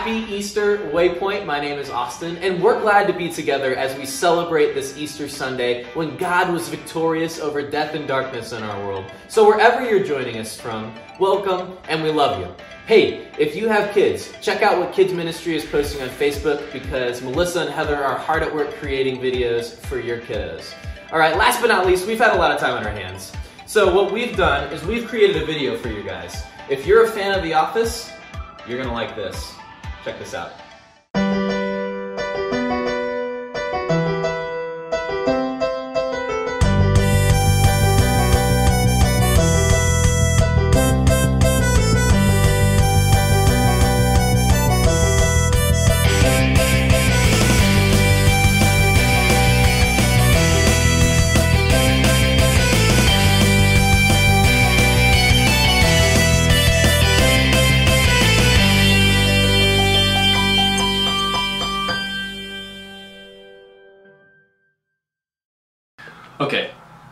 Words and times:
Happy 0.00 0.32
Easter, 0.32 0.78
Waypoint. 0.78 1.44
My 1.44 1.60
name 1.60 1.78
is 1.78 1.90
Austin, 1.90 2.38
and 2.38 2.62
we're 2.62 2.80
glad 2.80 3.06
to 3.08 3.12
be 3.12 3.28
together 3.28 3.76
as 3.76 3.94
we 3.98 4.06
celebrate 4.06 4.72
this 4.72 4.96
Easter 4.96 5.28
Sunday 5.28 5.84
when 5.92 6.16
God 6.16 6.50
was 6.50 6.70
victorious 6.70 7.38
over 7.38 7.60
death 7.60 7.94
and 7.94 8.08
darkness 8.08 8.52
in 8.52 8.62
our 8.62 8.86
world. 8.86 9.12
So, 9.28 9.46
wherever 9.46 9.84
you're 9.84 10.02
joining 10.02 10.38
us 10.38 10.58
from, 10.58 10.94
welcome 11.18 11.76
and 11.86 12.02
we 12.02 12.10
love 12.10 12.40
you. 12.40 12.50
Hey, 12.86 13.28
if 13.38 13.54
you 13.54 13.68
have 13.68 13.92
kids, 13.92 14.32
check 14.40 14.62
out 14.62 14.78
what 14.78 14.94
Kids 14.94 15.12
Ministry 15.12 15.54
is 15.54 15.66
posting 15.66 16.00
on 16.00 16.08
Facebook 16.08 16.72
because 16.72 17.20
Melissa 17.20 17.60
and 17.60 17.70
Heather 17.70 18.02
are 18.02 18.16
hard 18.16 18.42
at 18.42 18.54
work 18.54 18.72
creating 18.76 19.18
videos 19.18 19.74
for 19.74 20.00
your 20.00 20.20
kiddos. 20.20 20.72
All 21.12 21.18
right, 21.18 21.36
last 21.36 21.60
but 21.60 21.66
not 21.66 21.84
least, 21.84 22.06
we've 22.06 22.18
had 22.18 22.34
a 22.34 22.38
lot 22.38 22.52
of 22.52 22.58
time 22.58 22.72
on 22.72 22.86
our 22.86 22.90
hands. 22.90 23.32
So, 23.66 23.94
what 23.94 24.14
we've 24.14 24.34
done 24.34 24.72
is 24.72 24.82
we've 24.82 25.06
created 25.06 25.42
a 25.42 25.44
video 25.44 25.76
for 25.76 25.88
you 25.88 26.02
guys. 26.02 26.42
If 26.70 26.86
you're 26.86 27.04
a 27.04 27.10
fan 27.10 27.36
of 27.36 27.42
The 27.42 27.52
Office, 27.52 28.10
you're 28.66 28.82
gonna 28.82 28.94
like 28.94 29.14
this. 29.14 29.59
Check 30.04 30.18
this 30.18 30.34
out. 30.34 30.69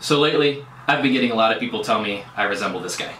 So 0.08 0.18
lately 0.18 0.64
I've 0.86 1.02
been 1.02 1.12
getting 1.12 1.32
a 1.32 1.34
lot 1.34 1.52
of 1.52 1.60
people 1.60 1.84
tell 1.84 2.00
me 2.00 2.24
I 2.34 2.44
resemble 2.44 2.80
this 2.80 2.96
guy. 2.96 3.12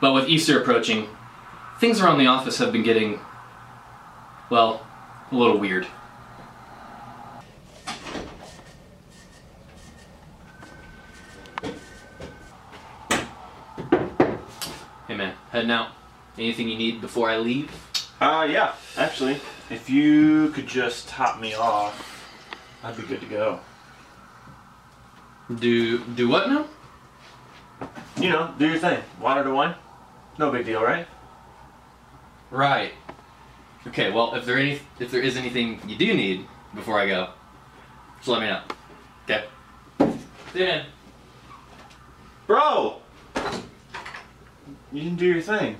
But 0.00 0.14
with 0.14 0.26
Easter 0.26 0.58
approaching, 0.58 1.08
things 1.80 2.00
around 2.00 2.16
the 2.16 2.28
office 2.28 2.56
have 2.56 2.72
been 2.72 2.82
getting, 2.82 3.20
well, 4.48 4.86
a 5.30 5.34
little 5.34 5.58
weird. 5.58 5.86
Hey 15.06 15.14
man, 15.14 15.34
heading 15.50 15.70
out. 15.70 15.88
Anything 16.38 16.70
you 16.70 16.78
need 16.78 17.02
before 17.02 17.28
I 17.28 17.36
leave? 17.36 17.70
Uh, 18.18 18.48
yeah, 18.50 18.72
actually, 18.96 19.42
if 19.68 19.90
you 19.90 20.48
could 20.52 20.66
just 20.66 21.06
top 21.06 21.38
me 21.38 21.52
off, 21.52 22.13
I'd 22.84 22.96
be 22.96 23.02
good 23.02 23.20
to 23.20 23.26
go. 23.26 23.60
Do 25.58 25.98
do 25.98 26.28
what 26.28 26.48
now? 26.48 26.66
You 28.20 28.28
know, 28.28 28.54
do 28.58 28.68
your 28.68 28.78
thing. 28.78 29.02
Water 29.18 29.42
to 29.42 29.50
wine? 29.50 29.74
No 30.38 30.50
big 30.50 30.66
deal, 30.66 30.82
right? 30.82 31.06
Right. 32.50 32.92
Okay, 33.86 34.10
well, 34.10 34.34
if 34.34 34.44
there 34.44 34.58
any 34.58 34.80
if 35.00 35.10
there 35.10 35.22
is 35.22 35.36
anything 35.36 35.80
you 35.88 35.96
do 35.96 36.12
need 36.12 36.46
before 36.74 37.00
I 37.00 37.06
go, 37.06 37.30
just 38.18 38.28
let 38.28 38.40
me 38.40 38.48
know. 38.48 38.60
Okay. 39.24 39.44
See 40.52 40.60
you, 40.60 40.66
man. 40.66 40.86
Bro! 42.46 43.00
You 44.92 45.02
didn't 45.02 45.16
do 45.16 45.26
your 45.26 45.40
thing. 45.40 45.78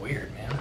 Weird, 0.00 0.32
man. 0.34 0.58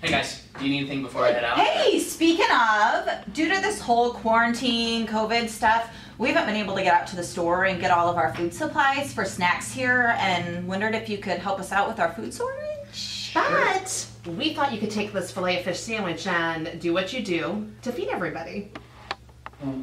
Hey 0.00 0.10
guys, 0.10 0.44
do 0.55 0.55
you 0.66 0.72
need 0.72 0.80
anything 0.80 1.02
before 1.02 1.24
I 1.24 1.32
head 1.32 1.44
out? 1.44 1.58
Hey, 1.58 1.98
speaking 1.98 2.46
of, 2.50 3.08
due 3.32 3.52
to 3.54 3.60
this 3.60 3.80
whole 3.80 4.12
quarantine, 4.12 5.06
COVID 5.06 5.48
stuff, 5.48 5.90
we 6.18 6.28
haven't 6.28 6.46
been 6.46 6.56
able 6.56 6.74
to 6.74 6.82
get 6.82 6.94
out 6.94 7.06
to 7.08 7.16
the 7.16 7.22
store 7.22 7.64
and 7.66 7.80
get 7.80 7.90
all 7.90 8.08
of 8.08 8.16
our 8.16 8.34
food 8.34 8.52
supplies 8.52 9.12
for 9.12 9.24
snacks 9.24 9.72
here 9.72 10.16
and 10.18 10.66
wondered 10.66 10.94
if 10.94 11.08
you 11.08 11.18
could 11.18 11.38
help 11.38 11.60
us 11.60 11.72
out 11.72 11.88
with 11.88 12.00
our 12.00 12.12
food 12.12 12.32
storage. 12.34 13.32
But 13.34 14.06
we 14.26 14.54
thought 14.54 14.72
you 14.72 14.78
could 14.80 14.90
take 14.90 15.12
this 15.12 15.30
filet 15.30 15.58
of 15.58 15.64
fish 15.64 15.80
sandwich 15.80 16.26
and 16.26 16.80
do 16.80 16.92
what 16.92 17.12
you 17.12 17.22
do 17.22 17.70
to 17.82 17.92
feed 17.92 18.08
everybody. 18.08 18.72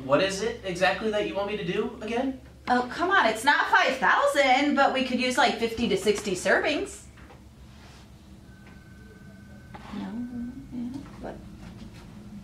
What 0.03 0.21
is 0.21 0.41
it 0.41 0.61
exactly 0.65 1.11
that 1.11 1.27
you 1.27 1.35
want 1.35 1.47
me 1.47 1.57
to 1.57 1.65
do 1.65 1.97
again? 2.01 2.39
Oh, 2.69 2.89
come 2.91 3.11
on, 3.11 3.25
it's 3.25 3.43
not 3.43 3.67
5,000, 3.67 4.75
but 4.75 4.93
we 4.93 5.03
could 5.03 5.19
use 5.19 5.37
like 5.37 5.57
50 5.57 5.89
to 5.89 5.97
60 5.97 6.35
servings. 6.35 7.01
No, 9.93 10.07
yeah, 10.73 10.99
what? 11.19 11.35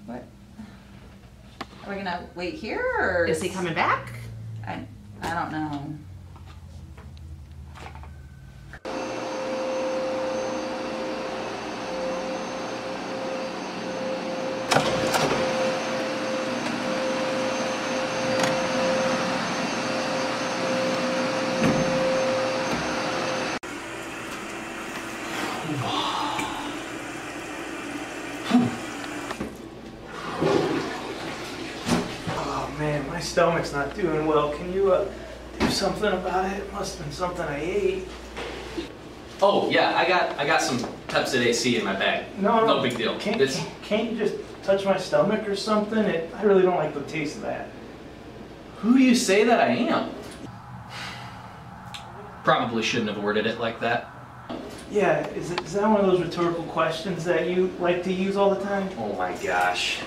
What? 0.05 0.23
Are 1.89 1.95
we 1.95 2.03
gonna 2.03 2.29
wait 2.35 2.53
here 2.53 2.85
or 2.99 3.25
Is 3.25 3.41
he 3.41 3.49
coming 3.49 3.73
back? 3.73 4.13
I, 4.63 4.85
I 5.23 5.33
don't 5.33 5.51
know. 5.51 5.97
Oh 32.31 32.75
man, 32.77 33.07
my 33.07 33.19
stomach's 33.39 33.71
not 33.71 33.95
doing 33.95 34.27
well. 34.27 34.51
Can 34.51 34.73
you 34.73 34.91
uh, 34.91 35.09
do 35.59 35.69
something 35.69 36.11
about 36.11 36.51
it? 36.51 36.57
It 36.57 36.73
must 36.73 36.97
have 36.97 37.07
been 37.07 37.15
something 37.15 37.45
I 37.45 37.61
ate. 37.61 38.07
Oh 39.41 39.69
yeah, 39.69 39.97
I 39.97 40.05
got 40.05 40.37
I 40.37 40.45
got 40.45 40.61
some 40.61 40.77
Pepcid 41.07 41.45
AC 41.45 41.77
in 41.77 41.85
my 41.85 41.93
bag. 41.93 42.25
No, 42.37 42.59
no 42.59 42.65
no 42.65 42.83
big 42.83 42.97
deal. 42.97 43.17
Can't, 43.17 43.39
It's- 43.39 43.57
can't, 43.57 43.81
can't 43.83 44.11
you 44.11 44.17
just 44.17 44.35
touch 44.61 44.83
my 44.83 44.97
stomach 44.97 45.47
or 45.47 45.55
something? 45.55 45.99
It, 45.99 46.29
I 46.35 46.43
really 46.43 46.63
don't 46.63 46.75
like 46.75 46.93
the 46.93 46.99
taste 47.03 47.37
of 47.37 47.43
that. 47.43 47.69
Who 48.79 48.97
do 48.97 49.03
you 49.05 49.15
say 49.15 49.45
that 49.45 49.61
I 49.61 49.69
am? 49.69 50.09
Probably 52.43 52.83
shouldn't 52.83 53.09
have 53.09 53.23
worded 53.23 53.45
it 53.45 53.57
like 53.57 53.79
that. 53.79 54.11
Yeah, 54.91 55.25
is, 55.27 55.51
it, 55.51 55.61
is 55.61 55.71
that 55.73 55.89
one 55.89 56.01
of 56.01 56.07
those 56.07 56.19
rhetorical 56.19 56.63
questions 56.65 57.23
that 57.23 57.47
you 57.49 57.71
like 57.79 58.03
to 58.03 58.11
use 58.11 58.35
all 58.35 58.49
the 58.53 58.61
time? 58.61 58.89
Oh 58.97 59.13
my 59.13 59.33
gosh. 59.37 60.01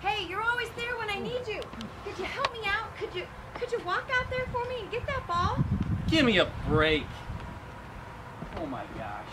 Hey, 0.00 0.26
you're 0.28 0.42
always 0.42 0.68
there 0.76 0.96
when 0.96 1.08
I 1.08 1.18
need 1.18 1.46
you. 1.46 1.60
Could 2.04 2.18
you 2.18 2.24
help 2.24 2.52
me 2.52 2.60
out? 2.64 2.96
Could 2.96 3.14
you 3.14 3.26
could 3.54 3.70
you 3.70 3.78
walk 3.84 4.08
out 4.12 4.28
there 4.30 4.46
for 4.50 4.64
me 4.68 4.80
and 4.80 4.90
get 4.90 5.06
that 5.06 5.26
ball? 5.28 5.64
Give 6.08 6.24
me 6.24 6.38
a 6.38 6.48
break. 6.68 7.04
Oh 8.56 8.66
my 8.66 8.82
gosh. 8.96 9.26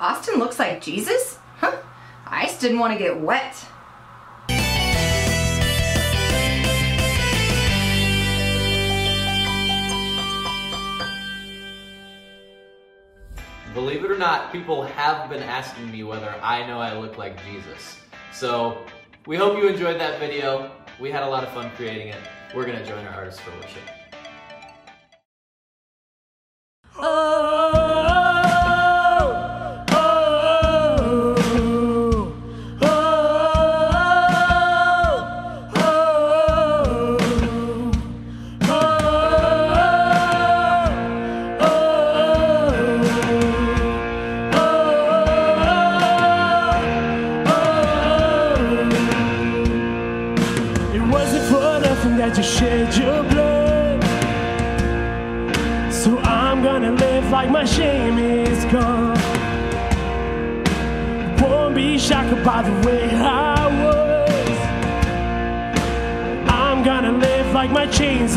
Austin 0.00 0.38
looks 0.38 0.58
like 0.58 0.80
Jesus? 0.80 1.38
Huh. 1.58 1.76
I 2.26 2.46
just 2.46 2.60
didn't 2.60 2.69
want 2.80 2.94
to 2.94 2.98
get 2.98 3.20
wet. 3.20 3.54
Believe 13.74 14.04
it 14.04 14.10
or 14.10 14.18
not, 14.18 14.50
people 14.50 14.82
have 14.82 15.30
been 15.30 15.42
asking 15.42 15.92
me 15.92 16.02
whether 16.02 16.34
I 16.42 16.66
know 16.66 16.80
I 16.80 16.98
look 16.98 17.18
like 17.18 17.38
Jesus. 17.44 17.98
So, 18.32 18.78
we 19.26 19.36
hope 19.36 19.58
you 19.58 19.68
enjoyed 19.68 20.00
that 20.00 20.18
video. 20.18 20.72
We 20.98 21.10
had 21.10 21.22
a 21.22 21.28
lot 21.28 21.44
of 21.44 21.50
fun 21.50 21.70
creating 21.76 22.08
it. 22.08 22.18
We're 22.54 22.66
gonna 22.66 22.84
join 22.84 23.06
our 23.06 23.14
artists 23.14 23.40
for 23.40 23.50
worship. 23.52 23.99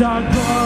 chains 0.00 0.02
are 0.02 0.63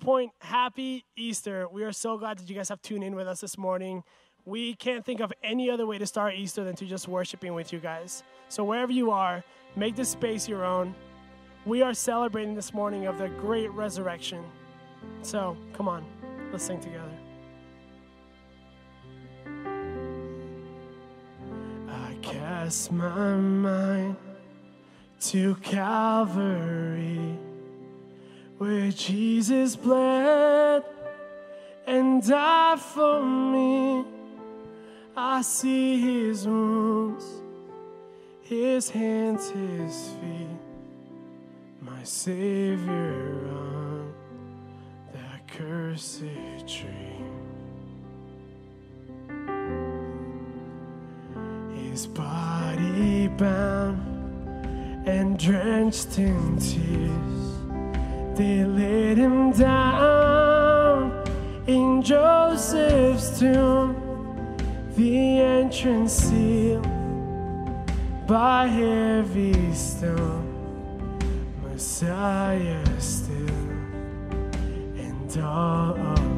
Waypoint. 0.00 0.30
Happy 0.40 1.04
Easter. 1.16 1.68
We 1.68 1.84
are 1.84 1.92
so 1.92 2.18
glad 2.18 2.38
that 2.38 2.48
you 2.48 2.56
guys 2.56 2.68
have 2.68 2.82
tuned 2.82 3.04
in 3.04 3.14
with 3.14 3.26
us 3.26 3.40
this 3.40 3.58
morning. 3.58 4.02
We 4.44 4.74
can't 4.74 5.04
think 5.04 5.20
of 5.20 5.32
any 5.42 5.70
other 5.70 5.86
way 5.86 5.98
to 5.98 6.06
start 6.06 6.34
Easter 6.34 6.64
than 6.64 6.74
to 6.76 6.86
just 6.86 7.08
worshiping 7.08 7.54
with 7.54 7.72
you 7.72 7.78
guys. 7.78 8.22
So, 8.48 8.64
wherever 8.64 8.92
you 8.92 9.10
are, 9.10 9.44
make 9.76 9.96
this 9.96 10.08
space 10.08 10.48
your 10.48 10.64
own. 10.64 10.94
We 11.66 11.82
are 11.82 11.92
celebrating 11.94 12.54
this 12.54 12.72
morning 12.72 13.06
of 13.06 13.18
the 13.18 13.28
great 13.28 13.70
resurrection. 13.72 14.42
So, 15.22 15.56
come 15.74 15.88
on, 15.88 16.04
let's 16.50 16.64
sing 16.64 16.80
together. 16.80 17.04
I 21.88 22.14
cast 22.22 22.90
my 22.92 23.34
mind 23.36 24.16
to 25.20 25.54
Calvary 25.56 27.38
where 28.60 28.90
Jesus 28.90 29.74
bled 29.74 30.84
and 31.86 32.22
died 32.22 32.78
for 32.78 33.22
me. 33.22 34.04
I 35.16 35.40
see 35.40 35.98
his 35.98 36.46
wounds, 36.46 37.24
his 38.42 38.90
hands, 38.90 39.48
his 39.48 40.10
feet, 40.10 40.58
my 41.80 42.02
Savior 42.02 43.48
on 43.48 44.12
that 45.14 45.48
cursed 45.48 46.20
tree. 46.66 47.16
His 51.82 52.06
body 52.06 53.28
bound 53.28 55.08
and 55.08 55.38
drenched 55.38 56.18
in 56.18 56.58
tears. 56.58 57.49
They 58.40 58.64
laid 58.64 59.18
him 59.18 59.52
down 59.52 61.12
in 61.66 62.00
Joseph's 62.00 63.38
tomb, 63.38 63.94
the 64.96 65.40
entrance 65.40 66.14
sealed 66.14 66.88
by 68.26 68.66
heavy 68.66 69.74
stone. 69.74 71.18
Messiah 71.62 72.98
still 72.98 73.68
and 74.96 75.42
all 75.42 76.29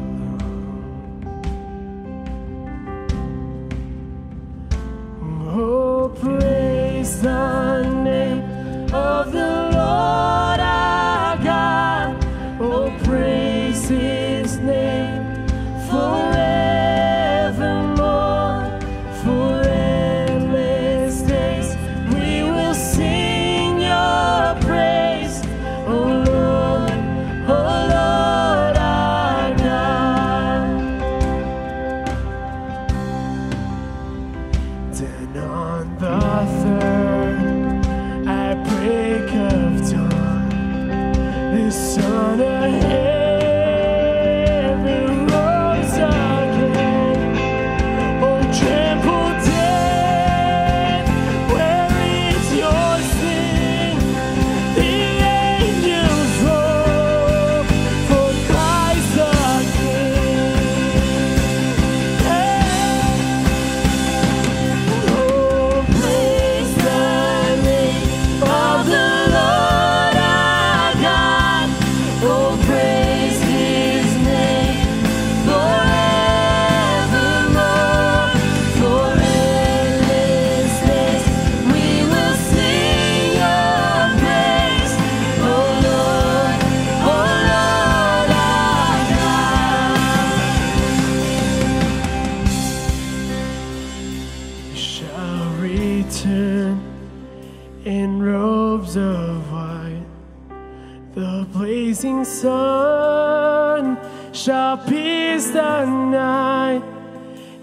sun 102.72 103.98
shall 104.32 104.78
pierce 104.78 105.50
the 105.50 105.84
night, 105.84 106.82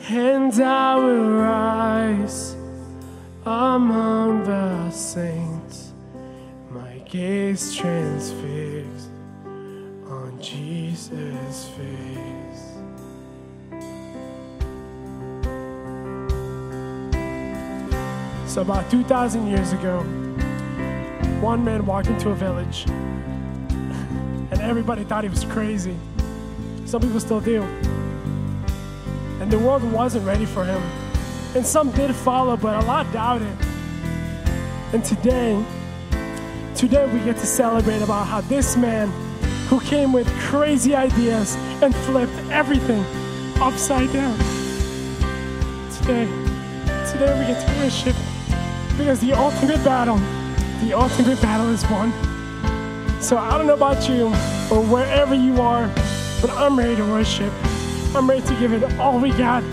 and 0.09 0.53
I 0.61 0.95
will 0.95 1.29
rise 1.31 2.55
among 3.45 4.43
the 4.43 4.91
saints. 4.91 5.93
My 6.71 6.97
gaze 7.09 7.75
transfixed 7.75 9.09
on 10.07 10.37
Jesus' 10.41 11.69
face. 11.77 12.63
So, 18.47 18.61
about 18.61 18.89
2,000 18.91 19.47
years 19.47 19.73
ago, 19.73 20.03
one 21.39 21.63
man 21.63 21.85
walked 21.85 22.07
into 22.07 22.31
a 22.31 22.35
village, 22.35 22.85
and 24.51 24.61
everybody 24.61 25.03
thought 25.03 25.23
he 25.23 25.29
was 25.29 25.43
crazy. 25.45 25.95
Some 26.85 27.01
people 27.01 27.19
still 27.19 27.41
do. 27.41 27.61
And 29.41 29.51
the 29.51 29.59
world 29.59 29.83
wasn't 29.83 30.25
ready 30.25 30.45
for 30.45 30.65
him. 30.65 30.81
And 31.55 31.65
some 31.65 31.91
did 31.91 32.13
follow, 32.15 32.57
but 32.57 32.83
a 32.83 32.85
lot 32.85 33.11
doubted. 33.13 33.55
And 34.93 35.03
today, 35.05 35.63
today 36.75 37.05
we 37.13 37.19
get 37.19 37.37
to 37.37 37.45
celebrate 37.45 38.01
about 38.01 38.25
how 38.27 38.41
this 38.41 38.75
man 38.75 39.09
who 39.67 39.79
came 39.81 40.11
with 40.11 40.27
crazy 40.39 40.95
ideas 40.95 41.55
and 41.81 41.95
flipped 41.95 42.33
everything 42.49 43.03
upside 43.61 44.11
down. 44.11 44.37
Today, 45.91 46.25
today 47.11 47.39
we 47.39 47.45
get 47.45 47.67
to 47.67 47.83
worship 47.83 48.15
because 48.97 49.19
the 49.19 49.33
ultimate 49.33 49.83
battle, 49.83 50.17
the 50.83 50.93
ultimate 50.93 51.39
battle 51.41 51.69
is 51.69 51.83
won. 51.89 52.28
So 53.21 53.37
I 53.37 53.57
don't 53.57 53.67
know 53.67 53.73
about 53.73 54.07
you 54.09 54.27
or 54.71 54.81
wherever 54.81 55.35
you 55.35 55.61
are, 55.61 55.87
but 56.41 56.49
I'm 56.51 56.77
ready 56.77 56.95
to 56.95 57.03
worship. 57.03 57.53
I'm 58.15 58.29
ready 58.29 58.41
to 58.47 58.55
give 58.59 58.71
it 58.73 58.83
all 58.97 59.19
we 59.19 59.31
got 59.31 59.63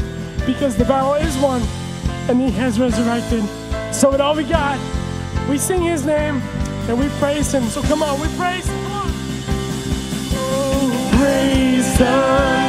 because 0.45 0.77
the 0.77 0.85
battle 0.85 1.15
is 1.15 1.37
won 1.39 1.63
and 2.29 2.41
he 2.41 2.51
has 2.53 2.79
resurrected. 2.79 3.45
So 3.95 4.11
with 4.11 4.21
all 4.21 4.35
we 4.35 4.45
got, 4.45 4.79
we 5.49 5.59
sing 5.59 5.83
his 5.83 6.05
name 6.05 6.43
and 6.89 6.99
we 6.99 7.09
praise 7.21 7.53
him. 7.53 7.65
So 7.65 7.83
come 7.83 8.03
on, 8.03 8.21
we 8.21 8.29
praise 8.37 8.67
him. 8.67 8.83
Come 8.83 8.93
on. 8.93 9.11
Oh, 10.39 11.11
praise 11.17 11.99
the 11.99 12.66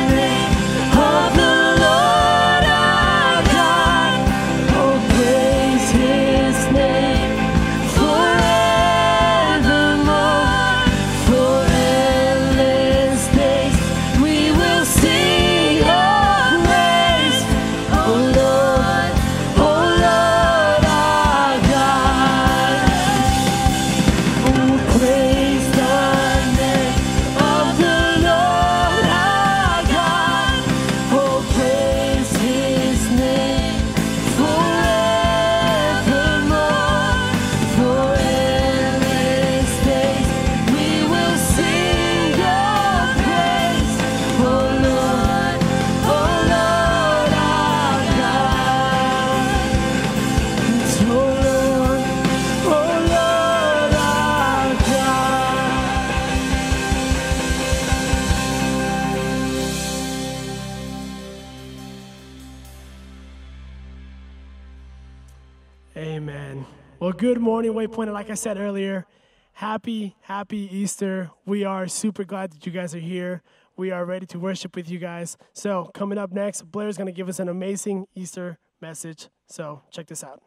morning, 67.58 67.74
Waypoint. 67.74 68.14
Like 68.14 68.30
I 68.30 68.36
said 68.36 68.60
earlier, 68.60 69.08
happy, 69.54 70.16
happy 70.22 70.70
Easter. 70.72 71.32
We 71.44 71.64
are 71.66 71.88
super 71.88 72.24
glad 72.24 72.52
that 72.52 72.68
you 72.68 72.72
guys 72.72 72.94
are 72.94 73.00
here. 73.00 73.42
We 73.76 73.90
are 73.90 74.06
ready 74.06 74.28
to 74.28 74.38
worship 74.38 74.76
with 74.76 74.92
you 74.92 75.00
guys. 75.00 75.38
So, 75.54 75.90
coming 75.96 76.20
up 76.20 76.32
next, 76.32 76.72
Blair's 76.72 76.98
going 76.98 77.08
to 77.08 77.12
give 77.12 77.28
us 77.28 77.40
an 77.40 77.50
amazing 77.50 78.06
Easter 78.14 78.60
message. 78.80 79.30
So, 79.48 79.82
check 79.90 80.06
this 80.06 80.24
out. 80.24 80.47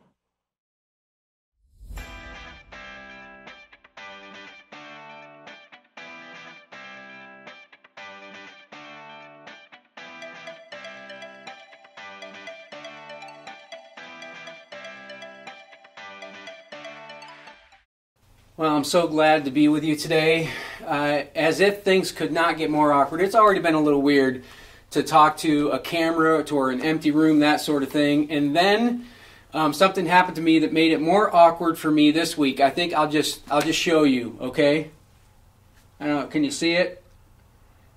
Well, 18.61 18.77
I'm 18.77 18.85
so 18.85 19.09
glad 19.09 19.47
to 19.47 19.51
be 19.51 19.69
with 19.69 19.85
you 19.85 19.97
today. 19.97 20.51
Uh, 20.87 21.23
as 21.35 21.61
if 21.61 21.83
things 21.83 22.13
could 22.13 22.31
not 22.31 22.59
get 22.59 22.69
more 22.69 22.93
awkward. 22.93 23.23
It's 23.23 23.35
already 23.35 23.61
been 23.61 23.73
a 23.73 23.81
little 23.81 24.03
weird 24.03 24.45
to 24.91 25.03
talk 25.03 25.39
to 25.39 25.71
a 25.71 25.79
camera 25.79 26.45
to 26.45 26.57
or 26.59 26.71
an 26.71 26.83
empty 26.83 27.11
room, 27.11 27.39
that 27.39 27.63
sort 27.63 27.83
of 27.83 27.89
thing. 27.89 28.31
And 28.31 28.55
then 28.55 29.07
um, 29.55 29.73
something 29.73 30.05
happened 30.05 30.37
to 30.37 30.43
me 30.43 30.59
that 30.59 30.75
made 30.75 30.93
it 30.93 31.01
more 31.01 31.35
awkward 31.35 31.79
for 31.79 31.91
me 31.91 32.11
this 32.11 32.37
week. 32.37 32.61
I 32.61 32.69
think 32.69 32.93
I'll 32.93 33.09
just 33.09 33.41
I'll 33.51 33.63
just 33.63 33.79
show 33.79 34.03
you. 34.03 34.37
Okay. 34.43 34.91
I 35.99 36.07
don't 36.07 36.21
know. 36.21 36.27
Can 36.27 36.45
you 36.45 36.51
see 36.51 36.73
it? 36.73 37.03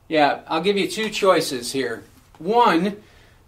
Yeah. 0.08 0.44
I'll 0.48 0.62
give 0.62 0.78
you 0.78 0.88
two 0.88 1.10
choices 1.10 1.74
here. 1.74 2.06
One, 2.40 3.04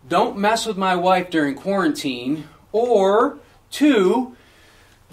don't 0.06 0.38
mess 0.38 0.66
with 0.66 0.76
my 0.76 0.98
wife 0.98 1.30
during 1.30 1.56
quarantine, 1.56 2.50
or 2.74 3.38
two 3.72 4.36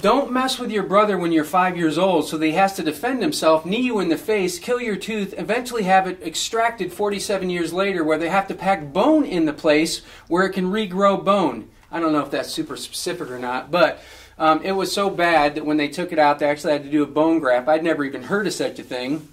don't 0.01 0.33
mess 0.33 0.59
with 0.59 0.71
your 0.71 0.83
brother 0.83 1.17
when 1.17 1.33
you're 1.33 1.45
five 1.45 1.77
years 1.77 1.97
old 1.97 2.27
so 2.27 2.37
that 2.37 2.47
he 2.47 2.53
has 2.53 2.75
to 2.75 2.83
defend 2.83 3.23
himself, 3.23 3.65
knee 3.65 3.83
you 3.83 4.01
in 4.01 4.09
the 4.09 4.17
face, 4.17 4.59
kill 4.59 4.81
your 4.81 4.97
tooth, 4.97 5.35
eventually 5.39 5.85
have 5.85 6.07
it 6.09 6.23
extracted 6.23 6.93
47 6.93 7.51
years 7.51 7.73
later 7.73 8.03
where 8.03 8.19
they 8.19 8.29
have 8.29 8.49
to 8.49 8.55
pack 8.55 8.93
bone 8.93 9.25
in 9.25 9.45
the 9.45 9.53
place 9.53 10.03
where 10.29 10.45
it 10.45 10.53
can 10.53 10.73
regrow 10.73 11.23
bone. 11.23 11.69
I 11.91 12.01
don't 12.01 12.13
know 12.13 12.23
if 12.23 12.31
that's 12.31 12.51
super 12.51 12.77
specific 12.77 13.31
or 13.31 13.39
not, 13.39 13.71
but 13.71 14.03
um, 14.39 14.63
it 14.65 14.73
was 14.73 14.91
so 14.91 15.11
bad 15.11 15.55
that 15.55 15.67
when 15.67 15.77
they 15.77 15.89
took 15.89 16.11
it 16.11 16.19
out, 16.19 16.39
they 16.39 16.49
actually 16.49 16.73
had 16.73 16.85
to 16.85 16.91
do 16.91 17.03
a 17.03 17.07
bone 17.07 17.39
graft. 17.39 17.69
I'd 17.69 17.85
never 17.85 18.05
even 18.05 18.25
heard 18.25 18.47
of 18.47 18.53
such 18.55 18.79
a 18.79 18.83
thing. 18.83 19.29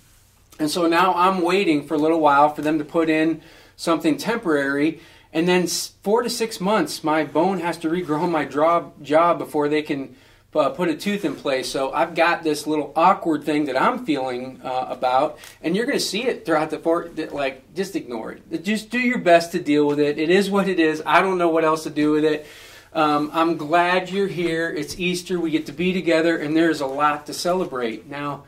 And 0.60 0.70
so 0.70 0.88
now 0.88 1.14
I'm 1.14 1.42
waiting 1.42 1.88
for 1.88 1.96
a 1.96 1.98
little 1.98 2.20
while 2.20 2.54
for 2.54 2.62
them 2.62 2.78
to 2.80 2.86
put 2.86 3.10
in 3.10 3.42
something 3.76 4.18
temporary. 4.18 5.00
And 5.32 5.48
then 5.48 5.68
four 5.68 6.22
to 6.22 6.30
six 6.30 6.60
months, 6.60 7.04
my 7.04 7.24
bone 7.24 7.60
has 7.62 7.78
to 7.80 7.90
regrow 7.90 8.30
my 8.30 8.46
jaw, 8.46 8.92
jaw 9.02 9.34
before 9.34 9.70
they 9.70 9.82
can 9.82 10.16
uh, 10.56 10.70
put 10.70 10.90
a 10.90 10.96
tooth 10.96 11.26
in 11.26 11.36
place. 11.36 11.70
So 11.70 11.92
I've 11.92 12.16
got 12.16 12.44
this 12.44 12.66
little 12.66 12.92
awkward 12.96 13.44
thing 13.44 13.66
that 13.66 13.80
I'm 13.80 14.06
feeling 14.06 14.60
uh, 14.64 14.88
about, 14.90 15.38
and 15.62 15.76
you're 15.76 15.86
going 15.86 15.98
to 15.98 16.04
see 16.04 16.26
it 16.26 16.46
throughout 16.46 16.70
the 16.70 16.80
four. 16.80 17.10
Like, 17.32 17.74
just 17.76 17.96
ignore 17.96 18.32
it. 18.32 18.64
Just 18.64 18.90
do 18.90 19.00
your 19.00 19.20
best 19.20 19.52
to 19.52 19.60
deal 19.60 19.86
with 19.86 20.00
it. 20.00 20.18
It 20.18 20.30
is 20.30 20.50
what 20.50 20.68
it 20.68 20.80
is. 20.80 21.04
I 21.06 21.22
don't 21.22 21.38
know 21.38 21.50
what 21.50 21.64
else 21.64 21.84
to 21.84 21.90
do 21.90 22.12
with 22.12 22.26
it. 22.26 22.48
Um, 22.92 23.30
I'm 23.34 23.58
glad 23.58 24.10
you're 24.10 24.28
here. 24.28 24.70
It's 24.70 25.00
Easter. 25.00 25.40
We 25.40 25.52
get 25.52 25.68
to 25.68 25.72
be 25.72 25.94
together, 25.94 26.38
and 26.38 26.58
there's 26.58 26.82
a 26.82 26.88
lot 26.88 27.28
to 27.28 27.34
celebrate. 27.34 28.08
Now, 28.08 28.46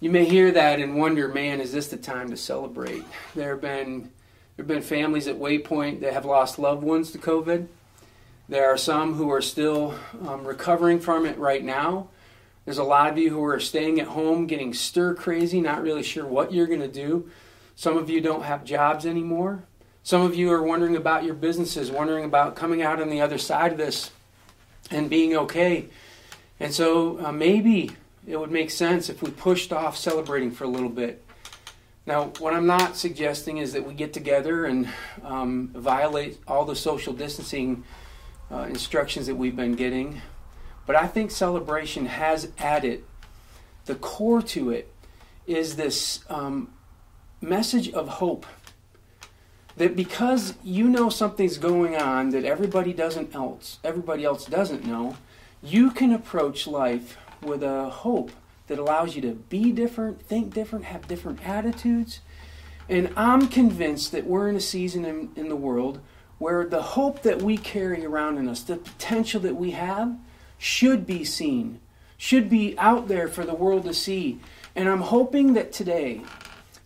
you 0.00 0.10
may 0.10 0.26
hear 0.26 0.52
that 0.52 0.78
and 0.78 0.96
wonder, 0.96 1.28
man, 1.28 1.60
is 1.60 1.72
this 1.72 1.88
the 1.88 1.96
time 1.96 2.30
to 2.30 2.36
celebrate? 2.36 3.04
There 3.34 3.52
have 3.52 3.62
been 3.62 4.10
there 4.56 4.64
have 4.64 4.66
been 4.66 4.82
families 4.82 5.28
at 5.28 5.36
Waypoint 5.36 6.00
that 6.00 6.12
have 6.12 6.24
lost 6.24 6.58
loved 6.58 6.82
ones 6.82 7.12
to 7.12 7.18
COVID. 7.18 7.68
There 8.50 8.72
are 8.72 8.78
some 8.78 9.12
who 9.14 9.30
are 9.30 9.42
still 9.42 9.94
um, 10.26 10.46
recovering 10.46 11.00
from 11.00 11.26
it 11.26 11.36
right 11.38 11.62
now. 11.62 12.08
There's 12.64 12.78
a 12.78 12.84
lot 12.84 13.10
of 13.10 13.18
you 13.18 13.28
who 13.28 13.44
are 13.44 13.60
staying 13.60 14.00
at 14.00 14.06
home, 14.06 14.46
getting 14.46 14.72
stir 14.72 15.14
crazy, 15.14 15.60
not 15.60 15.82
really 15.82 16.02
sure 16.02 16.24
what 16.24 16.50
you're 16.50 16.66
going 16.66 16.80
to 16.80 16.88
do. 16.88 17.30
Some 17.76 17.98
of 17.98 18.08
you 18.08 18.22
don't 18.22 18.44
have 18.44 18.64
jobs 18.64 19.04
anymore. 19.04 19.64
Some 20.02 20.22
of 20.22 20.34
you 20.34 20.50
are 20.50 20.62
wondering 20.62 20.96
about 20.96 21.24
your 21.24 21.34
businesses, 21.34 21.90
wondering 21.90 22.24
about 22.24 22.56
coming 22.56 22.80
out 22.80 23.02
on 23.02 23.10
the 23.10 23.20
other 23.20 23.36
side 23.36 23.72
of 23.72 23.78
this 23.78 24.10
and 24.90 25.10
being 25.10 25.36
okay. 25.36 25.90
And 26.58 26.72
so 26.72 27.22
uh, 27.24 27.32
maybe 27.32 27.90
it 28.26 28.40
would 28.40 28.50
make 28.50 28.70
sense 28.70 29.10
if 29.10 29.22
we 29.22 29.30
pushed 29.30 29.74
off 29.74 29.94
celebrating 29.94 30.52
for 30.52 30.64
a 30.64 30.68
little 30.68 30.88
bit. 30.88 31.22
Now, 32.06 32.32
what 32.38 32.54
I'm 32.54 32.66
not 32.66 32.96
suggesting 32.96 33.58
is 33.58 33.74
that 33.74 33.86
we 33.86 33.92
get 33.92 34.14
together 34.14 34.64
and 34.64 34.88
um, 35.22 35.68
violate 35.74 36.38
all 36.48 36.64
the 36.64 36.76
social 36.76 37.12
distancing 37.12 37.84
uh, 38.50 38.62
instructions 38.68 39.26
that 39.26 39.34
we've 39.34 39.56
been 39.56 39.74
getting, 39.74 40.22
but 40.86 40.96
I 40.96 41.06
think 41.06 41.30
celebration 41.30 42.06
has 42.06 42.50
added 42.58 43.04
the 43.84 43.94
core 43.94 44.42
to 44.42 44.70
it 44.70 44.92
is 45.46 45.76
this 45.76 46.20
um, 46.28 46.70
message 47.40 47.90
of 47.90 48.08
hope. 48.08 48.46
That 49.76 49.94
because 49.94 50.54
you 50.64 50.88
know 50.88 51.08
something's 51.08 51.56
going 51.56 51.94
on 51.94 52.30
that 52.30 52.44
everybody 52.44 52.92
doesn't 52.92 53.32
else 53.32 53.78
everybody 53.84 54.24
else 54.24 54.44
doesn't 54.44 54.84
know 54.84 55.16
you 55.62 55.92
can 55.92 56.12
approach 56.12 56.66
life 56.66 57.16
with 57.40 57.62
a 57.62 57.88
hope 57.88 58.32
that 58.66 58.80
allows 58.80 59.14
you 59.14 59.22
to 59.22 59.34
be 59.34 59.70
different 59.70 60.20
think 60.20 60.52
different 60.52 60.86
have 60.86 61.06
different 61.06 61.46
attitudes. 61.46 62.20
And 62.88 63.12
i'm 63.16 63.46
convinced 63.46 64.10
that 64.10 64.26
we're 64.26 64.48
in 64.48 64.56
a 64.56 64.60
season 64.60 65.04
in, 65.04 65.30
in 65.36 65.48
the 65.48 65.56
world 65.56 66.00
where 66.38 66.66
the 66.66 66.82
hope 66.82 67.22
that 67.22 67.42
we 67.42 67.56
carry 67.56 68.04
around 68.04 68.38
in 68.38 68.48
us 68.48 68.62
the 68.62 68.76
potential 68.76 69.40
that 69.40 69.56
we 69.56 69.72
have 69.72 70.16
should 70.56 71.06
be 71.06 71.24
seen 71.24 71.80
should 72.16 72.48
be 72.50 72.76
out 72.78 73.08
there 73.08 73.28
for 73.28 73.44
the 73.44 73.54
world 73.54 73.84
to 73.84 73.94
see 73.94 74.38
and 74.74 74.88
i'm 74.88 75.02
hoping 75.02 75.54
that 75.54 75.72
today 75.72 76.20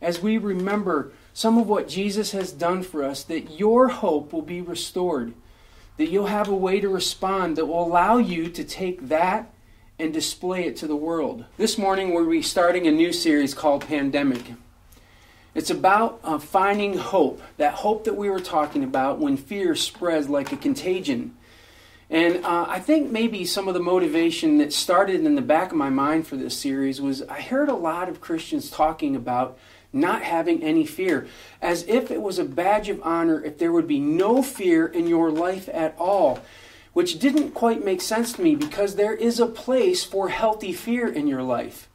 as 0.03 0.21
we 0.21 0.37
remember 0.37 1.13
some 1.33 1.57
of 1.57 1.69
what 1.69 1.89
Jesus 1.89 2.33
has 2.33 2.53
done 2.53 2.83
for 2.83 3.03
us, 3.03 3.23
that 3.25 3.59
your 3.59 3.89
hope 3.89 4.33
will 4.33 4.43
be 4.43 4.61
restored, 4.61 5.33
that 5.97 6.11
you'll 6.11 6.27
have 6.27 6.49
a 6.49 6.55
way 6.55 6.81
to 6.81 6.89
respond 6.89 7.57
that 7.57 7.67
will 7.67 7.85
allow 7.85 8.19
you 8.19 8.49
to 8.51 8.65
take 8.65 9.09
that 9.09 9.51
and 9.99 10.13
display 10.13 10.65
it 10.65 10.77
to 10.77 10.87
the 10.87 10.97
world. 10.97 11.45
This 11.57 11.79
morning, 11.79 12.13
we'll 12.13 12.29
be 12.29 12.43
starting 12.43 12.87
a 12.87 12.91
new 12.91 13.13
series 13.13 13.55
called 13.55 13.87
Pandemic. 13.87 14.55
It's 15.55 15.71
about 15.71 16.21
uh, 16.25 16.39
finding 16.39 16.97
hope, 16.97 17.43
that 17.59 17.75
hope 17.75 18.05
that 18.05 18.17
we 18.17 18.31
were 18.31 18.41
talking 18.41 18.85
about 18.85 19.19
when 19.19 19.37
fear 19.37 19.75
spreads 19.75 20.29
like 20.29 20.53
a 20.53 20.57
contagion. 20.57 21.37
And 22.09 22.45
uh, 22.45 22.67
I 22.69 22.79
think 22.79 23.11
maybe 23.11 23.45
some 23.45 23.69
of 23.69 23.75
the 23.75 23.81
motivation 23.81 24.59
that 24.59 24.73
started 24.73 25.25
in 25.25 25.35
the 25.35 25.43
back 25.43 25.71
of 25.71 25.79
my 25.79 25.91
mind 25.91 26.27
for 26.27 26.37
this 26.37 26.57
series 26.57 27.01
was 27.01 27.23
I 27.23 27.41
heard 27.41 27.69
a 27.69 27.75
lot 27.75 28.09
of 28.09 28.21
Christians 28.21 28.71
talking 28.71 29.17
about 29.17 29.59
not 29.93 30.23
having 30.23 30.63
any 30.63 30.87
fear, 30.87 31.27
as 31.61 31.85
if 31.85 32.11
it 32.11 32.23
was 32.23 32.39
a 32.39 32.45
badge 32.45 32.89
of 32.89 33.01
honor 33.03 33.43
if 33.45 33.59
there 33.59 33.73
would 33.73 33.87
be 33.87 34.01
no 34.01 34.43
fear 34.43 34.87
in 34.87 35.07
your 35.07 35.31
life 35.31 35.69
at 35.73 35.95
all, 35.99 36.41
which 36.93 37.19
didn't 37.19 37.53
quite 37.53 37.85
make 37.85 38.01
sense 38.01 38.33
to 38.33 38.43
me 38.43 38.55
because 38.55 38.97
there 38.97 39.15
is 39.15 39.39
a 39.39 39.47
place 39.47 40.03
for 40.03 40.31
healthy 40.31 40.73
fear 40.73 41.09
in 41.09 41.27
your 41.27 41.43
life. 41.43 41.89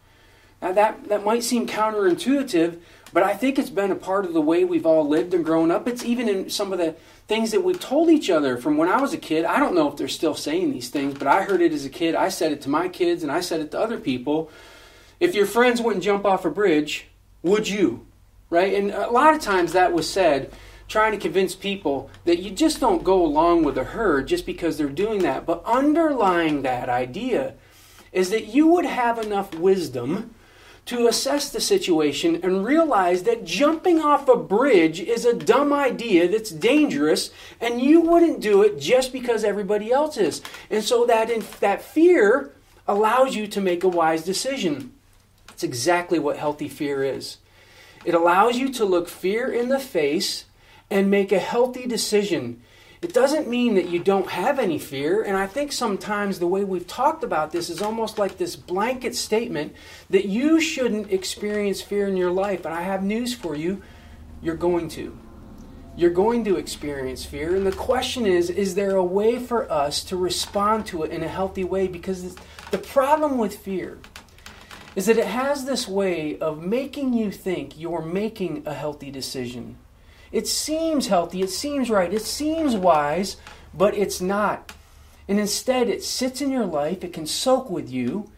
Now, 0.61 0.71
that, 0.71 1.09
that 1.09 1.25
might 1.25 1.43
seem 1.43 1.67
counterintuitive, 1.67 2.79
but 3.13 3.23
I 3.23 3.33
think 3.33 3.57
it's 3.57 3.69
been 3.69 3.91
a 3.91 3.95
part 3.95 4.25
of 4.25 4.33
the 4.33 4.41
way 4.41 4.63
we've 4.63 4.85
all 4.85 5.07
lived 5.07 5.33
and 5.33 5.45
grown 5.45 5.71
up. 5.71 5.87
It's 5.87 6.03
even 6.03 6.27
in 6.27 6.49
some 6.49 6.73
of 6.73 6.79
the 6.79 6.95
things 7.27 7.51
that 7.51 7.63
we've 7.63 7.79
told 7.79 8.09
each 8.09 8.29
other 8.29 8.57
from 8.57 8.77
when 8.77 8.89
I 8.89 9.01
was 9.01 9.13
a 9.13 9.17
kid. 9.17 9.45
I 9.45 9.59
don't 9.59 9.75
know 9.75 9.89
if 9.89 9.97
they're 9.97 10.07
still 10.07 10.35
saying 10.35 10.71
these 10.71 10.89
things, 10.89 11.17
but 11.17 11.27
I 11.27 11.43
heard 11.43 11.61
it 11.61 11.73
as 11.73 11.85
a 11.85 11.89
kid. 11.89 12.15
I 12.15 12.29
said 12.29 12.51
it 12.51 12.61
to 12.61 12.69
my 12.69 12.87
kids 12.87 13.23
and 13.23 13.31
I 13.31 13.41
said 13.41 13.61
it 13.61 13.71
to 13.71 13.79
other 13.79 13.99
people. 13.99 14.49
If 15.19 15.35
your 15.35 15.45
friends 15.45 15.81
wouldn't 15.81 16.03
jump 16.03 16.25
off 16.25 16.45
a 16.45 16.49
bridge, 16.49 17.07
would 17.43 17.67
you? 17.67 18.05
Right? 18.49 18.73
And 18.73 18.91
a 18.91 19.11
lot 19.11 19.33
of 19.33 19.41
times 19.41 19.73
that 19.73 19.93
was 19.93 20.09
said 20.09 20.53
trying 20.87 21.11
to 21.11 21.17
convince 21.17 21.53
people 21.53 22.09
that 22.23 22.39
you 22.39 22.49
just 22.49 22.79
don't 22.79 23.03
go 23.03 23.25
along 23.25 23.63
with 23.63 23.75
the 23.75 23.83
herd 23.83 24.27
just 24.27 24.45
because 24.45 24.77
they're 24.77 24.87
doing 24.87 25.19
that. 25.19 25.45
But 25.45 25.63
underlying 25.65 26.61
that 26.61 26.87
idea 26.87 27.55
is 28.13 28.29
that 28.29 28.47
you 28.47 28.67
would 28.67 28.85
have 28.85 29.19
enough 29.19 29.53
wisdom 29.53 30.33
to 30.87 31.07
assess 31.07 31.49
the 31.49 31.59
situation 31.59 32.39
and 32.43 32.65
realize 32.65 33.23
that 33.23 33.43
jumping 33.43 33.99
off 34.01 34.29
a 34.29 34.37
bridge 34.37 35.01
is 35.01 35.25
a 35.25 35.33
dumb 35.33 35.73
idea 35.73 36.29
that's 36.29 36.49
dangerous 36.49 37.29
and 37.59 37.81
you 37.81 37.99
wouldn't 37.99 38.39
do 38.39 38.63
it 38.63 38.79
just 38.79 39.11
because 39.11 39.43
everybody 39.43 39.91
else 39.91 40.15
is. 40.15 40.41
And 40.69 40.83
so 40.83 41.05
that 41.05 41.29
in, 41.29 41.43
that 41.59 41.81
fear 41.81 42.53
allows 42.87 43.35
you 43.35 43.47
to 43.47 43.59
make 43.59 43.83
a 43.83 43.89
wise 43.89 44.23
decision. 44.23 44.93
It's 45.49 45.63
exactly 45.63 46.19
what 46.19 46.37
healthy 46.37 46.69
fear 46.69 47.03
is. 47.03 47.37
It 48.05 48.13
allows 48.13 48.57
you 48.57 48.71
to 48.73 48.85
look 48.85 49.09
fear 49.09 49.51
in 49.51 49.67
the 49.67 49.79
face 49.79 50.45
and 50.89 51.11
make 51.11 51.33
a 51.33 51.39
healthy 51.39 51.85
decision. 51.85 52.61
It 52.99 53.13
doesn't 53.13 53.47
mean 53.47 53.75
that 53.75 53.89
you 53.89 53.99
don't 53.99 54.29
have 54.31 54.57
any 54.57 54.79
fear, 54.79 55.21
and 55.21 55.37
I 55.37 55.45
think 55.45 55.71
sometimes 55.71 56.39
the 56.39 56.47
way 56.47 56.63
we've 56.63 56.87
talked 56.87 57.23
about 57.23 57.51
this 57.51 57.69
is 57.69 57.79
almost 57.79 58.17
like 58.17 58.37
this 58.37 58.55
blanket 58.55 59.15
statement 59.15 59.75
that 60.09 60.25
you 60.25 60.59
shouldn't 60.59 61.11
experience 61.11 61.79
fear 61.79 62.07
in 62.07 62.17
your 62.17 62.31
life. 62.31 62.65
And 62.65 62.73
I 62.73 62.81
have 62.81 63.03
news 63.03 63.35
for 63.35 63.55
you 63.55 63.83
you're 64.41 64.55
going 64.55 64.89
to. 64.89 65.15
You're 65.95 66.09
going 66.09 66.43
to 66.45 66.57
experience 66.57 67.23
fear, 67.23 67.55
and 67.55 67.65
the 67.65 67.71
question 67.71 68.25
is 68.25 68.49
is 68.49 68.73
there 68.73 68.95
a 68.95 69.03
way 69.03 69.37
for 69.37 69.71
us 69.71 70.03
to 70.05 70.17
respond 70.17 70.87
to 70.87 71.03
it 71.03 71.11
in 71.11 71.21
a 71.23 71.27
healthy 71.27 71.63
way? 71.63 71.87
Because 71.87 72.35
the 72.71 72.77
problem 72.79 73.37
with 73.37 73.57
fear 73.57 73.99
is 74.95 75.05
that 75.05 75.17
it 75.17 75.27
has 75.27 75.65
this 75.65 75.87
way 75.87 76.39
of 76.39 76.63
making 76.63 77.13
you 77.13 77.31
think 77.31 77.79
you're 77.79 78.01
making 78.01 78.63
a 78.65 78.73
healthy 78.73 79.11
decision. 79.11 79.77
It 80.31 80.47
seems 80.47 81.07
healthy, 81.07 81.41
it 81.41 81.49
seems 81.49 81.89
right, 81.89 82.13
it 82.13 82.23
seems 82.23 82.75
wise, 82.75 83.37
but 83.73 83.95
it's 83.95 84.21
not. 84.21 84.73
And 85.27 85.39
instead, 85.39 85.89
it 85.89 86.03
sits 86.03 86.41
in 86.41 86.51
your 86.51 86.65
life, 86.65 87.03
it 87.03 87.13
can 87.13 87.27
soak 87.27 87.69
with 87.69 87.89
you, 87.89 88.29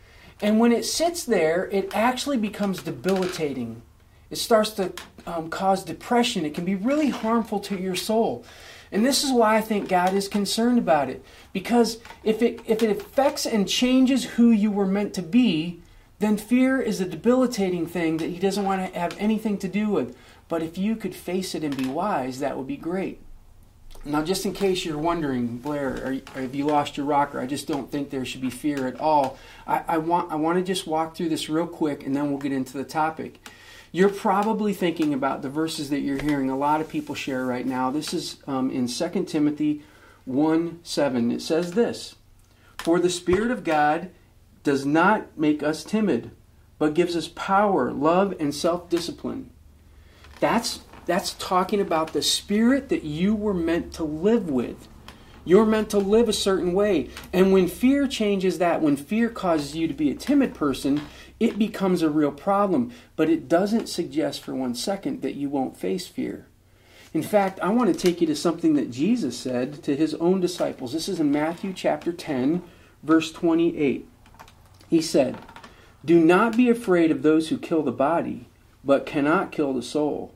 and 0.41 0.59
when 0.59 0.71
it 0.71 0.85
sits 0.85 1.23
there, 1.23 1.67
it 1.71 1.93
actually 1.93 2.37
becomes 2.37 2.83
debilitating. 2.83 3.81
It 4.29 4.37
starts 4.37 4.71
to 4.71 4.93
um, 5.25 5.49
cause 5.49 5.83
depression. 5.83 6.45
It 6.45 6.53
can 6.53 6.65
be 6.65 6.75
really 6.75 7.09
harmful 7.09 7.59
to 7.61 7.77
your 7.77 7.95
soul. 7.95 8.45
And 8.91 9.05
this 9.05 9.23
is 9.23 9.31
why 9.31 9.57
I 9.57 9.61
think 9.61 9.89
God 9.89 10.13
is 10.13 10.27
concerned 10.27 10.79
about 10.79 11.09
it. 11.09 11.23
Because 11.51 11.97
if 12.23 12.41
it, 12.41 12.61
if 12.65 12.81
it 12.81 12.89
affects 12.89 13.45
and 13.45 13.67
changes 13.67 14.23
who 14.23 14.51
you 14.51 14.71
were 14.71 14.87
meant 14.87 15.13
to 15.15 15.21
be, 15.21 15.81
then 16.19 16.37
fear 16.37 16.81
is 16.81 16.99
a 16.99 17.05
debilitating 17.05 17.85
thing 17.85 18.17
that 18.17 18.29
he 18.29 18.39
doesn't 18.39 18.65
want 18.65 18.93
to 18.93 18.99
have 18.99 19.15
anything 19.19 19.57
to 19.57 19.67
do 19.67 19.89
with. 19.89 20.15
But 20.49 20.63
if 20.63 20.77
you 20.77 20.97
could 20.97 21.15
face 21.15 21.55
it 21.55 21.63
and 21.63 21.77
be 21.77 21.87
wise, 21.87 22.39
that 22.39 22.57
would 22.57 22.67
be 22.67 22.75
great. 22.75 23.21
Now, 24.03 24.23
just 24.23 24.45
in 24.45 24.53
case 24.53 24.85
you're 24.85 24.97
wondering, 24.97 25.57
Blair, 25.57 26.21
are, 26.35 26.41
have 26.41 26.55
you 26.55 26.65
lost 26.65 26.97
your 26.97 27.05
rocker? 27.05 27.39
I 27.39 27.45
just 27.45 27.67
don't 27.67 27.91
think 27.91 28.09
there 28.09 28.25
should 28.25 28.41
be 28.41 28.49
fear 28.49 28.87
at 28.87 28.99
all. 28.99 29.37
I, 29.67 29.83
I, 29.87 29.97
want, 29.97 30.31
I 30.31 30.35
want 30.35 30.57
to 30.57 30.63
just 30.63 30.87
walk 30.87 31.15
through 31.15 31.29
this 31.29 31.49
real 31.49 31.67
quick 31.67 32.05
and 32.05 32.15
then 32.15 32.29
we'll 32.29 32.39
get 32.39 32.51
into 32.51 32.77
the 32.77 32.83
topic. 32.83 33.47
You're 33.91 34.09
probably 34.09 34.73
thinking 34.73 35.13
about 35.13 35.41
the 35.41 35.49
verses 35.49 35.89
that 35.89 35.99
you're 35.99 36.21
hearing 36.21 36.49
a 36.49 36.57
lot 36.57 36.79
of 36.81 36.89
people 36.89 37.15
share 37.15 37.45
right 37.45 37.65
now. 37.65 37.89
This 37.91 38.13
is 38.13 38.37
um, 38.47 38.71
in 38.71 38.87
2 38.87 39.25
Timothy 39.25 39.83
1 40.25 40.79
7. 40.83 41.31
It 41.31 41.41
says 41.41 41.71
this 41.71 42.15
For 42.77 42.99
the 42.99 43.09
Spirit 43.09 43.51
of 43.51 43.63
God 43.63 44.11
does 44.63 44.85
not 44.85 45.37
make 45.37 45.63
us 45.63 45.83
timid, 45.83 46.31
but 46.77 46.93
gives 46.93 47.15
us 47.15 47.27
power, 47.27 47.91
love, 47.91 48.35
and 48.39 48.53
self 48.53 48.89
discipline. 48.89 49.49
That's, 50.39 50.81
that's 51.05 51.33
talking 51.33 51.81
about 51.81 52.13
the 52.13 52.21
spirit 52.21 52.89
that 52.89 53.03
you 53.03 53.35
were 53.35 53.53
meant 53.53 53.93
to 53.93 54.03
live 54.03 54.49
with. 54.49 54.87
You're 55.45 55.65
meant 55.65 55.89
to 55.91 55.97
live 55.97 56.29
a 56.29 56.33
certain 56.33 56.73
way. 56.73 57.09
And 57.33 57.51
when 57.51 57.67
fear 57.67 58.07
changes 58.07 58.59
that, 58.59 58.81
when 58.81 58.95
fear 58.95 59.29
causes 59.29 59.75
you 59.75 59.87
to 59.87 59.93
be 59.93 60.11
a 60.11 60.15
timid 60.15 60.53
person, 60.53 61.01
it 61.39 61.57
becomes 61.57 62.01
a 62.01 62.09
real 62.09 62.31
problem. 62.31 62.91
But 63.15 63.29
it 63.29 63.47
doesn't 63.47 63.87
suggest 63.87 64.41
for 64.41 64.53
one 64.53 64.75
second 64.75 65.21
that 65.21 65.35
you 65.35 65.49
won't 65.49 65.77
face 65.77 66.07
fear. 66.07 66.45
In 67.13 67.23
fact, 67.23 67.59
I 67.61 67.69
want 67.69 67.91
to 67.91 67.99
take 67.99 68.21
you 68.21 68.27
to 68.27 68.35
something 68.35 68.75
that 68.75 68.91
Jesus 68.91 69.35
said 69.37 69.81
to 69.83 69.95
his 69.95 70.13
own 70.15 70.39
disciples. 70.39 70.93
This 70.93 71.09
is 71.09 71.19
in 71.19 71.31
Matthew 71.31 71.73
chapter 71.73 72.11
10, 72.13 72.61
verse 73.01 73.31
28. 73.31 74.07
He 74.89 75.01
said, 75.01 75.37
Do 76.05 76.23
not 76.23 76.55
be 76.55 76.69
afraid 76.69 77.09
of 77.09 77.23
those 77.23 77.49
who 77.49 77.57
kill 77.57 77.81
the 77.81 77.91
body, 77.91 78.48
but 78.83 79.05
cannot 79.05 79.51
kill 79.51 79.73
the 79.73 79.81
soul. 79.81 80.35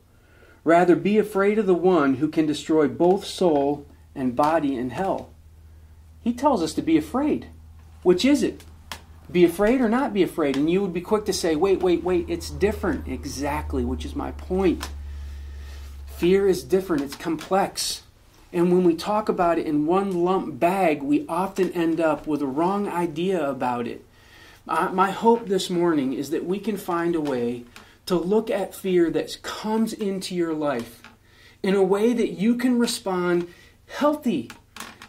Rather, 0.63 0.95
be 0.95 1.17
afraid 1.17 1.60
of 1.60 1.65
the 1.65 1.73
one 1.73 2.15
who 2.15 2.27
can 2.27 2.45
destroy 2.45 2.88
both 2.88 3.25
soul 3.25 3.86
and 4.15 4.36
body 4.36 4.75
in 4.77 4.91
hell. 4.91 5.29
He 6.21 6.34
tells 6.34 6.63
us 6.63 6.73
to 6.75 6.82
be 6.82 6.97
afraid. 6.97 7.47
Which 8.01 8.23
is 8.23 8.43
it? 8.43 8.63
Be 9.32 9.43
afraid 9.43 9.82
or 9.82 9.89
not 9.89 10.13
be 10.13 10.23
afraid? 10.23 10.56
And 10.56 10.69
you 10.69 10.82
would 10.82 10.93
be 10.93 11.01
quick 11.01 11.25
to 11.25 11.34
say, 11.34 11.56
wait, 11.56 11.82
wait, 11.82 12.03
wait, 12.03 12.25
it's 12.29 12.49
different. 12.49 13.08
Exactly, 13.08 13.84
which 13.84 14.06
is 14.06 14.15
my 14.15 14.32
point. 14.32 14.89
Fear 16.06 16.47
is 16.47 16.63
different, 16.63 17.01
it's 17.01 17.15
complex. 17.15 18.03
And 18.53 18.71
when 18.71 18.84
we 18.84 18.95
talk 18.95 19.29
about 19.29 19.58
it 19.58 19.65
in 19.65 19.88
one 19.88 20.23
lump 20.23 20.60
bag, 20.60 21.01
we 21.01 21.25
often 21.27 21.71
end 21.71 21.99
up 21.99 22.27
with 22.27 22.41
a 22.41 22.47
wrong 22.47 22.88
idea 22.88 23.49
about 23.49 23.88
it. 23.88 24.06
Uh, 24.67 24.89
my 24.93 25.12
hope 25.12 25.47
this 25.47 25.69
morning 25.69 26.13
is 26.13 26.29
that 26.29 26.45
we 26.45 26.60
can 26.60 26.77
find 26.77 27.15
a 27.15 27.21
way 27.21 27.65
to 28.06 28.16
look 28.16 28.50
at 28.50 28.76
fear 28.76 29.10
that 29.12 29.42
comes 29.42 29.94
into 29.94 30.36
your 30.36 30.54
life 30.54 31.02
in 31.62 31.76
a 31.76 31.84
way 31.84 32.13
that 32.13 32.32
you 32.32 32.56
can 32.56 32.78
respond 32.78 33.48
healthy 33.88 34.52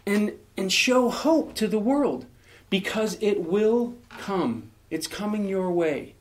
and, 0.06 0.32
and 0.56 0.72
show 0.72 1.08
hope 1.08 1.54
to 1.54 1.66
the 1.66 1.78
world 1.78 2.26
because 2.70 3.18
it 3.20 3.42
will 3.42 3.94
come. 4.08 4.70
It's 4.90 5.06
coming 5.06 5.46
your 5.46 5.70
way. 5.70 6.14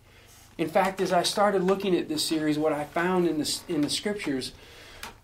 In 0.58 0.70
fact, 0.70 1.02
as 1.02 1.12
I 1.12 1.24
started 1.24 1.64
looking 1.64 1.96
at 1.96 2.10
this 2.10 2.24
series, 2.24 2.58
what 2.58 2.74
I 2.74 2.86
found 2.86 3.28
in 3.28 3.40
the, 3.40 3.60
in 3.68 3.82
the 3.82 3.90
scriptures 3.90 4.52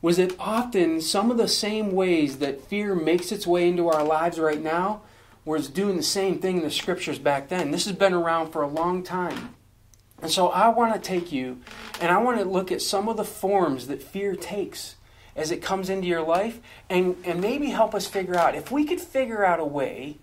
was 0.02 0.18
that 0.18 0.36
often 0.40 1.02
some 1.02 1.30
of 1.30 1.38
the 1.38 1.48
same 1.48 1.92
ways 1.92 2.40
that 2.40 2.62
fear 2.62 2.96
makes 2.96 3.32
its 3.32 3.46
way 3.46 3.68
into 3.68 3.90
our 3.90 4.04
lives 4.04 4.40
right 4.40 4.62
now 4.62 5.02
was 5.46 5.68
doing 5.68 5.98
the 5.98 6.04
same 6.04 6.40
thing 6.40 6.58
in 6.58 6.64
the 6.64 6.72
scriptures 6.72 7.20
back 7.20 7.50
then. 7.50 7.72
This 7.72 7.86
has 7.86 7.96
been 7.96 8.14
around 8.14 8.52
for 8.52 8.62
a 8.62 8.68
long 8.68 9.04
time. 9.04 9.56
And 10.22 10.32
so 10.32 10.50
I 10.50 10.70
want 10.70 10.94
to 10.94 11.00
take 11.00 11.32
you 11.32 11.62
and 12.02 12.12
I 12.12 12.18
want 12.18 12.40
to 12.40 12.46
look 12.46 12.72
at 12.72 12.82
some 12.82 13.08
of 13.08 13.18
the 13.18 13.24
forms 13.24 13.88
that 13.88 14.04
fear 14.04 14.36
takes 14.36 14.96
as 15.36 15.52
it 15.52 15.62
comes 15.62 15.90
into 15.90 16.08
your 16.08 16.22
life 16.22 16.60
and, 16.90 17.16
and 17.24 17.40
maybe 17.40 17.68
help 17.68 17.96
us 17.96 18.08
figure 18.08 18.36
out 18.36 18.56
if 18.56 18.72
we 18.72 18.86
could 18.86 19.00
figure 19.00 19.46
out 19.46 19.60
a 19.60 19.66
way 19.66 20.18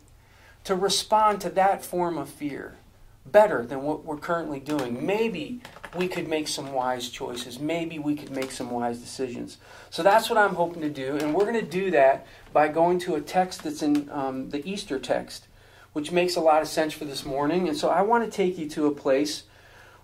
to 0.64 0.74
respond 0.74 1.40
to 1.40 1.50
that 1.50 1.85
form 1.85 2.18
of 2.18 2.28
fear 2.28 2.76
better 3.24 3.64
than 3.64 3.82
what 3.82 4.04
we're 4.04 4.16
currently 4.16 4.61
doing. 4.61 5.04
Maybe 5.04 5.61
we 5.96 6.09
could 6.09 6.28
make 6.28 6.48
some 6.48 6.72
wise 6.72 7.09
choices. 7.09 7.59
Maybe 7.59 7.98
we 7.98 8.14
could 8.14 8.30
make 8.30 8.50
some 8.50 8.70
wise 8.70 8.98
decisions. 8.98 9.59
So 9.90 10.02
that's 10.02 10.28
what 10.28 10.38
I'm 10.38 10.54
hoping 10.54 10.82
to 10.82 10.90
do. 10.90 11.16
And 11.16 11.35
we're 11.35 11.50
going 11.50 11.54
to 11.54 11.62
do 11.62 11.90
that 11.92 12.26
by 12.52 12.68
going 12.68 12.98
to 13.00 13.14
a 13.14 13.20
text 13.20 13.64
that's 13.64 13.82
in 13.82 14.09
um, 14.11 14.50
the 14.50 14.68
Easter 14.68 14.98
text, 14.98 15.46
which 15.92 16.12
makes 16.12 16.37
a 16.37 16.40
lot 16.40 16.62
of 16.62 16.68
sense 16.68 16.92
for 16.92 17.04
this 17.04 17.24
morning. 17.24 17.68
And 17.68 17.76
so 17.76 17.88
I 17.88 18.02
want 18.02 18.24
to 18.24 18.30
take 18.30 18.59
you 18.59 18.68
to 18.70 18.87
a 18.87 18.92
place 18.92 19.44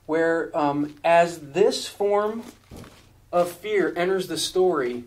where, 0.07 0.57
um, 0.57 0.95
as 1.05 1.39
this 1.39 1.87
form 1.87 2.43
of 3.31 3.51
fear 3.51 3.93
enters 3.97 4.29
the 4.29 4.39
story, 4.39 5.05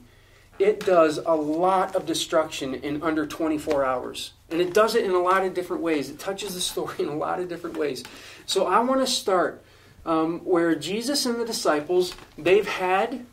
it 0.57 0.79
does 0.79 1.17
a 1.17 1.35
lot 1.35 1.95
of 1.95 2.05
destruction 2.05 2.75
in 2.75 3.03
under 3.03 3.25
24 3.25 3.83
hours. 3.83 4.33
And 4.49 4.61
it 4.61 4.73
does 4.73 4.95
it 4.95 5.03
in 5.03 5.11
a 5.11 5.19
lot 5.19 5.43
of 5.43 5.53
different 5.53 5.81
ways. 5.81 6.09
It 6.09 6.19
touches 6.19 6.55
the 6.55 6.61
story 6.71 6.95
in 6.99 7.07
a 7.07 7.15
lot 7.15 7.39
of 7.39 7.49
different 7.49 7.77
ways. 7.77 8.03
So 8.45 8.67
I 8.67 8.79
want 8.79 9.01
to 9.01 9.07
start 9.07 9.63
um, 10.05 10.39
where 10.39 10.75
Jesus 10.75 11.25
and 11.25 11.39
the 11.39 11.45
disciples, 11.45 12.13
they've 12.37 12.67
had 12.67 13.25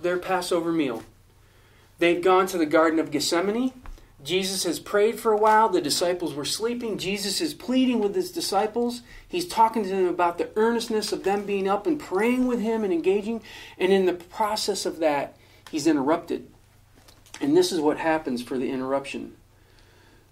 their 0.00 0.18
Passover 0.18 0.72
meal. 0.72 1.02
They've 1.98 2.22
gone 2.22 2.46
to 2.48 2.58
the 2.58 2.66
Garden 2.66 2.98
of 2.98 3.10
Gethsemane. 3.10 3.72
Jesus 4.22 4.64
has 4.64 4.80
prayed 4.80 5.20
for 5.20 5.32
a 5.32 5.36
while. 5.36 5.68
The 5.68 5.80
disciples 5.80 6.34
were 6.34 6.44
sleeping. 6.44 6.98
Jesus 6.98 7.40
is 7.40 7.54
pleading 7.54 8.00
with 8.00 8.14
his 8.14 8.32
disciples. 8.32 9.02
He's 9.28 9.46
talking 9.46 9.84
to 9.84 9.88
them 9.88 10.06
about 10.06 10.38
the 10.38 10.50
earnestness 10.56 11.12
of 11.12 11.22
them 11.22 11.46
being 11.46 11.68
up 11.68 11.86
and 11.86 12.00
praying 12.00 12.46
with 12.46 12.60
him 12.60 12.82
and 12.82 12.92
engaging. 12.92 13.42
And 13.78 13.92
in 13.92 14.06
the 14.06 14.14
process 14.14 14.84
of 14.84 14.98
that, 14.98 15.36
he's 15.70 15.86
interrupted. 15.86 16.50
And 17.40 17.56
this 17.56 17.70
is 17.70 17.80
what 17.80 17.98
happens 17.98 18.42
for 18.42 18.58
the 18.58 18.70
interruption. 18.70 19.36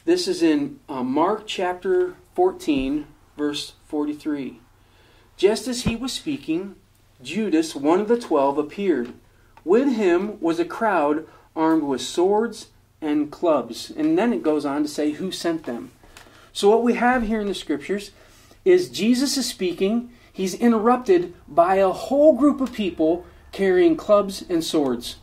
This 0.05 0.27
is 0.27 0.42
in 0.42 0.81
uh, 0.88 1.05
Mark 1.05 1.44
chapter 1.46 2.16
14, 2.35 3.07
verse 3.37 3.75
43. 3.87 4.61
Just 5.37 5.68
as 5.68 5.83
he 5.83 5.94
was 5.94 6.12
speaking, 6.12 6.75
Judas, 7.22 7.77
one 7.77 8.01
of 8.01 8.09
the 8.09 8.18
twelve, 8.18 8.59
appeared. 8.59 9.14
With 9.64 9.94
him 9.94 10.40
was 10.40 10.59
a 10.59 10.64
crowd 10.64 11.27
armed 11.55 11.85
with 11.85 12.01
swords 12.01 12.68
and 13.00 13.30
clubs. 13.30 13.90
And 13.90 14.18
then 14.18 14.32
it 14.32 14.42
goes 14.42 14.64
on 14.64 14.82
to 14.82 14.88
say 14.88 15.12
who 15.12 15.30
sent 15.30 15.64
them. 15.64 15.92
So, 16.52 16.70
what 16.70 16.82
we 16.82 16.94
have 16.94 17.24
here 17.24 17.40
in 17.40 17.48
the 17.48 17.54
scriptures 17.54 18.12
is 18.64 18.88
Jesus 18.88 19.37
is 19.37 19.46
speaking. 19.46 20.11
He's 20.32 20.54
interrupted 20.54 21.35
by 21.46 21.76
a 21.76 21.90
whole 21.90 22.35
group 22.35 22.61
of 22.61 22.72
people 22.72 23.26
carrying 23.52 23.96
clubs 23.96 24.44
and 24.48 24.62
swords. 24.62 25.16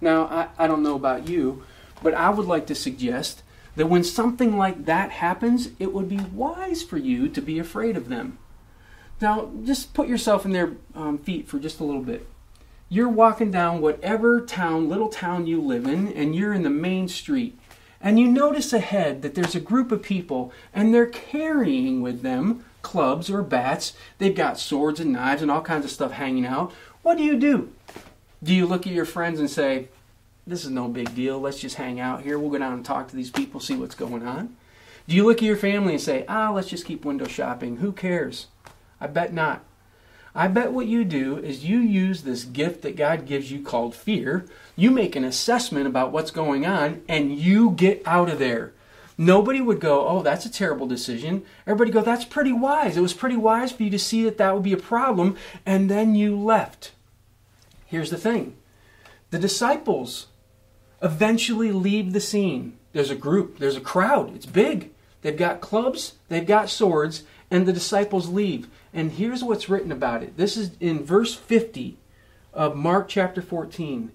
Now, 0.00 0.24
I, 0.24 0.64
I 0.64 0.66
don't 0.66 0.82
know 0.82 0.96
about 0.96 1.28
you, 1.28 1.64
but 2.02 2.14
I 2.14 2.30
would 2.30 2.46
like 2.46 2.66
to 2.66 2.74
suggest 2.74 3.42
that 3.76 3.86
when 3.86 4.04
something 4.04 4.56
like 4.56 4.84
that 4.84 5.10
happens, 5.10 5.70
it 5.78 5.92
would 5.92 6.08
be 6.08 6.18
wise 6.18 6.82
for 6.82 6.98
you 6.98 7.28
to 7.28 7.40
be 7.40 7.58
afraid 7.58 7.96
of 7.96 8.08
them. 8.08 8.38
Now, 9.20 9.50
just 9.64 9.94
put 9.94 10.08
yourself 10.08 10.44
in 10.44 10.52
their 10.52 10.72
um, 10.94 11.18
feet 11.18 11.46
for 11.46 11.58
just 11.58 11.78
a 11.78 11.84
little 11.84 12.02
bit. 12.02 12.26
You're 12.92 13.08
walking 13.08 13.50
down 13.50 13.80
whatever 13.80 14.42
town, 14.42 14.90
little 14.90 15.08
town 15.08 15.46
you 15.46 15.62
live 15.62 15.86
in, 15.86 16.08
and 16.08 16.36
you're 16.36 16.52
in 16.52 16.62
the 16.62 16.68
main 16.68 17.08
street. 17.08 17.58
And 18.02 18.20
you 18.20 18.28
notice 18.28 18.70
ahead 18.74 19.22
that 19.22 19.34
there's 19.34 19.54
a 19.54 19.60
group 19.60 19.90
of 19.90 20.02
people, 20.02 20.52
and 20.74 20.92
they're 20.92 21.06
carrying 21.06 22.02
with 22.02 22.20
them 22.20 22.66
clubs 22.82 23.30
or 23.30 23.42
bats. 23.42 23.94
They've 24.18 24.36
got 24.36 24.58
swords 24.58 25.00
and 25.00 25.10
knives 25.10 25.40
and 25.40 25.50
all 25.50 25.62
kinds 25.62 25.86
of 25.86 25.90
stuff 25.90 26.12
hanging 26.12 26.44
out. 26.44 26.70
What 27.00 27.16
do 27.16 27.24
you 27.24 27.38
do? 27.38 27.72
Do 28.42 28.54
you 28.54 28.66
look 28.66 28.86
at 28.86 28.92
your 28.92 29.06
friends 29.06 29.40
and 29.40 29.48
say, 29.48 29.88
This 30.46 30.62
is 30.62 30.70
no 30.70 30.86
big 30.86 31.14
deal. 31.14 31.40
Let's 31.40 31.60
just 31.60 31.76
hang 31.76 31.98
out 31.98 32.20
here. 32.20 32.38
We'll 32.38 32.50
go 32.50 32.58
down 32.58 32.74
and 32.74 32.84
talk 32.84 33.08
to 33.08 33.16
these 33.16 33.30
people, 33.30 33.58
see 33.58 33.74
what's 33.74 33.94
going 33.94 34.26
on? 34.26 34.54
Do 35.08 35.16
you 35.16 35.24
look 35.24 35.38
at 35.38 35.44
your 35.44 35.56
family 35.56 35.94
and 35.94 36.02
say, 36.02 36.26
Ah, 36.28 36.50
let's 36.50 36.68
just 36.68 36.84
keep 36.84 37.06
window 37.06 37.26
shopping? 37.26 37.78
Who 37.78 37.92
cares? 37.92 38.48
I 39.00 39.06
bet 39.06 39.32
not. 39.32 39.64
I 40.34 40.48
bet 40.48 40.72
what 40.72 40.86
you 40.86 41.04
do 41.04 41.36
is 41.36 41.64
you 41.64 41.78
use 41.78 42.22
this 42.22 42.44
gift 42.44 42.82
that 42.82 42.96
God 42.96 43.26
gives 43.26 43.52
you 43.52 43.62
called 43.62 43.94
fear. 43.94 44.46
You 44.76 44.90
make 44.90 45.14
an 45.14 45.24
assessment 45.24 45.86
about 45.86 46.10
what's 46.10 46.30
going 46.30 46.64
on 46.64 47.02
and 47.06 47.38
you 47.38 47.72
get 47.72 48.02
out 48.06 48.30
of 48.30 48.38
there. 48.38 48.72
Nobody 49.18 49.60
would 49.60 49.78
go, 49.78 50.08
Oh, 50.08 50.22
that's 50.22 50.46
a 50.46 50.50
terrible 50.50 50.86
decision. 50.86 51.44
Everybody 51.66 51.90
go, 51.90 52.00
That's 52.00 52.24
pretty 52.24 52.52
wise. 52.52 52.96
It 52.96 53.02
was 53.02 53.12
pretty 53.12 53.36
wise 53.36 53.72
for 53.72 53.82
you 53.82 53.90
to 53.90 53.98
see 53.98 54.24
that 54.24 54.38
that 54.38 54.54
would 54.54 54.62
be 54.62 54.72
a 54.72 54.78
problem. 54.78 55.36
And 55.66 55.90
then 55.90 56.14
you 56.14 56.38
left. 56.38 56.92
Here's 57.84 58.10
the 58.10 58.16
thing 58.16 58.56
the 59.30 59.38
disciples 59.38 60.28
eventually 61.02 61.72
leave 61.72 62.12
the 62.12 62.20
scene. 62.20 62.78
There's 62.92 63.10
a 63.10 63.16
group, 63.16 63.58
there's 63.58 63.76
a 63.76 63.80
crowd, 63.80 64.34
it's 64.34 64.46
big. 64.46 64.90
They've 65.20 65.36
got 65.36 65.60
clubs, 65.60 66.14
they've 66.28 66.46
got 66.46 66.68
swords, 66.68 67.22
and 67.50 67.66
the 67.66 67.72
disciples 67.72 68.28
leave. 68.28 68.68
And 68.94 69.12
here's 69.12 69.42
what's 69.42 69.68
written 69.68 69.92
about 69.92 70.22
it. 70.22 70.36
This 70.36 70.56
is 70.56 70.72
in 70.80 71.04
verse 71.04 71.34
50 71.34 71.96
of 72.52 72.76
Mark 72.76 73.08
chapter 73.08 73.40
14. 73.40 74.12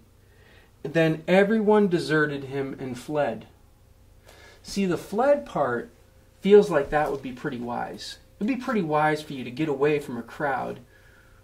Then 0.83 1.23
everyone 1.27 1.87
deserted 1.87 2.45
him 2.45 2.75
and 2.79 2.97
fled. 2.97 3.47
See, 4.61 4.85
the 4.85 4.97
fled 4.97 5.45
part 5.45 5.89
feels 6.41 6.69
like 6.69 6.89
that 6.91 7.11
would 7.11 7.21
be 7.21 7.31
pretty 7.31 7.57
wise. 7.57 8.19
It 8.35 8.43
would 8.43 8.47
be 8.47 8.63
pretty 8.63 8.83
wise 8.83 9.21
for 9.21 9.33
you 9.33 9.43
to 9.43 9.51
get 9.51 9.69
away 9.69 9.99
from 9.99 10.17
a 10.17 10.23
crowd 10.23 10.79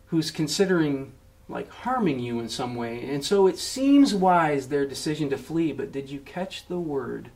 who's 0.07 0.29
considering 0.29 1.13
like 1.49 1.69
harming 1.69 2.19
you 2.19 2.39
in 2.39 2.49
some 2.49 2.75
way. 2.75 3.03
And 3.03 3.25
so 3.25 3.47
it 3.47 3.57
seems 3.57 4.13
wise 4.13 4.67
their 4.67 4.85
decision 4.85 5.29
to 5.31 5.37
flee, 5.37 5.73
but 5.73 5.91
did 5.91 6.09
you 6.09 6.19
catch 6.19 6.67
the 6.67 6.79
word 6.79 7.31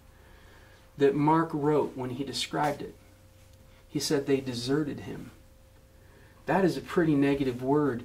that 0.98 1.16
Mark 1.16 1.50
wrote 1.54 1.96
when 1.96 2.12
he 2.12 2.24
described 2.24 2.82
it? 2.82 2.96
He 3.90 4.00
said 4.00 4.26
they 4.26 4.40
deserted 4.40 5.02
him. 5.02 5.32
That 6.48 6.66
is 6.66 6.76
a 6.76 6.82
pretty 6.82 7.16
negative 7.16 7.62
word. 7.62 8.04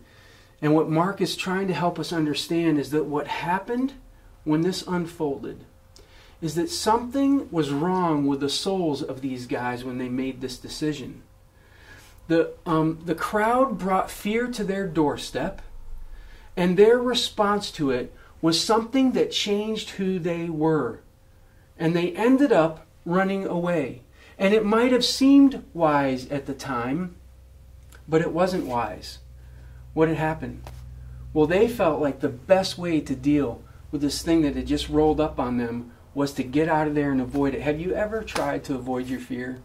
And 0.61 0.75
what 0.75 0.89
Mark 0.89 1.21
is 1.21 1.35
trying 1.35 1.67
to 1.69 1.75
help 1.75 1.99
us 1.99 2.13
understand 2.13 2.79
is 2.79 2.91
that 2.91 3.07
what 3.07 3.27
happened 3.27 3.95
when 4.45 4.61
this 4.61 4.85
unfolded 4.87 5.65
is 6.41 6.57
that 6.57 6.69
something 6.69 7.49
was 7.51 7.71
wrong 7.71 8.27
with 8.27 8.41
the 8.41 8.49
souls 8.49 9.03
of 9.03 9.21
these 9.21 9.47
guys 9.47 9.85
when 9.85 9.99
they 9.99 10.09
made 10.09 10.41
this 10.41 10.59
decision. 10.59 11.23
The, 12.29 12.53
um, 12.67 13.01
the 13.05 13.15
crowd 13.15 13.79
brought 13.79 14.11
fear 14.11 14.49
to 14.49 14.65
their 14.65 14.87
doorstep 14.87 15.63
and 16.57 16.77
their 16.77 16.99
response 16.99 17.71
to 17.73 17.91
it 17.91 18.13
was 18.41 18.61
something 18.61 19.13
that 19.13 19.31
changed 19.31 19.91
who 19.91 20.19
they 20.19 20.49
were. 20.49 21.01
And 21.79 21.95
they 21.95 22.11
ended 22.13 22.53
up 22.53 22.87
running 23.05 23.47
away. 23.47 24.03
And 24.39 24.53
it 24.53 24.65
might 24.65 24.93
have 24.93 25.05
seemed 25.05 25.63
wise 25.73 26.29
at 26.29 26.47
the 26.47 26.55
time, 26.55 27.17
but 28.09 28.21
it 28.21 28.33
wasn't 28.33 28.67
wise. 28.67 29.19
What 29.95 30.09
had 30.09 30.19
happened? 30.19 30.63
Well, 31.33 31.47
they 31.47 31.69
felt 31.69 32.01
like 32.01 32.21
the 32.21 32.29
best 32.29 32.77
way 32.79 33.01
to 33.01 33.15
deal 33.15 33.63
with 33.91 34.01
this 34.01 34.23
thing 34.23 34.43
that 34.43 34.57
had 34.57 34.67
just 34.67 34.89
rolled 34.89 35.21
up 35.21 35.39
on 35.39 35.59
them 35.59 35.93
was 36.15 36.33
to 36.35 36.43
get 36.43 36.69
out 36.69 36.89
of 36.89 36.95
there 36.95 37.11
and 37.11 37.21
avoid 37.21 37.55
it. 37.55 37.63
Have 37.63 37.81
you 37.81 37.95
ever 37.95 38.23
tried 38.23 38.65
to 38.65 38.75
avoid 38.75 39.07
your 39.07 39.21
fear? 39.21 39.63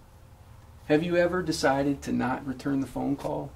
Have 0.87 1.03
you 1.03 1.17
ever 1.17 1.41
decided 1.41 2.01
to 2.03 2.13
not 2.13 2.47
return 2.47 2.79
the 2.79 2.87
phone 2.87 3.17
call? 3.17 3.51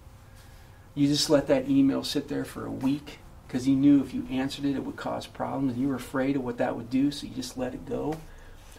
You 0.93 1.07
just 1.07 1.29
let 1.29 1.47
that 1.47 1.69
email 1.69 2.03
sit 2.03 2.27
there 2.27 2.43
for 2.43 2.65
a 2.65 2.71
week 2.71 3.19
because 3.47 3.67
you 3.67 3.75
knew 3.75 4.01
if 4.01 4.13
you 4.13 4.27
answered 4.29 4.65
it, 4.65 4.75
it 4.75 4.85
would 4.85 4.95
cause 4.95 5.27
problems, 5.27 5.73
and 5.73 5.81
you 5.81 5.89
were 5.89 5.95
afraid 5.95 6.37
of 6.37 6.43
what 6.43 6.57
that 6.57 6.75
would 6.75 6.89
do, 6.89 7.11
so 7.11 7.27
you 7.27 7.33
just 7.33 7.57
let 7.57 7.73
it 7.73 7.85
go. 7.85 8.15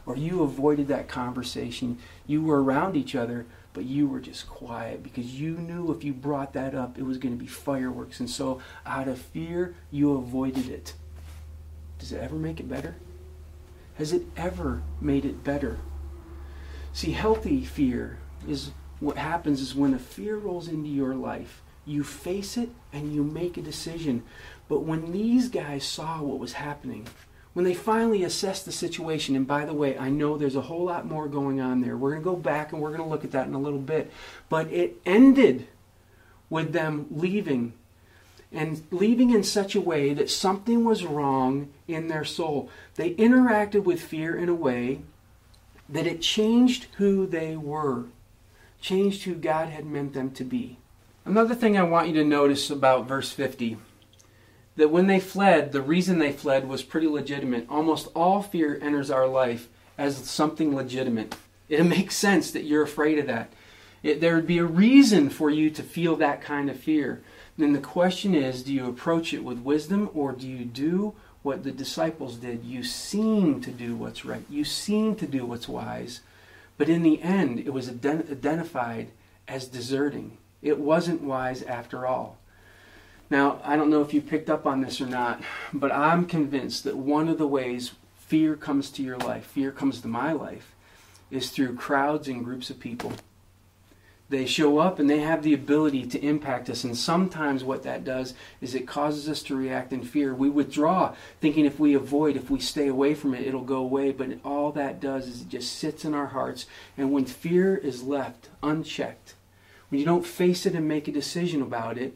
Or 0.06 0.16
you 0.16 0.42
avoided 0.42 0.88
that 0.88 1.08
conversation. 1.08 1.98
You 2.26 2.42
were 2.42 2.62
around 2.62 2.96
each 2.96 3.14
other, 3.14 3.46
but 3.74 3.84
you 3.84 4.06
were 4.06 4.20
just 4.20 4.48
quiet 4.48 5.02
because 5.02 5.40
you 5.40 5.56
knew 5.56 5.92
if 5.92 6.04
you 6.04 6.12
brought 6.12 6.52
that 6.52 6.74
up, 6.74 6.98
it 6.98 7.04
was 7.04 7.18
going 7.18 7.36
to 7.36 7.42
be 7.42 7.48
fireworks. 7.48 8.20
And 8.20 8.28
so, 8.28 8.60
out 8.84 9.08
of 9.08 9.18
fear, 9.18 9.74
you 9.90 10.12
avoided 10.14 10.68
it. 10.68 10.94
Does 11.98 12.12
it 12.12 12.20
ever 12.20 12.36
make 12.36 12.60
it 12.60 12.68
better? 12.68 12.96
Has 13.94 14.12
it 14.12 14.22
ever 14.36 14.82
made 15.00 15.24
it 15.24 15.44
better? 15.44 15.78
See, 16.92 17.12
healthy 17.12 17.64
fear 17.64 18.18
is 18.46 18.72
what 19.00 19.16
happens 19.16 19.60
is 19.60 19.74
when 19.74 19.94
a 19.94 19.98
fear 19.98 20.36
rolls 20.36 20.68
into 20.68 20.88
your 20.88 21.14
life, 21.14 21.62
you 21.84 22.04
face 22.04 22.56
it 22.56 22.70
and 22.92 23.14
you 23.14 23.24
make 23.24 23.56
a 23.56 23.62
decision. 23.62 24.22
But 24.68 24.84
when 24.84 25.12
these 25.12 25.48
guys 25.48 25.84
saw 25.84 26.22
what 26.22 26.38
was 26.38 26.54
happening, 26.54 27.06
when 27.52 27.64
they 27.64 27.74
finally 27.74 28.22
assessed 28.24 28.64
the 28.64 28.72
situation, 28.72 29.36
and 29.36 29.46
by 29.46 29.64
the 29.64 29.74
way, 29.74 29.98
I 29.98 30.08
know 30.08 30.36
there's 30.36 30.56
a 30.56 30.62
whole 30.62 30.84
lot 30.84 31.06
more 31.06 31.28
going 31.28 31.60
on 31.60 31.80
there. 31.80 31.96
We're 31.96 32.12
going 32.12 32.22
to 32.22 32.30
go 32.30 32.36
back 32.36 32.72
and 32.72 32.80
we're 32.80 32.90
going 32.90 33.02
to 33.02 33.08
look 33.08 33.24
at 33.24 33.32
that 33.32 33.46
in 33.46 33.54
a 33.54 33.58
little 33.58 33.78
bit. 33.78 34.10
But 34.48 34.72
it 34.72 34.96
ended 35.04 35.68
with 36.48 36.72
them 36.72 37.06
leaving 37.10 37.74
and 38.52 38.82
leaving 38.90 39.30
in 39.30 39.42
such 39.42 39.74
a 39.74 39.80
way 39.80 40.12
that 40.14 40.30
something 40.30 40.84
was 40.84 41.04
wrong 41.04 41.70
in 41.88 42.08
their 42.08 42.24
soul. 42.24 42.70
They 42.96 43.14
interacted 43.14 43.84
with 43.84 44.00
fear 44.00 44.36
in 44.36 44.48
a 44.48 44.54
way 44.54 45.00
that 45.88 46.06
it 46.06 46.20
changed 46.22 46.86
who 46.96 47.26
they 47.26 47.56
were, 47.56 48.04
changed 48.80 49.24
who 49.24 49.34
God 49.34 49.68
had 49.68 49.86
meant 49.86 50.12
them 50.12 50.30
to 50.32 50.44
be. 50.44 50.78
Another 51.24 51.54
thing 51.54 51.76
I 51.76 51.82
want 51.82 52.08
you 52.08 52.14
to 52.14 52.24
notice 52.24 52.68
about 52.68 53.06
verse 53.06 53.30
50 53.30 53.78
that 54.76 54.90
when 54.90 55.06
they 55.06 55.20
fled, 55.20 55.72
the 55.72 55.82
reason 55.82 56.18
they 56.18 56.32
fled 56.32 56.68
was 56.68 56.82
pretty 56.82 57.06
legitimate. 57.06 57.66
Almost 57.68 58.08
all 58.14 58.42
fear 58.42 58.78
enters 58.80 59.10
our 59.10 59.26
life 59.26 59.68
as 59.98 60.16
something 60.28 60.74
legitimate. 60.74 61.36
It 61.68 61.84
makes 61.84 62.16
sense 62.16 62.50
that 62.52 62.64
you're 62.64 62.82
afraid 62.82 63.18
of 63.18 63.26
that. 63.26 63.52
It, 64.02 64.20
there 64.20 64.34
would 64.34 64.46
be 64.46 64.58
a 64.58 64.64
reason 64.64 65.30
for 65.30 65.50
you 65.50 65.70
to 65.70 65.82
feel 65.82 66.16
that 66.16 66.42
kind 66.42 66.68
of 66.68 66.78
fear. 66.78 67.22
Then 67.56 67.72
the 67.72 67.80
question 67.80 68.34
is 68.34 68.62
do 68.62 68.72
you 68.72 68.88
approach 68.88 69.32
it 69.32 69.44
with 69.44 69.58
wisdom 69.58 70.10
or 70.14 70.32
do 70.32 70.48
you 70.48 70.64
do 70.64 71.14
what 71.42 71.64
the 71.64 71.70
disciples 71.70 72.36
did? 72.36 72.64
You 72.64 72.82
seem 72.82 73.60
to 73.60 73.70
do 73.70 73.94
what's 73.94 74.24
right, 74.24 74.44
you 74.48 74.64
seem 74.64 75.14
to 75.16 75.26
do 75.26 75.44
what's 75.46 75.68
wise, 75.68 76.20
but 76.78 76.88
in 76.88 77.02
the 77.02 77.22
end, 77.22 77.60
it 77.60 77.72
was 77.72 77.88
ident- 77.88 78.30
identified 78.30 79.08
as 79.46 79.66
deserting. 79.66 80.38
It 80.62 80.78
wasn't 80.78 81.22
wise 81.22 81.62
after 81.62 82.06
all. 82.06 82.38
Now, 83.32 83.62
I 83.64 83.76
don't 83.76 83.88
know 83.88 84.02
if 84.02 84.12
you 84.12 84.20
picked 84.20 84.50
up 84.50 84.66
on 84.66 84.82
this 84.82 85.00
or 85.00 85.06
not, 85.06 85.42
but 85.72 85.90
I'm 85.90 86.26
convinced 86.26 86.84
that 86.84 86.98
one 86.98 87.30
of 87.30 87.38
the 87.38 87.46
ways 87.46 87.92
fear 88.18 88.56
comes 88.56 88.90
to 88.90 89.02
your 89.02 89.16
life, 89.16 89.46
fear 89.46 89.72
comes 89.72 90.02
to 90.02 90.06
my 90.08 90.32
life, 90.32 90.74
is 91.30 91.48
through 91.48 91.76
crowds 91.76 92.28
and 92.28 92.44
groups 92.44 92.68
of 92.68 92.78
people. 92.78 93.14
They 94.28 94.44
show 94.44 94.76
up 94.76 94.98
and 94.98 95.08
they 95.08 95.20
have 95.20 95.42
the 95.42 95.54
ability 95.54 96.04
to 96.08 96.20
impact 96.22 96.68
us, 96.68 96.84
and 96.84 96.94
sometimes 96.94 97.64
what 97.64 97.84
that 97.84 98.04
does 98.04 98.34
is 98.60 98.74
it 98.74 98.86
causes 98.86 99.30
us 99.30 99.42
to 99.44 99.56
react 99.56 99.94
in 99.94 100.02
fear. 100.02 100.34
We 100.34 100.50
withdraw, 100.50 101.14
thinking 101.40 101.64
if 101.64 101.80
we 101.80 101.94
avoid, 101.94 102.36
if 102.36 102.50
we 102.50 102.60
stay 102.60 102.88
away 102.88 103.14
from 103.14 103.32
it, 103.32 103.46
it'll 103.46 103.62
go 103.62 103.78
away, 103.78 104.12
but 104.12 104.40
all 104.44 104.72
that 104.72 105.00
does 105.00 105.26
is 105.26 105.40
it 105.40 105.48
just 105.48 105.72
sits 105.78 106.04
in 106.04 106.12
our 106.12 106.26
hearts, 106.26 106.66
and 106.98 107.12
when 107.12 107.24
fear 107.24 107.78
is 107.78 108.02
left 108.02 108.50
unchecked, 108.62 109.36
when 109.88 110.00
you 110.00 110.04
don't 110.04 110.26
face 110.26 110.66
it 110.66 110.74
and 110.74 110.86
make 110.86 111.08
a 111.08 111.12
decision 111.12 111.62
about 111.62 111.96
it, 111.96 112.14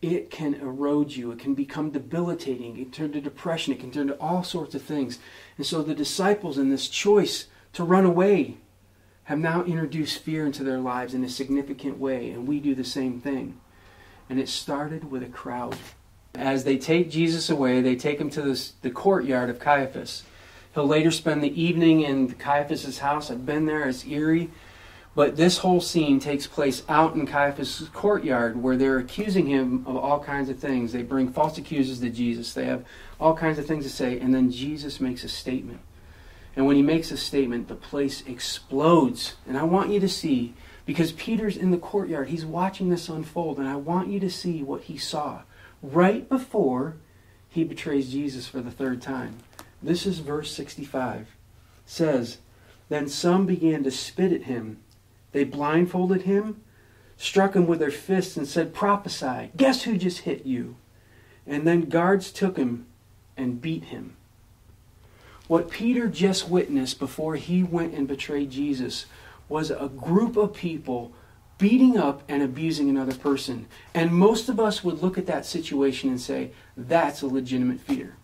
it 0.00 0.30
can 0.30 0.54
erode 0.54 1.12
you. 1.12 1.32
It 1.32 1.38
can 1.38 1.54
become 1.54 1.90
debilitating. 1.90 2.76
It 2.78 2.82
can 2.82 2.90
turn 2.92 3.12
to 3.12 3.20
depression. 3.20 3.72
It 3.72 3.80
can 3.80 3.90
turn 3.90 4.06
to 4.08 4.20
all 4.20 4.44
sorts 4.44 4.74
of 4.74 4.82
things. 4.82 5.18
And 5.56 5.66
so 5.66 5.82
the 5.82 5.94
disciples 5.94 6.58
in 6.58 6.70
this 6.70 6.88
choice 6.88 7.46
to 7.72 7.84
run 7.84 8.04
away 8.04 8.58
have 9.24 9.38
now 9.38 9.62
introduced 9.64 10.22
fear 10.22 10.46
into 10.46 10.64
their 10.64 10.78
lives 10.78 11.12
in 11.12 11.22
a 11.22 11.28
significant 11.28 11.98
way, 11.98 12.30
and 12.30 12.48
we 12.48 12.60
do 12.60 12.74
the 12.74 12.84
same 12.84 13.20
thing. 13.20 13.60
And 14.30 14.40
it 14.40 14.48
started 14.48 15.10
with 15.10 15.22
a 15.22 15.26
crowd. 15.26 15.76
As 16.34 16.64
they 16.64 16.78
take 16.78 17.10
Jesus 17.10 17.50
away, 17.50 17.82
they 17.82 17.96
take 17.96 18.18
him 18.18 18.30
to 18.30 18.40
this, 18.40 18.72
the 18.80 18.90
courtyard 18.90 19.50
of 19.50 19.58
Caiaphas. 19.58 20.22
He'll 20.72 20.86
later 20.86 21.10
spend 21.10 21.42
the 21.42 21.60
evening 21.60 22.02
in 22.02 22.32
Caiaphas's 22.32 23.00
house. 23.00 23.30
I've 23.30 23.44
been 23.44 23.66
there, 23.66 23.86
it's 23.88 24.06
eerie. 24.06 24.50
But 25.18 25.34
this 25.34 25.58
whole 25.58 25.80
scene 25.80 26.20
takes 26.20 26.46
place 26.46 26.84
out 26.88 27.16
in 27.16 27.26
Caiaphas' 27.26 27.90
courtyard 27.92 28.62
where 28.62 28.76
they're 28.76 29.00
accusing 29.00 29.46
him 29.46 29.82
of 29.84 29.96
all 29.96 30.20
kinds 30.20 30.48
of 30.48 30.60
things. 30.60 30.92
They 30.92 31.02
bring 31.02 31.32
false 31.32 31.58
accusers 31.58 31.98
to 31.98 32.08
Jesus. 32.08 32.54
They 32.54 32.66
have 32.66 32.84
all 33.18 33.34
kinds 33.34 33.58
of 33.58 33.66
things 33.66 33.82
to 33.82 33.90
say. 33.90 34.20
And 34.20 34.32
then 34.32 34.52
Jesus 34.52 35.00
makes 35.00 35.24
a 35.24 35.28
statement. 35.28 35.80
And 36.54 36.66
when 36.66 36.76
he 36.76 36.82
makes 36.82 37.10
a 37.10 37.16
statement, 37.16 37.66
the 37.66 37.74
place 37.74 38.22
explodes. 38.28 39.34
And 39.44 39.58
I 39.58 39.64
want 39.64 39.90
you 39.90 39.98
to 39.98 40.08
see, 40.08 40.54
because 40.86 41.10
Peter's 41.10 41.56
in 41.56 41.72
the 41.72 41.78
courtyard, 41.78 42.28
he's 42.28 42.46
watching 42.46 42.88
this 42.88 43.08
unfold. 43.08 43.58
And 43.58 43.66
I 43.66 43.74
want 43.74 44.06
you 44.06 44.20
to 44.20 44.30
see 44.30 44.62
what 44.62 44.82
he 44.82 44.96
saw 44.96 45.42
right 45.82 46.28
before 46.28 46.94
he 47.48 47.64
betrays 47.64 48.12
Jesus 48.12 48.46
for 48.46 48.60
the 48.60 48.70
third 48.70 49.02
time. 49.02 49.38
This 49.82 50.06
is 50.06 50.20
verse 50.20 50.52
65. 50.52 51.22
It 51.22 51.26
says, 51.86 52.38
Then 52.88 53.08
some 53.08 53.46
began 53.46 53.82
to 53.82 53.90
spit 53.90 54.32
at 54.32 54.42
him 54.42 54.78
they 55.32 55.44
blindfolded 55.44 56.22
him, 56.22 56.60
struck 57.16 57.54
him 57.54 57.66
with 57.66 57.78
their 57.78 57.90
fists, 57.90 58.36
and 58.36 58.46
said, 58.46 58.74
Prophesy, 58.74 59.50
guess 59.56 59.82
who 59.82 59.96
just 59.96 60.20
hit 60.20 60.46
you? 60.46 60.76
And 61.46 61.66
then 61.66 61.88
guards 61.88 62.30
took 62.30 62.56
him 62.56 62.86
and 63.36 63.60
beat 63.60 63.84
him. 63.84 64.16
What 65.46 65.70
Peter 65.70 66.08
just 66.08 66.48
witnessed 66.48 66.98
before 66.98 67.36
he 67.36 67.62
went 67.62 67.94
and 67.94 68.06
betrayed 68.06 68.50
Jesus 68.50 69.06
was 69.48 69.70
a 69.70 69.88
group 69.88 70.36
of 70.36 70.52
people 70.52 71.12
beating 71.56 71.96
up 71.96 72.22
and 72.28 72.42
abusing 72.42 72.90
another 72.90 73.14
person. 73.14 73.66
And 73.94 74.12
most 74.12 74.50
of 74.50 74.60
us 74.60 74.84
would 74.84 75.02
look 75.02 75.16
at 75.16 75.26
that 75.26 75.46
situation 75.46 76.10
and 76.10 76.20
say, 76.20 76.52
that's 76.76 77.22
a 77.22 77.26
legitimate 77.26 77.80
fear. 77.80 78.17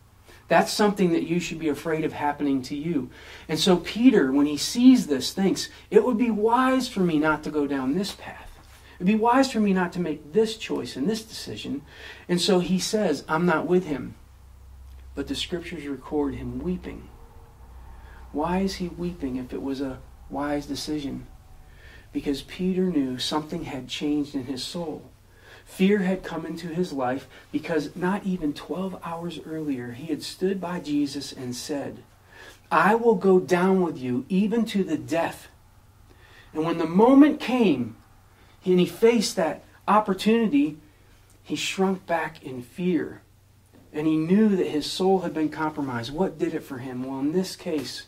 That's 0.48 0.72
something 0.72 1.12
that 1.12 1.26
you 1.26 1.40
should 1.40 1.58
be 1.58 1.68
afraid 1.68 2.04
of 2.04 2.12
happening 2.12 2.60
to 2.62 2.76
you. 2.76 3.10
And 3.48 3.58
so 3.58 3.78
Peter, 3.78 4.30
when 4.30 4.46
he 4.46 4.56
sees 4.56 5.06
this, 5.06 5.32
thinks, 5.32 5.68
it 5.90 6.04
would 6.04 6.18
be 6.18 6.30
wise 6.30 6.86
for 6.86 7.00
me 7.00 7.18
not 7.18 7.42
to 7.44 7.50
go 7.50 7.66
down 7.66 7.94
this 7.94 8.12
path. 8.12 8.50
It'd 8.96 9.06
be 9.06 9.14
wise 9.14 9.50
for 9.50 9.60
me 9.60 9.72
not 9.72 9.92
to 9.94 10.00
make 10.00 10.32
this 10.32 10.56
choice 10.56 10.96
and 10.96 11.08
this 11.08 11.22
decision. 11.22 11.82
And 12.28 12.40
so 12.40 12.60
he 12.60 12.78
says, 12.78 13.24
I'm 13.28 13.46
not 13.46 13.66
with 13.66 13.86
him. 13.86 14.14
But 15.14 15.28
the 15.28 15.34
scriptures 15.34 15.86
record 15.86 16.34
him 16.34 16.58
weeping. 16.58 17.08
Why 18.32 18.60
is 18.60 18.76
he 18.76 18.88
weeping 18.88 19.36
if 19.36 19.52
it 19.52 19.62
was 19.62 19.80
a 19.80 20.00
wise 20.28 20.66
decision? 20.66 21.26
Because 22.12 22.42
Peter 22.42 22.84
knew 22.84 23.18
something 23.18 23.64
had 23.64 23.88
changed 23.88 24.34
in 24.34 24.44
his 24.44 24.62
soul. 24.62 25.10
Fear 25.64 26.00
had 26.00 26.22
come 26.22 26.46
into 26.46 26.68
his 26.68 26.92
life 26.92 27.26
because 27.50 27.96
not 27.96 28.24
even 28.24 28.52
12 28.52 28.98
hours 29.02 29.40
earlier 29.46 29.92
he 29.92 30.06
had 30.06 30.22
stood 30.22 30.60
by 30.60 30.80
Jesus 30.80 31.32
and 31.32 31.54
said, 31.54 32.02
I 32.70 32.94
will 32.94 33.14
go 33.14 33.40
down 33.40 33.82
with 33.82 33.98
you 33.98 34.24
even 34.28 34.64
to 34.66 34.84
the 34.84 34.98
death. 34.98 35.48
And 36.52 36.64
when 36.64 36.78
the 36.78 36.86
moment 36.86 37.40
came 37.40 37.96
and 38.64 38.78
he 38.78 38.86
faced 38.86 39.36
that 39.36 39.64
opportunity, 39.88 40.78
he 41.42 41.56
shrunk 41.56 42.06
back 42.06 42.42
in 42.42 42.62
fear. 42.62 43.22
And 43.92 44.06
he 44.06 44.16
knew 44.16 44.56
that 44.56 44.66
his 44.66 44.90
soul 44.90 45.20
had 45.20 45.34
been 45.34 45.50
compromised. 45.50 46.12
What 46.12 46.38
did 46.38 46.54
it 46.54 46.64
for 46.64 46.78
him? 46.78 47.04
Well, 47.04 47.20
in 47.20 47.32
this 47.32 47.54
case, 47.54 48.06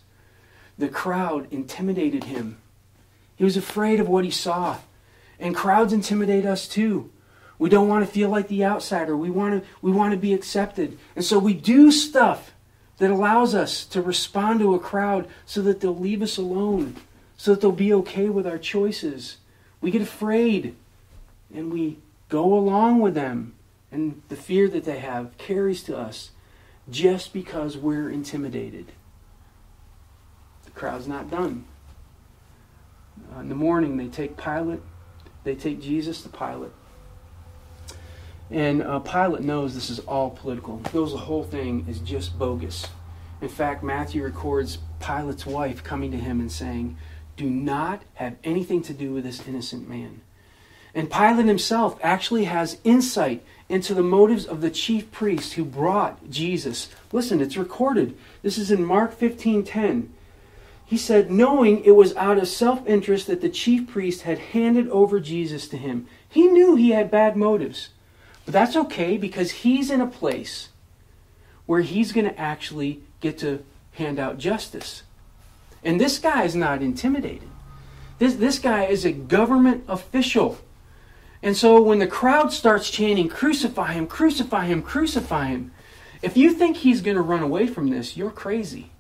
the 0.79 0.89
crowd 0.89 1.47
intimidated 1.53 2.25
him. 2.25 2.59
He 3.37 3.45
was 3.45 3.57
afraid 3.57 4.01
of 4.01 4.09
what 4.09 4.25
he 4.25 4.31
saw. 4.31 4.79
And 5.39 5.55
crowds 5.55 5.93
intimidate 5.93 6.47
us 6.47 6.67
too. 6.67 7.11
We 7.59 7.69
don't 7.69 7.89
want 7.89 8.05
to 8.07 8.13
feel 8.13 8.29
like 8.29 8.49
the 8.49 8.65
outsider. 8.65 9.17
We 9.17 9.31
want 9.31 9.63
to, 9.63 9.69
we 9.81 9.91
want 9.91 10.13
to 10.13 10.19
be 10.19 10.35
accepted. 10.35 10.99
And 11.15 11.25
so 11.25 11.39
we 11.39 11.55
do 11.55 11.91
stuff 11.91 12.53
that 12.99 13.11
allows 13.11 13.55
us 13.55 13.85
to 13.87 14.03
respond 14.03 14.61
to 14.61 14.75
a 14.75 14.79
crowd 14.79 15.29
so 15.45 15.63
that 15.63 15.81
they'll 15.81 15.97
leave 15.97 16.23
us 16.23 16.37
alone, 16.37 16.97
so 17.37 17.53
that 17.53 17.61
they'll 17.61 17.73
be 17.73 17.93
okay 17.93 18.29
with 18.29 18.47
our 18.47 18.59
choices. 18.59 19.39
We 19.81 19.91
get 19.91 20.03
afraid 20.03 20.75
and 21.55 21.73
we 21.73 21.99
go 22.29 22.55
along 22.55 23.01
with 23.01 23.15
them. 23.15 23.55
And 23.93 24.23
the 24.29 24.37
fear 24.37 24.69
that 24.69 24.85
they 24.85 24.99
have 24.99 25.37
carries 25.39 25.83
to 25.85 25.97
us 25.97 26.31
just 26.91 27.33
because 27.33 27.77
we're 27.77 28.11
intimidated. 28.11 28.93
The 30.65 30.71
crowd's 30.73 31.09
not 31.09 31.31
done. 31.31 31.65
Uh, 33.35 33.41
in 33.41 33.49
the 33.49 33.55
morning, 33.55 33.97
they 33.97 34.09
take 34.09 34.37
Pilate, 34.37 34.83
they 35.45 35.55
take 35.55 35.81
Jesus 35.81 36.23
to 36.23 36.29
Pilate. 36.29 36.73
And 38.51 38.83
uh, 38.83 39.01
Pilate 39.01 39.43
knows 39.43 39.75
this 39.75 39.91
is 39.91 39.99
all 40.01 40.31
political. 40.31 40.81
He 40.91 40.99
knows 40.99 41.13
the 41.13 41.19
whole 41.19 41.45
thing 41.45 41.85
is 41.89 41.99
just 41.99 42.39
bogus. 42.39 42.87
In 43.41 43.49
fact, 43.49 43.83
Matthew 43.83 44.23
records 44.23 44.79
Pilate's 45.01 45.47
wife 45.47 45.83
coming 45.83 46.11
to 46.13 46.17
him 46.17 46.41
and 46.41 46.51
saying, 46.51 46.97
Do 47.37 47.51
not 47.51 48.03
have 48.15 48.37
anything 48.45 48.83
to 48.83 48.95
do 48.95 49.13
with 49.13 49.25
this 49.25 49.47
innocent 49.47 49.89
man. 49.89 50.21
And 50.95 51.11
Pilate 51.11 51.47
himself 51.47 51.99
actually 52.03 52.45
has 52.45 52.79
insight 52.83 53.45
into 53.69 53.93
the 53.93 54.03
motives 54.03 54.47
of 54.47 54.63
the 54.63 54.71
chief 54.71 55.11
priest 55.11 55.53
who 55.55 55.65
brought 55.65 56.31
Jesus. 56.31 56.89
Listen, 57.13 57.43
it's 57.43 57.57
recorded. 57.59 58.17
This 58.43 58.57
is 58.57 58.71
in 58.71 58.83
Mark 58.85 59.19
15:10. 59.19 60.09
He 60.87 60.97
said, 60.97 61.33
knowing 61.33 61.85
it 61.85 61.97
was 61.97 62.15
out 62.15 62.39
of 62.39 62.47
self-interest 62.47 63.27
that 63.27 63.41
the 63.41 63.49
chief 63.49 63.89
priest 63.89 64.23
had 64.23 64.39
handed 64.39 64.89
over 64.89 65.19
Jesus 65.19 65.67
to 65.69 65.77
him. 65.77 66.07
He 66.29 66.47
knew 66.47 66.77
he 66.77 66.91
had 66.91 67.11
bad 67.11 67.37
motives. 67.37 67.89
But 68.47 68.53
that's 68.53 68.77
okay 68.77 69.19
because 69.19 69.51
he's 69.51 69.91
in 69.91 70.01
a 70.01 70.07
place 70.07 70.71
where 71.67 71.83
he's 71.83 72.13
going 72.13 72.27
to 72.27 72.41
actually 72.41 73.01
get 73.21 73.37
to 73.39 73.63
hand 73.93 74.19
out 74.19 74.39
justice. 74.39 75.03
And 75.85 76.01
this 76.01 76.19
guy 76.19 76.45
is 76.45 76.55
not 76.55 76.81
intimidated. 76.81 77.49
This, 78.19 78.37
this 78.37 78.59
guy 78.59 78.85
is 78.85 79.05
a 79.05 79.13
government 79.13 79.85
official. 79.89 80.59
And 81.43 81.57
so 81.57 81.83
when 81.83 81.99
the 81.99 82.07
crowd 82.07 82.53
starts 82.53 82.89
chanting, 82.89 83.29
Crucify 83.29 83.93
him, 83.93 84.07
crucify 84.07 84.67
him, 84.67 84.81
crucify 84.81 85.49
him, 85.49 85.73
if 86.23 86.37
you 86.37 86.53
think 86.53 86.79
he's 86.79 87.03
going 87.03 87.17
to 87.17 87.23
run 87.23 87.43
away 87.43 87.67
from 87.67 87.91
this, 87.91 88.17
you're 88.17 88.31
crazy. 88.31 88.91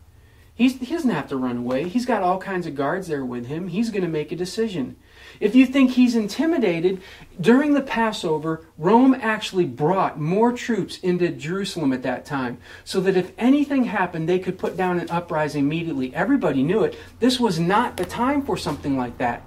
He's, 0.55 0.79
he 0.79 0.87
doesn't 0.87 1.11
have 1.11 1.29
to 1.29 1.37
run 1.37 1.59
away. 1.59 1.89
He's 1.89 2.07
got 2.07 2.23
all 2.23 2.39
kinds 2.39 2.67
of 2.67 2.75
guards 2.75 3.09
there 3.09 3.25
with 3.25 3.47
him. 3.47 3.69
He's 3.69 3.91
going 3.91 4.03
to 4.03 4.09
make 4.09 4.33
a 4.33 4.37
decision. 4.37 4.97
If 5.40 5.55
you 5.55 5.66
think 5.66 5.92
he's 5.92 6.16
intimidated, 6.16 7.03
during 7.40 7.75
the 7.75 7.83
Passover, 7.83 8.64
Rome 8.79 9.14
actually 9.14 9.66
brought 9.66 10.18
more 10.18 10.53
troops 10.53 10.99
into 10.99 11.29
Jerusalem 11.29 11.92
at 11.92 12.03
that 12.03 12.25
time 12.25 12.59
so 12.85 13.01
that 13.01 13.16
if 13.16 13.33
anything 13.37 13.85
happened, 13.85 14.29
they 14.29 14.38
could 14.38 14.59
put 14.59 14.77
down 14.77 14.99
an 14.99 15.11
uprising 15.11 15.64
immediately. 15.64 16.14
Everybody 16.14 16.62
knew 16.62 16.85
it. 16.85 16.99
This 17.20 17.38
was 17.38 17.59
not 17.59 17.96
the 17.96 18.05
time 18.05 18.42
for 18.42 18.57
something 18.57 18.96
like 18.96 19.18
that. 19.18 19.42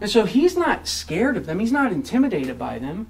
And 0.00 0.10
so 0.10 0.24
he's 0.24 0.56
not 0.56 0.86
scared 0.86 1.36
of 1.36 1.46
them, 1.46 1.58
he's 1.58 1.72
not 1.72 1.92
intimidated 1.92 2.58
by 2.58 2.78
them, 2.78 3.08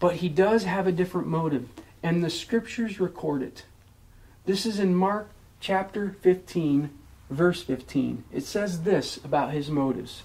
but 0.00 0.16
he 0.16 0.28
does 0.28 0.64
have 0.64 0.86
a 0.86 0.92
different 0.92 1.28
motive, 1.28 1.68
and 2.02 2.24
the 2.24 2.30
scriptures 2.30 2.98
record 2.98 3.42
it. 3.42 3.64
This 4.44 4.66
is 4.66 4.80
in 4.80 4.96
Mark 4.96 5.30
chapter 5.60 6.16
15, 6.22 6.90
verse 7.30 7.62
15. 7.62 8.24
It 8.32 8.44
says 8.44 8.82
this 8.82 9.18
about 9.18 9.52
his 9.52 9.70
motives 9.70 10.24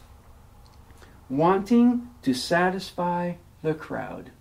wanting 1.29 2.09
to 2.23 2.33
satisfy 2.33 3.33
the 3.61 3.73
crowd. 3.73 4.31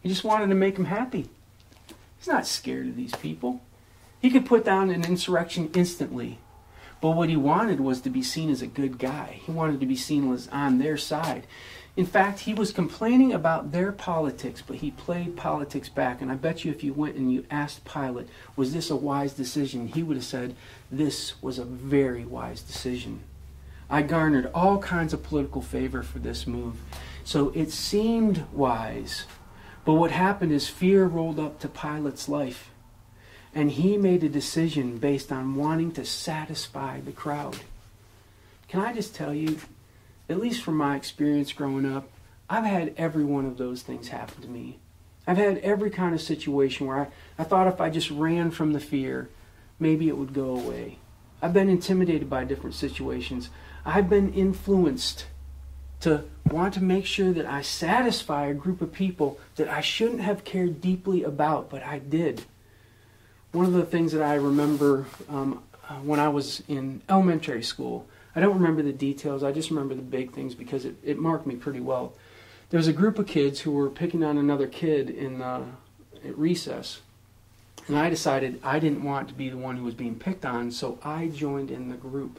He 0.00 0.08
just 0.08 0.24
wanted 0.24 0.48
to 0.48 0.54
make 0.54 0.76
them 0.76 0.86
happy. 0.86 1.28
He's 2.18 2.28
not 2.28 2.46
scared 2.46 2.88
of 2.88 2.96
these 2.96 3.14
people. 3.16 3.60
He 4.20 4.30
could 4.30 4.46
put 4.46 4.64
down 4.64 4.90
an 4.90 5.04
insurrection 5.04 5.70
instantly. 5.74 6.38
But 7.00 7.12
what 7.12 7.30
he 7.30 7.36
wanted 7.36 7.80
was 7.80 8.02
to 8.02 8.10
be 8.10 8.22
seen 8.22 8.50
as 8.50 8.60
a 8.60 8.66
good 8.66 8.98
guy. 8.98 9.40
He 9.44 9.52
wanted 9.52 9.80
to 9.80 9.86
be 9.86 9.96
seen 9.96 10.30
as 10.32 10.48
on 10.48 10.78
their 10.78 10.98
side. 10.98 11.46
In 11.96 12.06
fact, 12.06 12.40
he 12.40 12.54
was 12.54 12.72
complaining 12.72 13.32
about 13.32 13.72
their 13.72 13.90
politics, 13.90 14.62
but 14.64 14.76
he 14.76 14.90
played 14.90 15.36
politics 15.36 15.88
back. 15.88 16.20
And 16.20 16.30
I 16.30 16.34
bet 16.34 16.64
you 16.64 16.70
if 16.70 16.84
you 16.84 16.92
went 16.92 17.16
and 17.16 17.32
you 17.32 17.46
asked 17.50 17.84
Pilate, 17.84 18.28
was 18.54 18.72
this 18.72 18.90
a 18.90 18.96
wise 18.96 19.32
decision? 19.32 19.88
He 19.88 20.02
would 20.02 20.16
have 20.16 20.24
said, 20.24 20.54
this 20.90 21.40
was 21.42 21.58
a 21.58 21.64
very 21.64 22.24
wise 22.24 22.62
decision. 22.62 23.20
I 23.90 24.02
garnered 24.02 24.50
all 24.54 24.78
kinds 24.78 25.12
of 25.12 25.22
political 25.22 25.60
favor 25.60 26.02
for 26.02 26.20
this 26.20 26.46
move. 26.46 26.76
So 27.24 27.50
it 27.50 27.72
seemed 27.72 28.44
wise. 28.52 29.24
But 29.84 29.94
what 29.94 30.12
happened 30.12 30.52
is 30.52 30.68
fear 30.68 31.06
rolled 31.06 31.40
up 31.40 31.58
to 31.60 31.68
Pilate's 31.68 32.28
life. 32.28 32.70
And 33.52 33.72
he 33.72 33.96
made 33.96 34.22
a 34.22 34.28
decision 34.28 34.98
based 34.98 35.32
on 35.32 35.56
wanting 35.56 35.90
to 35.92 36.04
satisfy 36.04 37.00
the 37.00 37.10
crowd. 37.10 37.56
Can 38.68 38.80
I 38.80 38.92
just 38.92 39.14
tell 39.14 39.34
you, 39.34 39.58
at 40.28 40.38
least 40.38 40.62
from 40.62 40.76
my 40.76 40.94
experience 40.94 41.52
growing 41.52 41.84
up, 41.84 42.08
I've 42.48 42.64
had 42.64 42.94
every 42.96 43.24
one 43.24 43.46
of 43.46 43.58
those 43.58 43.82
things 43.82 44.08
happen 44.08 44.40
to 44.42 44.48
me. 44.48 44.78
I've 45.26 45.36
had 45.36 45.58
every 45.58 45.90
kind 45.90 46.14
of 46.14 46.20
situation 46.20 46.86
where 46.86 46.98
I, 46.98 47.06
I 47.40 47.44
thought 47.44 47.66
if 47.66 47.80
I 47.80 47.90
just 47.90 48.10
ran 48.10 48.52
from 48.52 48.72
the 48.72 48.80
fear, 48.80 49.28
maybe 49.80 50.08
it 50.08 50.16
would 50.16 50.32
go 50.32 50.56
away. 50.56 50.98
I've 51.42 51.52
been 51.52 51.68
intimidated 51.68 52.30
by 52.30 52.44
different 52.44 52.74
situations. 52.74 53.50
I've 53.84 54.08
been 54.08 54.32
influenced 54.32 55.26
to 56.00 56.24
want 56.50 56.74
to 56.74 56.82
make 56.82 57.06
sure 57.06 57.32
that 57.32 57.46
I 57.46 57.62
satisfy 57.62 58.46
a 58.46 58.54
group 58.54 58.80
of 58.80 58.92
people 58.92 59.38
that 59.56 59.68
I 59.68 59.80
shouldn't 59.80 60.20
have 60.20 60.44
cared 60.44 60.80
deeply 60.80 61.22
about, 61.22 61.70
but 61.70 61.82
I 61.82 61.98
did. 61.98 62.44
One 63.52 63.66
of 63.66 63.72
the 63.72 63.84
things 63.84 64.12
that 64.12 64.22
I 64.22 64.34
remember 64.34 65.06
um, 65.28 65.62
uh, 65.88 65.94
when 65.96 66.20
I 66.20 66.28
was 66.28 66.62
in 66.68 67.02
elementary 67.08 67.62
school, 67.62 68.06
I 68.34 68.40
don't 68.40 68.54
remember 68.54 68.82
the 68.82 68.92
details, 68.92 69.42
I 69.42 69.52
just 69.52 69.70
remember 69.70 69.94
the 69.94 70.02
big 70.02 70.32
things 70.32 70.54
because 70.54 70.84
it, 70.84 70.96
it 71.02 71.18
marked 71.18 71.46
me 71.46 71.56
pretty 71.56 71.80
well. 71.80 72.14
There 72.70 72.78
was 72.78 72.86
a 72.86 72.92
group 72.92 73.18
of 73.18 73.26
kids 73.26 73.60
who 73.60 73.72
were 73.72 73.90
picking 73.90 74.22
on 74.22 74.38
another 74.38 74.68
kid 74.68 75.10
in 75.10 75.42
uh, 75.42 75.64
at 76.24 76.38
recess. 76.38 77.00
And 77.88 77.98
I 77.98 78.10
decided 78.10 78.60
I 78.62 78.78
didn't 78.78 79.02
want 79.02 79.28
to 79.28 79.34
be 79.34 79.48
the 79.48 79.56
one 79.56 79.76
who 79.76 79.84
was 79.84 79.94
being 79.94 80.14
picked 80.14 80.44
on, 80.44 80.70
so 80.70 80.98
I 81.02 81.28
joined 81.28 81.70
in 81.70 81.88
the 81.88 81.96
group. 81.96 82.38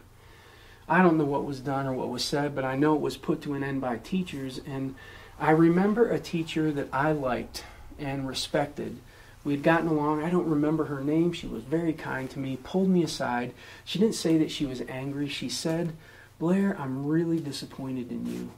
I 0.91 1.01
don't 1.01 1.17
know 1.17 1.23
what 1.23 1.45
was 1.45 1.61
done 1.61 1.87
or 1.87 1.93
what 1.93 2.09
was 2.09 2.21
said, 2.21 2.53
but 2.53 2.65
I 2.65 2.75
know 2.75 2.95
it 2.95 2.99
was 2.99 3.15
put 3.15 3.41
to 3.43 3.53
an 3.53 3.63
end 3.63 3.79
by 3.79 3.95
teachers. 3.95 4.59
And 4.67 4.95
I 5.39 5.51
remember 5.51 6.09
a 6.09 6.19
teacher 6.19 6.69
that 6.69 6.89
I 6.91 7.13
liked 7.13 7.63
and 7.97 8.27
respected. 8.27 8.97
We 9.45 9.53
had 9.53 9.63
gotten 9.63 9.87
along. 9.87 10.21
I 10.21 10.29
don't 10.29 10.49
remember 10.49 10.83
her 10.85 10.99
name. 10.99 11.31
She 11.31 11.47
was 11.47 11.63
very 11.63 11.93
kind 11.93 12.29
to 12.31 12.39
me, 12.39 12.57
pulled 12.61 12.89
me 12.89 13.03
aside. 13.03 13.53
She 13.85 13.99
didn't 13.99 14.15
say 14.15 14.37
that 14.39 14.51
she 14.51 14.65
was 14.65 14.81
angry. 14.89 15.29
She 15.29 15.47
said, 15.47 15.93
Blair, 16.39 16.75
I'm 16.77 17.05
really 17.05 17.39
disappointed 17.39 18.11
in 18.11 18.25
you. 18.25 18.51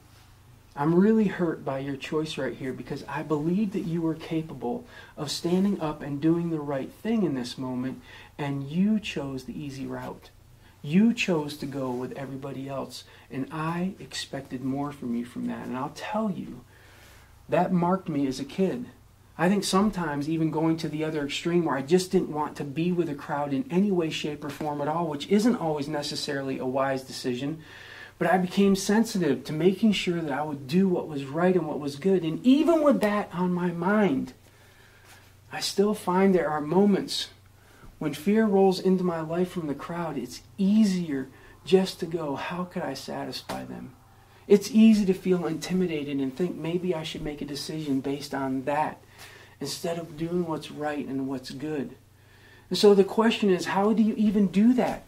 I'm 0.74 0.92
really 0.96 1.28
hurt 1.28 1.64
by 1.64 1.78
your 1.78 1.96
choice 1.96 2.36
right 2.36 2.56
here 2.56 2.72
because 2.72 3.04
I 3.06 3.22
believed 3.22 3.74
that 3.74 3.86
you 3.86 4.02
were 4.02 4.14
capable 4.14 4.84
of 5.16 5.30
standing 5.30 5.80
up 5.80 6.02
and 6.02 6.20
doing 6.20 6.50
the 6.50 6.58
right 6.58 6.90
thing 6.90 7.22
in 7.22 7.36
this 7.36 7.56
moment, 7.56 8.02
and 8.36 8.68
you 8.68 8.98
chose 8.98 9.44
the 9.44 9.56
easy 9.56 9.86
route. 9.86 10.30
You 10.84 11.14
chose 11.14 11.56
to 11.56 11.66
go 11.66 11.90
with 11.90 12.12
everybody 12.12 12.68
else, 12.68 13.04
and 13.30 13.48
I 13.50 13.94
expected 13.98 14.62
more 14.62 14.92
from 14.92 15.16
you 15.16 15.24
from 15.24 15.46
that. 15.46 15.66
And 15.66 15.78
I'll 15.78 15.94
tell 15.94 16.30
you, 16.30 16.60
that 17.48 17.72
marked 17.72 18.10
me 18.10 18.26
as 18.26 18.38
a 18.38 18.44
kid. 18.44 18.84
I 19.38 19.48
think 19.48 19.64
sometimes 19.64 20.28
even 20.28 20.50
going 20.50 20.76
to 20.76 20.88
the 20.90 21.02
other 21.02 21.24
extreme 21.24 21.64
where 21.64 21.78
I 21.78 21.80
just 21.80 22.12
didn't 22.12 22.34
want 22.34 22.54
to 22.56 22.64
be 22.64 22.92
with 22.92 23.08
a 23.08 23.14
crowd 23.14 23.54
in 23.54 23.64
any 23.70 23.90
way, 23.90 24.10
shape, 24.10 24.44
or 24.44 24.50
form 24.50 24.82
at 24.82 24.88
all, 24.88 25.06
which 25.06 25.26
isn't 25.28 25.56
always 25.56 25.88
necessarily 25.88 26.58
a 26.58 26.66
wise 26.66 27.02
decision. 27.02 27.62
But 28.18 28.30
I 28.30 28.36
became 28.36 28.76
sensitive 28.76 29.42
to 29.44 29.54
making 29.54 29.92
sure 29.92 30.20
that 30.20 30.32
I 30.32 30.42
would 30.42 30.68
do 30.68 30.86
what 30.86 31.08
was 31.08 31.24
right 31.24 31.56
and 31.56 31.66
what 31.66 31.80
was 31.80 31.96
good. 31.96 32.24
And 32.24 32.44
even 32.44 32.82
with 32.82 33.00
that 33.00 33.30
on 33.32 33.54
my 33.54 33.70
mind, 33.70 34.34
I 35.50 35.60
still 35.60 35.94
find 35.94 36.34
there 36.34 36.50
are 36.50 36.60
moments 36.60 37.30
when 38.04 38.12
fear 38.12 38.44
rolls 38.44 38.80
into 38.80 39.02
my 39.02 39.22
life 39.22 39.50
from 39.50 39.66
the 39.66 39.74
crowd, 39.74 40.18
it's 40.18 40.42
easier 40.58 41.26
just 41.64 42.00
to 42.00 42.04
go, 42.04 42.36
how 42.36 42.64
could 42.64 42.82
I 42.82 42.92
satisfy 42.92 43.64
them? 43.64 43.96
It's 44.46 44.70
easy 44.70 45.06
to 45.06 45.14
feel 45.14 45.46
intimidated 45.46 46.18
and 46.18 46.36
think 46.36 46.54
maybe 46.54 46.94
I 46.94 47.02
should 47.02 47.22
make 47.22 47.40
a 47.40 47.46
decision 47.46 48.00
based 48.00 48.34
on 48.34 48.64
that 48.64 49.02
instead 49.58 49.98
of 49.98 50.18
doing 50.18 50.44
what's 50.44 50.70
right 50.70 51.06
and 51.06 51.26
what's 51.26 51.50
good. 51.50 51.96
And 52.68 52.78
so 52.78 52.92
the 52.92 53.04
question 53.04 53.48
is, 53.48 53.64
how 53.64 53.94
do 53.94 54.02
you 54.02 54.12
even 54.18 54.48
do 54.48 54.74
that? 54.74 55.04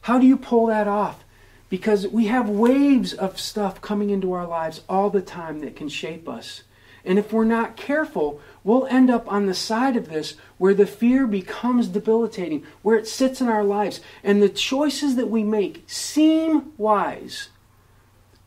How 0.00 0.18
do 0.18 0.26
you 0.26 0.36
pull 0.36 0.66
that 0.66 0.88
off? 0.88 1.22
Because 1.68 2.08
we 2.08 2.26
have 2.26 2.48
waves 2.48 3.14
of 3.14 3.38
stuff 3.38 3.80
coming 3.80 4.10
into 4.10 4.32
our 4.32 4.48
lives 4.48 4.80
all 4.88 5.10
the 5.10 5.22
time 5.22 5.60
that 5.60 5.76
can 5.76 5.88
shape 5.88 6.28
us. 6.28 6.64
And 7.04 7.20
if 7.20 7.32
we're 7.32 7.44
not 7.44 7.76
careful, 7.76 8.40
we'll 8.66 8.86
end 8.86 9.08
up 9.08 9.30
on 9.30 9.46
the 9.46 9.54
side 9.54 9.96
of 9.96 10.08
this 10.08 10.34
where 10.58 10.74
the 10.74 10.86
fear 10.86 11.24
becomes 11.24 11.86
debilitating, 11.86 12.66
where 12.82 12.98
it 12.98 13.06
sits 13.06 13.40
in 13.40 13.48
our 13.48 13.62
lives. 13.62 14.00
And 14.24 14.42
the 14.42 14.48
choices 14.48 15.14
that 15.14 15.30
we 15.30 15.44
make 15.44 15.84
seem 15.86 16.72
wise, 16.76 17.48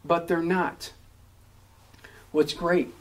but 0.04 0.28
they're 0.28 0.44
not. 0.44 0.92
What's 2.32 2.54
great 2.54 2.94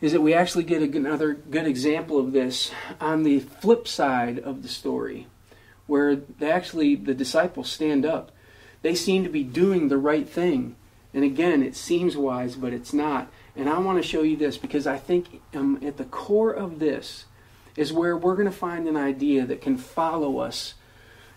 is 0.00 0.10
that 0.10 0.22
we 0.22 0.34
actually 0.34 0.64
get 0.64 0.82
another 0.82 1.34
good 1.34 1.68
example 1.68 2.18
of 2.18 2.32
this 2.32 2.72
on 3.00 3.22
the 3.22 3.38
flip 3.38 3.86
side 3.86 4.40
of 4.40 4.62
the 4.62 4.68
story, 4.68 5.28
where 5.86 6.16
they 6.16 6.50
actually 6.50 6.96
the 6.96 7.14
disciples 7.14 7.70
stand 7.70 8.04
up. 8.04 8.32
They 8.82 8.96
seem 8.96 9.22
to 9.22 9.30
be 9.30 9.44
doing 9.44 9.86
the 9.86 9.98
right 9.98 10.28
thing. 10.28 10.74
And 11.14 11.22
again, 11.22 11.62
it 11.62 11.76
seems 11.76 12.16
wise, 12.16 12.56
but 12.56 12.72
it's 12.72 12.92
not. 12.92 13.30
And 13.56 13.68
I 13.68 13.78
want 13.78 14.02
to 14.02 14.08
show 14.08 14.22
you 14.22 14.36
this 14.36 14.56
because 14.56 14.86
I 14.86 14.96
think 14.96 15.40
um, 15.54 15.80
at 15.84 15.96
the 15.96 16.04
core 16.04 16.52
of 16.52 16.78
this 16.78 17.26
is 17.76 17.92
where 17.92 18.16
we're 18.16 18.34
going 18.34 18.50
to 18.50 18.56
find 18.56 18.86
an 18.86 18.96
idea 18.96 19.44
that 19.46 19.60
can 19.60 19.76
follow 19.76 20.38
us 20.38 20.74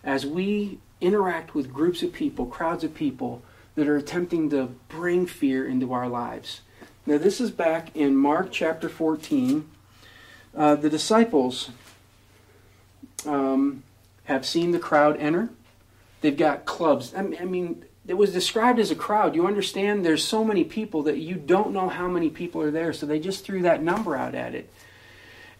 as 0.03 0.26
we 0.26 0.80
interact 1.01 1.55
with 1.55 1.74
groups 1.74 2.03
of 2.03 2.14
people, 2.14 2.45
crowds 2.45 2.84
of 2.84 2.93
people 2.93 3.41
that 3.76 3.88
are 3.88 3.97
attempting 3.97 4.49
to 4.49 4.76
bring 4.89 5.26
fear 5.26 5.68
into 5.68 5.93
our 5.93 6.07
lives. 6.07 6.61
Now, 7.05 7.18
this 7.18 7.41
is 7.41 7.51
back 7.51 7.95
in 7.95 8.16
Mark 8.16 8.51
chapter 8.51 8.88
14. 8.88 9.70
Uh, 10.55 10.76
the 10.76 10.89
disciples, 10.89 11.72
um, 13.26 13.84
have 14.26 14.45
seen 14.45 14.72
the 14.72 14.80
crowd 14.80 15.18
enter. 15.18 15.49
They've 16.22 16.38
got 16.38 16.66
clubs. 16.66 17.14
I 17.16 17.22
mean, 17.22 17.39
I 17.41 17.45
mean, 17.45 17.86
it 18.08 18.16
was 18.16 18.34
described 18.34 18.80
as 18.80 18.91
a 18.91 18.95
crowd. 18.95 19.36
You 19.36 19.47
understand? 19.47 20.06
There's 20.06 20.24
so 20.24 20.43
many 20.43 20.64
people 20.64 21.04
that 21.04 21.18
you 21.18 21.36
don't 21.36 21.72
know 21.72 21.89
how 21.89 22.08
many 22.08 22.30
people 22.30 22.62
are 22.62 22.72
there, 22.72 22.93
so 22.93 23.06
they 23.06 23.20
just 23.20 23.45
threw 23.45 23.62
that 23.62 23.82
number 23.82 24.16
out 24.16 24.36
at 24.36 24.54
it. 24.54 24.70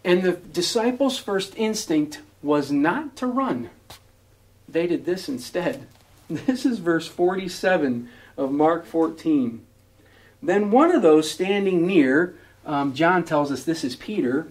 And 0.04 0.24
the 0.24 0.34
disciples' 0.34 1.18
first 1.18 1.54
instinct 1.56 2.22
was 2.42 2.72
not 2.72 3.16
to 3.18 3.28
run. 3.28 3.70
They 4.68 4.88
did 4.88 5.06
this 5.06 5.30
instead. 5.30 5.88
This 6.30 6.66
is 6.66 6.80
verse 6.80 7.06
47 7.08 8.10
of 8.38 8.52
Mark 8.52 8.86
14. 8.86 9.64
Then 10.42 10.72
one 10.72 10.90
of 10.96 11.02
those 11.02 11.30
standing 11.30 11.86
near, 11.86 12.36
um, 12.66 12.94
John 12.94 13.24
tells 13.24 13.52
us 13.52 13.64
this 13.64 13.84
is 13.84 13.96
Peter, 13.96 14.48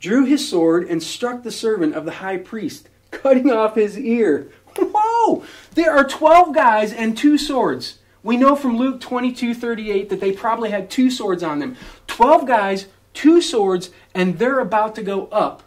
drew 0.00 0.24
his 0.24 0.46
sword 0.46 0.88
and 0.88 1.02
struck 1.02 1.42
the 1.42 1.52
servant 1.52 1.94
of 1.94 2.04
the 2.04 2.12
high 2.12 2.36
priest, 2.36 2.88
cutting 3.12 3.50
off 3.50 3.76
his 3.76 3.98
ear. 3.98 4.48
Whoa! 4.78 5.44
There 5.74 5.92
are 5.92 6.06
12 6.06 6.54
guys 6.54 6.92
and 6.92 7.16
two 7.16 7.38
swords. 7.38 7.98
We 8.22 8.36
know 8.36 8.54
from 8.54 8.76
Luke 8.76 9.00
22 9.00 9.54
38 9.54 10.08
that 10.08 10.20
they 10.20 10.32
probably 10.32 10.70
had 10.70 10.90
two 10.90 11.10
swords 11.10 11.42
on 11.42 11.58
them. 11.58 11.76
12 12.06 12.46
guys, 12.46 12.86
two 13.14 13.42
swords, 13.42 13.90
and 14.14 14.38
they're 14.38 14.60
about 14.60 14.94
to 14.96 15.02
go 15.02 15.26
up 15.26 15.62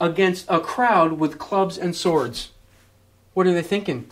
against 0.00 0.46
a 0.48 0.60
crowd 0.60 1.14
with 1.14 1.38
clubs 1.38 1.76
and 1.76 1.94
swords. 1.94 2.52
What 3.34 3.46
are 3.46 3.52
they 3.52 3.62
thinking? 3.62 4.08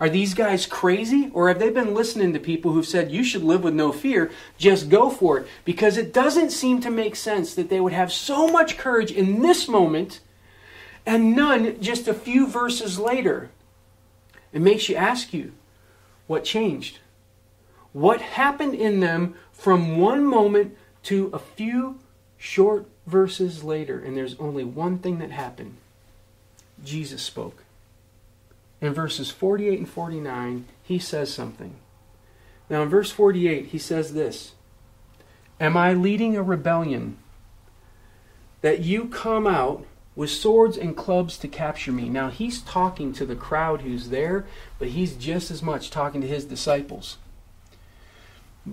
Are 0.00 0.08
these 0.08 0.34
guys 0.34 0.66
crazy? 0.66 1.30
Or 1.32 1.48
have 1.48 1.58
they 1.58 1.70
been 1.70 1.94
listening 1.94 2.32
to 2.32 2.40
people 2.40 2.72
who've 2.72 2.86
said, 2.86 3.10
you 3.10 3.24
should 3.24 3.44
live 3.44 3.62
with 3.62 3.74
no 3.74 3.92
fear, 3.92 4.30
just 4.58 4.88
go 4.88 5.08
for 5.08 5.38
it? 5.38 5.46
Because 5.64 5.96
it 5.96 6.12
doesn't 6.12 6.50
seem 6.50 6.80
to 6.80 6.90
make 6.90 7.16
sense 7.16 7.54
that 7.54 7.70
they 7.70 7.80
would 7.80 7.92
have 7.92 8.12
so 8.12 8.48
much 8.48 8.76
courage 8.76 9.12
in 9.12 9.40
this 9.40 9.68
moment 9.68 10.20
and 11.06 11.36
none 11.36 11.80
just 11.80 12.08
a 12.08 12.14
few 12.14 12.46
verses 12.46 12.98
later. 12.98 13.50
It 14.54 14.62
makes 14.62 14.88
you 14.88 14.94
ask 14.94 15.34
you, 15.34 15.52
what 16.26 16.44
changed? 16.44 17.00
What 17.92 18.22
happened 18.22 18.74
in 18.74 19.00
them 19.00 19.34
from 19.52 19.98
one 19.98 20.24
moment 20.24 20.76
to 21.04 21.28
a 21.34 21.38
few 21.38 21.98
short 22.38 22.86
verses 23.06 23.64
later? 23.64 23.98
And 23.98 24.16
there's 24.16 24.36
only 24.38 24.64
one 24.64 24.98
thing 24.98 25.18
that 25.18 25.32
happened 25.32 25.76
Jesus 26.82 27.22
spoke. 27.22 27.64
In 28.80 28.94
verses 28.94 29.30
48 29.30 29.78
and 29.78 29.88
49, 29.88 30.66
he 30.82 30.98
says 30.98 31.32
something. 31.32 31.74
Now, 32.70 32.82
in 32.82 32.88
verse 32.88 33.10
48, 33.10 33.66
he 33.66 33.78
says 33.78 34.14
this 34.14 34.52
Am 35.58 35.76
I 35.76 35.92
leading 35.92 36.36
a 36.36 36.42
rebellion 36.42 37.16
that 38.60 38.80
you 38.80 39.06
come 39.06 39.46
out 39.46 39.84
with 40.16 40.30
swords 40.30 40.76
and 40.76 40.96
clubs 40.96 41.36
to 41.38 41.48
capture 41.48 41.92
me? 41.92 42.08
Now, 42.08 42.30
he's 42.30 42.60
talking 42.60 43.12
to 43.14 43.26
the 43.26 43.36
crowd 43.36 43.82
who's 43.82 44.10
there, 44.10 44.46
but 44.78 44.88
he's 44.88 45.14
just 45.14 45.50
as 45.50 45.62
much 45.62 45.90
talking 45.90 46.20
to 46.20 46.26
his 46.26 46.44
disciples. 46.44 47.18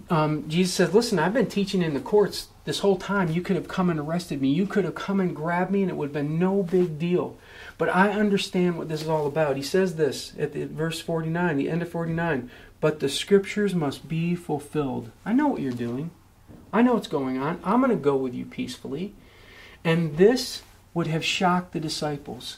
Um, 0.10 0.48
Jesus 0.48 0.74
says, 0.74 0.94
Listen, 0.94 1.20
I've 1.20 1.34
been 1.34 1.48
teaching 1.48 1.82
in 1.82 1.94
the 1.94 2.00
courts 2.00 2.48
this 2.64 2.80
whole 2.80 2.96
time. 2.96 3.30
You 3.30 3.42
could 3.42 3.58
have 3.58 3.68
come 3.68 3.90
and 3.90 4.00
arrested 4.00 4.42
me. 4.42 4.50
You 4.50 4.66
could 4.66 4.86
have 4.86 4.96
come 4.96 5.20
and 5.20 5.36
grabbed 5.36 5.72
me, 5.72 5.82
and 5.82 5.92
it 5.92 5.98
would 5.98 6.08
have 6.08 6.14
been 6.14 6.40
no 6.40 6.64
big 6.64 6.98
deal. 6.98 7.38
But 7.78 7.90
I 7.90 8.12
understand 8.12 8.78
what 8.78 8.88
this 8.88 9.02
is 9.02 9.10
all 9.10 9.28
about. 9.28 9.58
He 9.58 9.64
says 9.64 9.96
this 9.96 10.34
at 10.40 10.54
the, 10.54 10.66
verse 10.66 11.02
49, 11.02 11.58
the 11.58 11.70
end 11.70 11.82
of 11.82 11.90
49. 11.90 12.50
But 12.80 13.00
the 13.00 13.10
scriptures 13.10 13.76
must 13.76 14.08
be 14.08 14.34
fulfilled. 14.34 15.12
I 15.26 15.34
know 15.34 15.48
what 15.48 15.62
you're 15.62 15.72
doing. 15.72 16.12
I 16.74 16.82
know 16.82 16.94
what's 16.94 17.08
going 17.08 17.38
on. 17.38 17.60
I'm 17.64 17.82
going 17.82 17.92
to 17.92 18.02
go 18.02 18.16
with 18.16 18.34
you 18.34 18.46
peacefully. 18.46 19.14
And 19.84 20.18
this 20.18 20.62
would 20.94 21.08
have 21.08 21.24
shocked 21.24 21.74
the 21.74 21.80
disciples. 21.80 22.58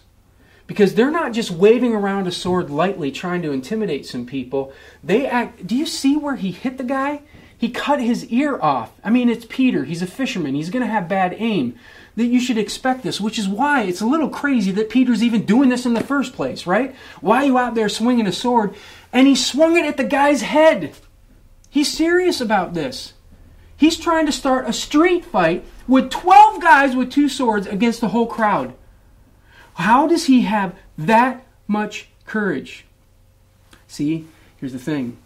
Because 0.65 0.95
they're 0.95 1.11
not 1.11 1.33
just 1.33 1.51
waving 1.51 1.93
around 1.93 2.25
a 2.25 2.31
sword 2.31 2.69
lightly 2.69 3.11
trying 3.11 3.41
to 3.41 3.51
intimidate 3.51 4.05
some 4.05 4.25
people. 4.25 4.71
They 5.03 5.27
act 5.27 5.67
Do 5.67 5.75
you 5.75 5.85
see 5.85 6.15
where 6.15 6.35
he 6.35 6.51
hit 6.51 6.77
the 6.77 6.83
guy? 6.83 7.21
He 7.57 7.69
cut 7.69 8.01
his 8.01 8.25
ear 8.25 8.59
off. 8.61 8.91
I 9.03 9.09
mean, 9.09 9.29
it's 9.29 9.45
Peter. 9.47 9.85
He's 9.85 10.01
a 10.01 10.07
fisherman. 10.07 10.55
He's 10.55 10.69
going 10.69 10.85
to 10.85 10.91
have 10.91 11.07
bad 11.07 11.35
aim. 11.37 11.75
That 12.15 12.25
you 12.25 12.39
should 12.39 12.57
expect 12.57 13.03
this, 13.03 13.21
which 13.21 13.39
is 13.39 13.47
why 13.47 13.83
it's 13.83 14.01
a 14.01 14.05
little 14.05 14.29
crazy 14.29 14.71
that 14.73 14.89
Peter's 14.89 15.23
even 15.23 15.45
doing 15.45 15.69
this 15.69 15.85
in 15.85 15.93
the 15.93 16.03
first 16.03 16.33
place, 16.33 16.67
right? 16.67 16.93
Why 17.21 17.37
are 17.37 17.45
you 17.45 17.57
out 17.57 17.73
there 17.73 17.89
swinging 17.89 18.27
a 18.27 18.31
sword? 18.31 18.75
And 19.11 19.27
he 19.27 19.35
swung 19.35 19.77
it 19.77 19.85
at 19.85 19.97
the 19.97 20.03
guy's 20.03 20.41
head. 20.41 20.93
He's 21.69 21.91
serious 21.91 22.41
about 22.41 22.73
this. 22.73 23.13
He's 23.77 23.97
trying 23.97 24.25
to 24.25 24.31
start 24.31 24.67
a 24.67 24.73
street 24.73 25.25
fight 25.25 25.65
with 25.87 26.09
12 26.09 26.61
guys 26.61 26.95
with 26.95 27.11
two 27.11 27.29
swords 27.29 27.67
against 27.67 28.01
the 28.01 28.09
whole 28.09 28.27
crowd. 28.27 28.73
How 29.75 30.07
does 30.07 30.25
he 30.25 30.41
have 30.41 30.75
that 30.97 31.45
much 31.67 32.09
courage? 32.25 32.85
See, 33.87 34.27
here's 34.57 34.73
the 34.73 34.79
thing 34.79 35.17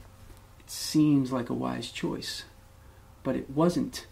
it 0.60 0.70
seems 0.70 1.32
like 1.32 1.50
a 1.50 1.54
wise 1.54 1.92
choice, 1.92 2.44
but 3.24 3.36
it 3.36 3.50
wasn't. 3.50 4.08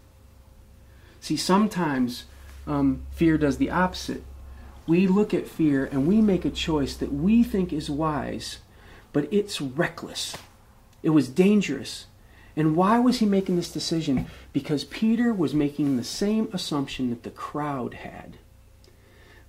See, 1.22 1.38
sometimes 1.38 2.26
um, 2.68 3.06
fear 3.12 3.38
does 3.38 3.58
the 3.58 3.72
opposite. 3.72 4.24
We 4.88 5.08
look 5.08 5.34
at 5.34 5.48
fear 5.48 5.86
and 5.86 6.06
we 6.06 6.22
make 6.22 6.46
a 6.46 6.52
choice 6.52 6.96
that 6.98 7.12
we 7.12 7.44
think 7.44 7.74
is 7.74 7.90
wise, 7.90 8.60
but 9.14 9.28
it's 9.34 9.60
reckless. 9.60 10.38
It 11.02 11.10
was 11.10 11.28
dangerous. 11.28 12.06
And 12.56 12.76
why 12.76 13.00
was 13.00 13.20
he 13.20 13.26
making 13.26 13.58
this 13.58 13.72
decision? 13.72 14.28
Because 14.54 14.84
Peter 14.86 15.34
was 15.34 15.54
making 15.54 15.98
the 15.98 16.04
same 16.04 16.50
assumption 16.54 17.10
that 17.10 17.24
the 17.24 17.30
crowd 17.30 17.96
had. 17.96 18.38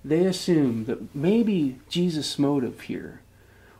They 0.03 0.25
assumed 0.25 0.87
that 0.87 1.15
maybe 1.15 1.79
Jesus' 1.89 2.37
motive 2.37 2.81
here 2.81 3.21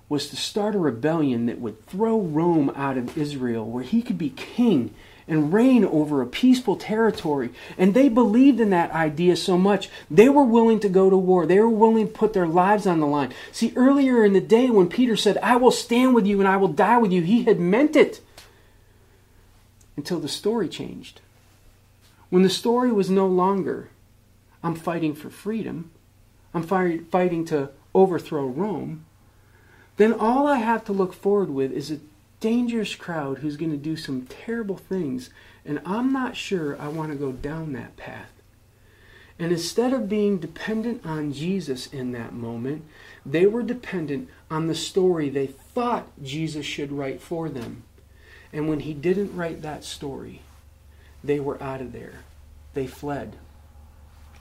was 0.10 0.30
to 0.30 0.38
start 0.38 0.76
a 0.76 0.80
rebellion 0.80 1.48
that 1.48 1.60
would 1.60 1.86
throw 1.86 2.20
Rome 2.20 2.72
out 2.76 2.98
of 2.98 3.18
Israel, 3.18 3.66
where 3.66 3.84
he 3.84 4.02
could 4.02 4.18
be 4.18 4.30
king 4.30 4.94
and 5.28 5.52
reign 5.52 5.84
over 5.84 6.22
a 6.22 6.28
peaceful 6.28 6.78
territory. 6.78 7.50
And 7.78 7.94
they 7.94 8.08
believed 8.08 8.62
in 8.62 8.70
that 8.70 8.92
idea 8.92 9.36
so 9.36 9.58
much, 9.58 9.90
they 10.10 10.30
were 10.30 10.46
willing 10.46 10.80
to 10.80 10.90
go 10.90 11.10
to 11.10 11.18
war. 11.18 11.46
They 11.46 11.60
were 11.60 11.70
willing 11.70 12.08
to 12.08 12.14
put 12.14 12.32
their 12.32 12.48
lives 12.48 12.88
on 12.88 13.02
the 13.02 13.08
line. 13.08 13.34
See, 13.52 13.74
earlier 13.76 14.24
in 14.24 14.32
the 14.32 14.40
day 14.40 14.70
when 14.70 14.88
Peter 14.88 15.18
said, 15.18 15.38
I 15.40 15.58
will 15.58 15.72
stand 15.72 16.16
with 16.16 16.26
you 16.26 16.40
and 16.40 16.48
I 16.48 16.56
will 16.56 16.70
die 16.70 16.98
with 16.98 17.12
you, 17.12 17.24
he 17.24 17.44
had 17.44 17.60
meant 17.60 17.98
it 17.98 18.22
until 19.98 20.20
the 20.20 20.30
story 20.30 20.70
changed. 20.70 21.20
When 22.30 22.44
the 22.44 22.50
story 22.50 22.92
was 22.92 23.10
no 23.10 23.28
longer, 23.28 23.90
I'm 24.64 24.76
fighting 24.76 25.14
for 25.14 25.30
freedom, 25.30 25.92
I'm 26.54 26.64
fighting 26.64 27.46
to 27.46 27.72
overthrow 27.94 28.46
Rome, 28.46 29.06
then 29.98 30.14
all 30.14 30.48
I 30.48 30.58
have 30.58 30.86
to 30.86 30.94
look 30.94 31.14
forward 31.14 31.50
with 31.50 31.72
is 31.72 31.92
a 31.92 32.00
dangerous 32.40 32.96
crowd 32.96 33.40
who's 33.40 33.58
going 33.58 33.72
to 33.72 33.78
do 33.78 33.98
some 33.98 34.28
terrible 34.28 34.78
things, 34.78 35.32
and 35.66 35.82
I'm 35.86 36.14
not 36.14 36.38
sure 36.38 36.80
I 36.80 36.88
want 36.88 37.12
to 37.12 37.18
go 37.18 37.32
down 37.32 37.74
that 37.74 37.98
path. 37.98 38.32
And 39.40 39.52
instead 39.52 39.94
of 39.94 40.10
being 40.10 40.38
dependent 40.38 41.06
on 41.06 41.34
Jesus 41.34 41.88
in 41.88 42.12
that 42.12 42.34
moment, 42.34 42.84
they 43.26 43.46
were 43.46 43.64
dependent 43.64 44.30
on 44.50 44.68
the 44.68 44.76
story 44.76 45.30
they 45.30 45.48
thought 45.48 46.08
Jesus 46.24 46.66
should 46.66 46.92
write 46.92 47.22
for 47.22 47.50
them. 47.50 47.84
And 48.54 48.70
when 48.70 48.82
he 48.82 48.94
didn't 48.94 49.36
write 49.36 49.62
that 49.62 49.84
story, 49.84 50.42
they 51.24 51.40
were 51.40 51.62
out 51.62 51.82
of 51.82 51.92
there. 51.92 52.20
They 52.74 52.88
fled. 52.88 53.38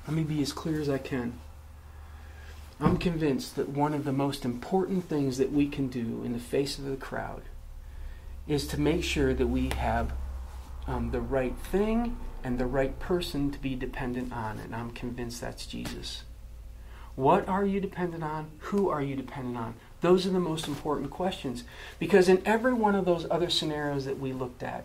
Let 0.07 0.16
me 0.16 0.22
be 0.22 0.40
as 0.42 0.52
clear 0.52 0.80
as 0.80 0.88
I 0.88 0.98
can. 0.98 1.38
I'm 2.78 2.98
convinced 2.98 3.57
that 3.57 3.70
one 3.70 3.94
of 3.94 4.04
the 4.04 4.12
most 4.12 4.44
important 4.44 5.09
things 5.09 5.38
that 5.38 5.50
we 5.50 5.66
can 5.66 5.88
do 5.88 6.22
in 6.24 6.32
the 6.32 6.38
face 6.38 6.78
of 6.78 6.84
the 6.84 6.96
crowd 6.96 7.42
is 8.46 8.66
to 8.68 8.80
make 8.80 9.02
sure 9.02 9.34
that 9.34 9.46
we 9.46 9.70
have 9.70 10.12
um, 10.86 11.11
the 11.11 11.20
right 11.20 11.57
thing 11.57 12.16
and 12.44 12.59
the 12.59 12.66
right 12.66 12.98
person 13.00 13.50
to 13.50 13.59
be 13.59 13.74
dependent 13.74 14.32
on. 14.32 14.59
And 14.59 14.74
I'm 14.74 14.90
convinced 14.90 15.40
that's 15.40 15.66
Jesus. 15.66 16.22
What 17.16 17.48
are 17.48 17.64
you 17.64 17.80
dependent 17.80 18.22
on? 18.22 18.50
Who 18.59 18.90
are 18.90 19.02
you 19.02 19.16
dependent 19.16 19.57
on? 19.57 19.74
Those 20.07 20.24
are 20.24 20.30
the 20.30 20.38
most 20.38 20.68
important 20.68 21.11
questions. 21.11 21.64
Because 21.98 22.28
in 22.28 22.40
every 22.46 22.72
one 22.72 22.94
of 22.94 23.04
those 23.04 23.26
other 23.28 23.50
scenarios 23.50 24.04
that 24.04 24.20
we 24.20 24.32
looked 24.32 24.62
at, 24.62 24.84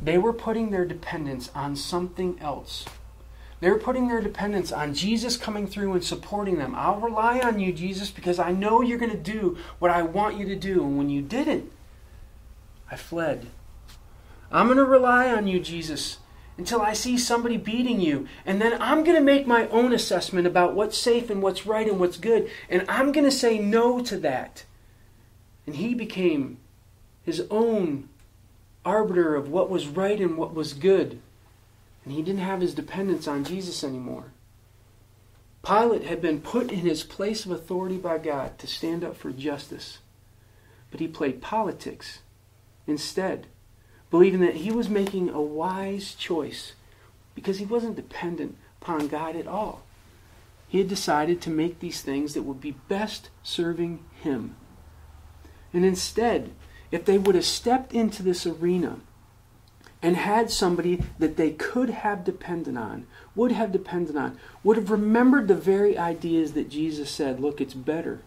they 0.00 0.18
were 0.18 0.32
putting 0.32 0.70
their 0.70 0.84
dependence 0.84 1.50
on 1.52 1.74
something 1.74 2.38
else. 2.40 2.84
They 3.58 3.68
were 3.70 3.78
putting 3.80 4.06
their 4.06 4.20
dependence 4.20 4.70
on 4.70 4.94
Jesus 4.94 5.36
coming 5.36 5.66
through 5.66 5.94
and 5.94 6.04
supporting 6.04 6.58
them. 6.58 6.76
I'll 6.76 7.00
rely 7.00 7.40
on 7.40 7.58
you, 7.58 7.72
Jesus, 7.72 8.12
because 8.12 8.38
I 8.38 8.52
know 8.52 8.82
you're 8.82 9.00
going 9.00 9.10
to 9.10 9.16
do 9.16 9.58
what 9.80 9.90
I 9.90 10.02
want 10.02 10.38
you 10.38 10.46
to 10.46 10.54
do. 10.54 10.84
And 10.84 10.96
when 10.96 11.10
you 11.10 11.22
didn't, 11.22 11.72
I 12.88 12.94
fled. 12.94 13.48
I'm 14.52 14.66
going 14.66 14.78
to 14.78 14.84
rely 14.84 15.32
on 15.32 15.48
you, 15.48 15.58
Jesus, 15.58 16.18
until 16.58 16.82
I 16.82 16.92
see 16.92 17.16
somebody 17.16 17.56
beating 17.56 18.00
you. 18.00 18.28
And 18.44 18.60
then 18.60 18.80
I'm 18.80 19.04
going 19.04 19.16
to 19.16 19.22
make 19.22 19.46
my 19.46 19.68
own 19.68 19.92
assessment 19.92 20.46
about 20.46 20.74
what's 20.74 20.98
safe 20.98 21.30
and 21.30 21.42
what's 21.42 21.66
right 21.66 21.88
and 21.88 21.98
what's 21.98 22.18
good. 22.18 22.50
And 22.68 22.84
I'm 22.88 23.12
going 23.12 23.24
to 23.24 23.30
say 23.30 23.58
no 23.58 24.02
to 24.02 24.18
that. 24.18 24.64
And 25.66 25.76
he 25.76 25.94
became 25.94 26.58
his 27.24 27.46
own 27.50 28.08
arbiter 28.84 29.34
of 29.34 29.48
what 29.48 29.70
was 29.70 29.86
right 29.86 30.20
and 30.20 30.36
what 30.36 30.54
was 30.54 30.74
good. 30.74 31.20
And 32.04 32.12
he 32.12 32.22
didn't 32.22 32.40
have 32.40 32.60
his 32.60 32.74
dependence 32.74 33.28
on 33.28 33.44
Jesus 33.44 33.84
anymore. 33.84 34.32
Pilate 35.64 36.04
had 36.04 36.20
been 36.20 36.40
put 36.40 36.72
in 36.72 36.80
his 36.80 37.04
place 37.04 37.46
of 37.46 37.52
authority 37.52 37.96
by 37.96 38.18
God 38.18 38.58
to 38.58 38.66
stand 38.66 39.04
up 39.04 39.16
for 39.16 39.30
justice. 39.30 39.98
But 40.90 40.98
he 40.98 41.06
played 41.06 41.40
politics 41.40 42.18
instead, 42.86 43.46
believing 44.12 44.40
that 44.40 44.56
he 44.56 44.70
was 44.70 44.90
making 44.90 45.30
a 45.30 45.40
wise 45.40 46.14
choice 46.14 46.74
because 47.34 47.58
he 47.58 47.64
wasn't 47.64 47.96
dependent 47.96 48.56
upon 48.80 49.08
God 49.08 49.34
at 49.34 49.46
all. 49.46 49.82
He 50.68 50.78
had 50.78 50.88
decided 50.88 51.40
to 51.40 51.50
make 51.50 51.80
these 51.80 52.02
things 52.02 52.34
that 52.34 52.42
would 52.42 52.60
be 52.60 52.76
best 52.88 53.30
serving 53.42 54.04
him. 54.22 54.54
And 55.72 55.82
instead, 55.82 56.52
if 56.90 57.06
they 57.06 57.16
would 57.16 57.34
have 57.34 57.46
stepped 57.46 57.94
into 57.94 58.22
this 58.22 58.44
arena 58.44 58.98
and 60.02 60.14
had 60.14 60.50
somebody 60.50 61.02
that 61.18 61.38
they 61.38 61.52
could 61.52 61.88
have 61.88 62.22
depended 62.22 62.76
on, 62.76 63.06
would 63.34 63.52
have 63.52 63.72
depended 63.72 64.14
on, 64.14 64.38
would 64.62 64.76
have 64.76 64.90
remembered 64.90 65.48
the 65.48 65.54
very 65.54 65.96
ideas 65.96 66.52
that 66.52 66.68
Jesus 66.68 67.10
said, 67.10 67.40
look, 67.40 67.62
it's 67.62 67.72
better. 67.72 68.20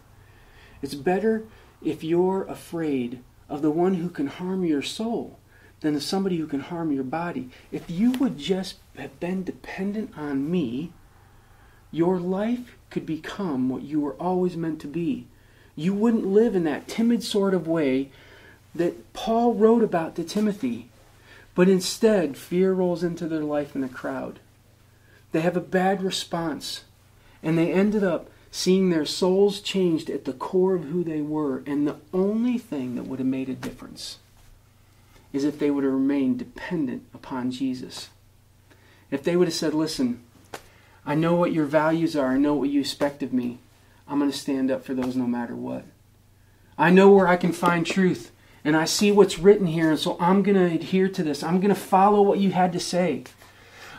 It's 0.82 0.96
better 0.96 1.44
if 1.80 2.02
you're 2.02 2.44
afraid 2.48 3.22
of 3.48 3.62
the 3.62 3.70
one 3.70 3.94
who 3.94 4.08
can 4.08 4.26
harm 4.26 4.64
your 4.64 4.82
soul 4.82 5.38
than 5.86 5.94
of 5.94 6.02
somebody 6.02 6.38
who 6.38 6.48
can 6.48 6.58
harm 6.58 6.90
your 6.90 7.04
body. 7.04 7.48
If 7.70 7.88
you 7.88 8.10
would 8.12 8.38
just 8.38 8.78
have 8.96 9.20
been 9.20 9.44
dependent 9.44 10.18
on 10.18 10.50
me, 10.50 10.92
your 11.92 12.18
life 12.18 12.76
could 12.90 13.06
become 13.06 13.68
what 13.68 13.82
you 13.82 14.00
were 14.00 14.14
always 14.14 14.56
meant 14.56 14.80
to 14.80 14.88
be. 14.88 15.28
You 15.76 15.94
wouldn't 15.94 16.26
live 16.26 16.56
in 16.56 16.64
that 16.64 16.88
timid 16.88 17.22
sort 17.22 17.54
of 17.54 17.68
way 17.68 18.10
that 18.74 19.12
Paul 19.12 19.54
wrote 19.54 19.84
about 19.84 20.16
to 20.16 20.24
Timothy. 20.24 20.88
But 21.54 21.68
instead, 21.68 22.36
fear 22.36 22.72
rolls 22.72 23.04
into 23.04 23.28
their 23.28 23.44
life 23.44 23.76
in 23.76 23.84
a 23.84 23.88
crowd. 23.88 24.40
They 25.30 25.40
have 25.42 25.56
a 25.56 25.60
bad 25.60 26.02
response. 26.02 26.82
And 27.44 27.56
they 27.56 27.72
ended 27.72 28.02
up 28.02 28.28
seeing 28.50 28.90
their 28.90 29.06
souls 29.06 29.60
changed 29.60 30.10
at 30.10 30.24
the 30.24 30.32
core 30.32 30.74
of 30.74 30.86
who 30.86 31.04
they 31.04 31.20
were. 31.20 31.62
And 31.64 31.86
the 31.86 31.98
only 32.12 32.58
thing 32.58 32.96
that 32.96 33.04
would 33.04 33.20
have 33.20 33.28
made 33.28 33.48
a 33.48 33.54
difference 33.54 34.18
is 35.36 35.44
if 35.44 35.58
they 35.58 35.70
would 35.70 35.84
have 35.84 35.92
remained 35.92 36.38
dependent 36.38 37.04
upon 37.12 37.50
Jesus. 37.50 38.08
If 39.10 39.22
they 39.22 39.36
would 39.36 39.48
have 39.48 39.54
said, 39.54 39.74
Listen, 39.74 40.22
I 41.04 41.14
know 41.14 41.34
what 41.34 41.52
your 41.52 41.66
values 41.66 42.16
are, 42.16 42.32
I 42.32 42.38
know 42.38 42.54
what 42.54 42.70
you 42.70 42.80
expect 42.80 43.22
of 43.22 43.32
me. 43.32 43.58
I'm 44.08 44.18
going 44.18 44.30
to 44.30 44.36
stand 44.36 44.70
up 44.70 44.84
for 44.84 44.94
those 44.94 45.14
no 45.14 45.26
matter 45.26 45.54
what. 45.54 45.84
I 46.78 46.90
know 46.90 47.10
where 47.10 47.28
I 47.28 47.36
can 47.36 47.52
find 47.52 47.84
truth, 47.84 48.32
and 48.64 48.76
I 48.76 48.84
see 48.84 49.12
what's 49.12 49.38
written 49.38 49.66
here, 49.66 49.90
and 49.90 49.98
so 49.98 50.16
I'm 50.20 50.42
going 50.42 50.56
to 50.56 50.74
adhere 50.74 51.08
to 51.08 51.22
this. 51.22 51.42
I'm 51.42 51.60
going 51.60 51.74
to 51.74 51.80
follow 51.80 52.22
what 52.22 52.38
you 52.38 52.50
had 52.50 52.72
to 52.72 52.80
say. 52.80 53.24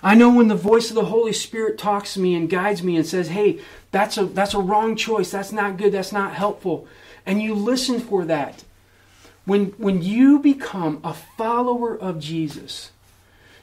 I 0.01 0.15
know 0.15 0.29
when 0.33 0.47
the 0.47 0.55
voice 0.55 0.89
of 0.89 0.95
the 0.95 1.05
Holy 1.05 1.33
Spirit 1.33 1.77
talks 1.77 2.13
to 2.13 2.19
me 2.19 2.35
and 2.35 2.49
guides 2.49 2.83
me 2.83 2.95
and 2.95 3.05
says, 3.05 3.29
"Hey, 3.29 3.59
that's 3.91 4.17
a 4.17 4.25
that's 4.25 4.53
a 4.53 4.59
wrong 4.59 4.95
choice. 4.95 5.31
That's 5.31 5.51
not 5.51 5.77
good. 5.77 5.91
That's 5.91 6.11
not 6.11 6.33
helpful." 6.33 6.87
And 7.25 7.41
you 7.41 7.55
listen 7.55 7.99
for 7.99 8.23
that. 8.25 8.63
When 9.47 9.67
when 9.77 10.01
you 10.01 10.39
become 10.39 10.99
a 11.05 11.13
follower 11.13 11.97
of 11.97 12.19
Jesus, 12.19 12.91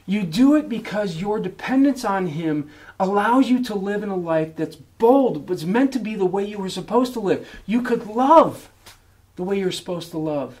you 0.07 0.23
do 0.23 0.55
it 0.55 0.67
because 0.67 1.21
your 1.21 1.39
dependence 1.39 2.03
on 2.03 2.25
him 2.25 2.71
allows 2.99 3.51
you 3.51 3.63
to 3.65 3.75
live 3.75 4.01
in 4.01 4.09
a 4.09 4.15
life 4.15 4.55
that's 4.55 4.77
bold, 4.77 5.51
it's 5.51 5.63
meant 5.63 5.93
to 5.93 5.99
be 5.99 6.15
the 6.15 6.25
way 6.25 6.43
you 6.43 6.57
were 6.57 6.69
supposed 6.69 7.13
to 7.13 7.19
live. 7.19 7.47
You 7.67 7.83
could 7.83 8.07
love 8.07 8.71
the 9.35 9.43
way 9.43 9.59
you're 9.59 9.71
supposed 9.71 10.09
to 10.09 10.17
love. 10.17 10.59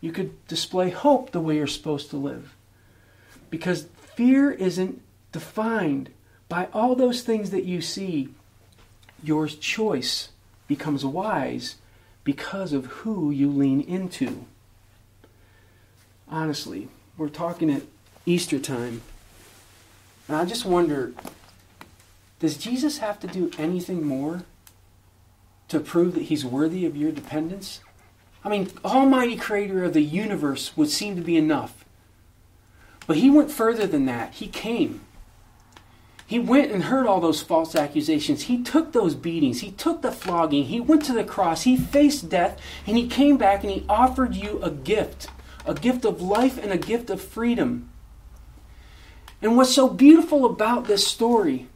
You 0.00 0.12
could 0.12 0.46
display 0.48 0.88
hope 0.88 1.32
the 1.32 1.40
way 1.40 1.56
you're 1.56 1.66
supposed 1.66 2.08
to 2.08 2.16
live. 2.16 2.56
Because 3.50 3.86
fear 4.16 4.50
isn't 4.50 5.02
defined 5.32 6.08
by 6.48 6.68
all 6.72 6.94
those 6.94 7.20
things 7.20 7.50
that 7.50 7.64
you 7.64 7.82
see. 7.82 8.30
Your 9.22 9.46
choice 9.46 10.30
becomes 10.68 11.04
wise 11.04 11.76
because 12.24 12.72
of 12.72 12.86
who 12.86 13.30
you 13.30 13.50
lean 13.50 13.80
into. 13.80 14.46
Honestly, 16.28 16.88
we're 17.16 17.28
talking 17.28 17.70
at 17.70 17.82
Easter 18.24 18.58
time. 18.58 19.02
And 20.28 20.36
I 20.36 20.44
just 20.44 20.64
wonder 20.64 21.12
does 22.38 22.56
Jesus 22.56 22.98
have 22.98 23.20
to 23.20 23.28
do 23.28 23.52
anything 23.56 24.04
more 24.04 24.42
to 25.68 25.78
prove 25.78 26.14
that 26.14 26.24
he's 26.24 26.44
worthy 26.44 26.84
of 26.84 26.96
your 26.96 27.12
dependence? 27.12 27.80
I 28.44 28.48
mean, 28.48 28.70
Almighty 28.84 29.36
Creator 29.36 29.84
of 29.84 29.92
the 29.92 30.02
universe 30.02 30.76
would 30.76 30.90
seem 30.90 31.14
to 31.14 31.22
be 31.22 31.36
enough. 31.36 31.84
But 33.06 33.18
he 33.18 33.30
went 33.30 33.52
further 33.52 33.86
than 33.86 34.06
that. 34.06 34.34
He 34.34 34.48
came. 34.48 35.02
He 36.32 36.38
went 36.38 36.72
and 36.72 36.84
heard 36.84 37.06
all 37.06 37.20
those 37.20 37.42
false 37.42 37.74
accusations. 37.74 38.44
He 38.44 38.62
took 38.62 38.92
those 38.92 39.14
beatings. 39.14 39.60
He 39.60 39.70
took 39.70 40.00
the 40.00 40.10
flogging. 40.10 40.64
He 40.64 40.80
went 40.80 41.04
to 41.04 41.12
the 41.12 41.24
cross. 41.24 41.64
He 41.64 41.76
faced 41.76 42.30
death. 42.30 42.58
And 42.86 42.96
he 42.96 43.06
came 43.06 43.36
back 43.36 43.62
and 43.62 43.70
he 43.70 43.84
offered 43.86 44.34
you 44.34 44.58
a 44.62 44.70
gift 44.70 45.28
a 45.66 45.74
gift 45.74 46.06
of 46.06 46.22
life 46.22 46.56
and 46.56 46.72
a 46.72 46.78
gift 46.78 47.10
of 47.10 47.20
freedom. 47.20 47.90
And 49.42 49.58
what's 49.58 49.74
so 49.74 49.90
beautiful 49.90 50.46
about 50.46 50.86
this 50.86 51.06
story 51.06 51.68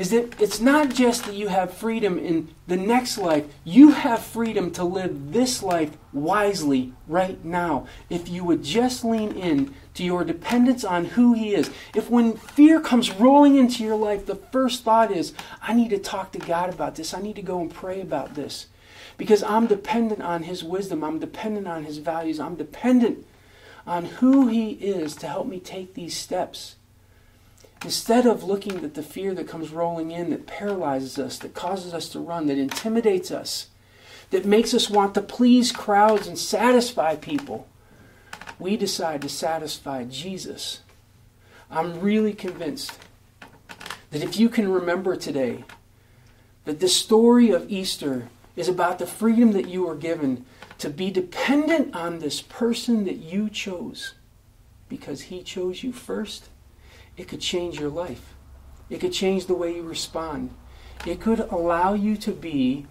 is 0.00 0.08
that 0.12 0.40
it's 0.40 0.60
not 0.60 0.88
just 0.88 1.26
that 1.26 1.34
you 1.34 1.48
have 1.48 1.74
freedom 1.74 2.18
in 2.18 2.48
the 2.66 2.76
next 2.78 3.18
life, 3.18 3.44
you 3.64 3.90
have 3.90 4.24
freedom 4.24 4.70
to 4.70 4.82
live 4.82 5.30
this 5.30 5.62
life 5.62 5.94
wisely 6.10 6.94
right 7.06 7.44
now. 7.44 7.86
If 8.08 8.26
you 8.26 8.42
would 8.44 8.64
just 8.64 9.04
lean 9.04 9.32
in 9.32 9.74
to 9.92 10.02
your 10.02 10.24
dependence 10.24 10.84
on 10.84 11.04
who 11.04 11.34
He 11.34 11.54
is. 11.54 11.70
If 11.94 12.08
when 12.08 12.32
fear 12.32 12.80
comes 12.80 13.10
rolling 13.10 13.56
into 13.56 13.84
your 13.84 13.94
life, 13.94 14.24
the 14.24 14.36
first 14.36 14.84
thought 14.84 15.12
is, 15.12 15.34
I 15.60 15.74
need 15.74 15.90
to 15.90 15.98
talk 15.98 16.32
to 16.32 16.38
God 16.38 16.72
about 16.72 16.94
this, 16.94 17.12
I 17.12 17.20
need 17.20 17.36
to 17.36 17.42
go 17.42 17.60
and 17.60 17.70
pray 17.70 18.00
about 18.00 18.34
this. 18.34 18.68
Because 19.18 19.42
I'm 19.42 19.66
dependent 19.66 20.22
on 20.22 20.44
His 20.44 20.64
wisdom, 20.64 21.04
I'm 21.04 21.18
dependent 21.18 21.68
on 21.68 21.84
His 21.84 21.98
values, 21.98 22.40
I'm 22.40 22.54
dependent 22.54 23.26
on 23.86 24.06
who 24.06 24.48
He 24.48 24.70
is 24.70 25.14
to 25.16 25.28
help 25.28 25.46
me 25.46 25.60
take 25.60 25.92
these 25.92 26.16
steps. 26.16 26.76
Instead 27.82 28.26
of 28.26 28.44
looking 28.44 28.84
at 28.84 28.94
the 28.94 29.02
fear 29.02 29.34
that 29.34 29.48
comes 29.48 29.70
rolling 29.70 30.10
in, 30.10 30.30
that 30.30 30.46
paralyzes 30.46 31.18
us, 31.18 31.38
that 31.38 31.54
causes 31.54 31.94
us 31.94 32.08
to 32.10 32.20
run, 32.20 32.46
that 32.46 32.58
intimidates 32.58 33.30
us, 33.30 33.68
that 34.30 34.44
makes 34.44 34.74
us 34.74 34.90
want 34.90 35.14
to 35.14 35.22
please 35.22 35.72
crowds 35.72 36.26
and 36.26 36.38
satisfy 36.38 37.16
people, 37.16 37.66
we 38.58 38.76
decide 38.76 39.22
to 39.22 39.28
satisfy 39.28 40.04
Jesus. 40.04 40.80
I'm 41.70 42.00
really 42.00 42.34
convinced 42.34 42.98
that 44.10 44.22
if 44.22 44.38
you 44.38 44.48
can 44.48 44.70
remember 44.70 45.16
today 45.16 45.64
that 46.64 46.80
the 46.80 46.88
story 46.88 47.50
of 47.50 47.70
Easter 47.70 48.28
is 48.56 48.68
about 48.68 48.98
the 48.98 49.06
freedom 49.06 49.52
that 49.52 49.68
you 49.68 49.88
are 49.88 49.96
given 49.96 50.44
to 50.78 50.90
be 50.90 51.10
dependent 51.10 51.94
on 51.94 52.18
this 52.18 52.42
person 52.42 53.04
that 53.04 53.16
you 53.16 53.48
chose 53.48 54.14
because 54.88 55.22
he 55.22 55.42
chose 55.42 55.82
you 55.82 55.92
first 55.92 56.48
it 57.20 57.28
could 57.28 57.40
change 57.42 57.78
your 57.78 57.90
life. 57.90 58.34
It 58.88 58.98
could 58.98 59.12
change 59.12 59.44
the 59.44 59.54
way 59.54 59.74
you 59.74 59.82
respond. 59.82 60.54
It 61.06 61.20
could 61.20 61.40
allow 61.40 61.92
you 61.92 62.16
to 62.16 62.32
be 62.32 62.86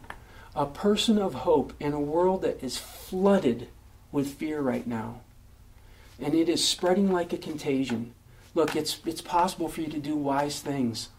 a 0.55 0.67
person 0.67 1.17
of 1.17 1.33
hope 1.33 1.73
in 1.79 1.93
a 1.93 1.99
world 1.99 2.43
that 2.43 2.63
is 2.63 2.77
flooded 2.77 3.69
with 4.11 4.35
fear 4.35 4.61
right 4.61 4.85
now. 4.85 5.21
And 6.21 6.35
it 6.35 6.47
is 6.47 6.65
spreading 6.65 7.11
like 7.11 7.33
a 7.33 7.37
contagion. 7.37 8.13
Look, 8.53 8.75
it's, 8.75 8.99
it's 9.03 9.21
possible 9.21 9.67
for 9.67 9.81
you 9.81 9.87
to 9.87 9.99
do 9.99 10.15
wise 10.15 10.59
things. 10.59 11.09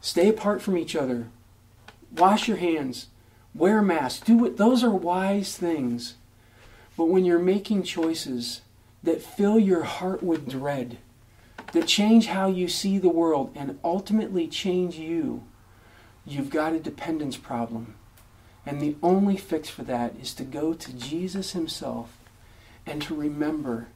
Stay 0.00 0.28
apart 0.30 0.62
from 0.62 0.78
each 0.78 0.96
other. 0.96 1.26
Wash 2.16 2.48
your 2.48 2.56
hands. 2.56 3.08
Wear 3.54 3.80
a 3.80 3.82
mask. 3.82 4.24
Do 4.24 4.38
what 4.38 4.56
Those 4.56 4.82
are 4.82 4.90
wise 4.90 5.54
things. 5.54 6.14
But 6.96 7.06
when 7.06 7.26
you're 7.26 7.38
making 7.38 7.82
choices 7.82 8.62
that 9.02 9.20
fill 9.20 9.58
your 9.58 9.82
heart 9.82 10.22
with 10.22 10.48
dread, 10.48 10.96
that 11.76 11.86
change 11.86 12.28
how 12.28 12.48
you 12.48 12.68
see 12.68 12.96
the 12.96 13.10
world 13.10 13.52
and 13.54 13.78
ultimately 13.84 14.48
change 14.48 14.96
you, 14.96 15.44
you've 16.24 16.48
got 16.48 16.72
a 16.72 16.80
dependence 16.80 17.36
problem. 17.36 17.96
And 18.64 18.80
the 18.80 18.96
only 19.02 19.36
fix 19.36 19.68
for 19.68 19.82
that 19.82 20.16
is 20.16 20.32
to 20.34 20.44
go 20.44 20.72
to 20.72 20.92
Jesus 20.94 21.52
Himself 21.52 22.16
and 22.86 23.02
to 23.02 23.14
remember, 23.14 23.88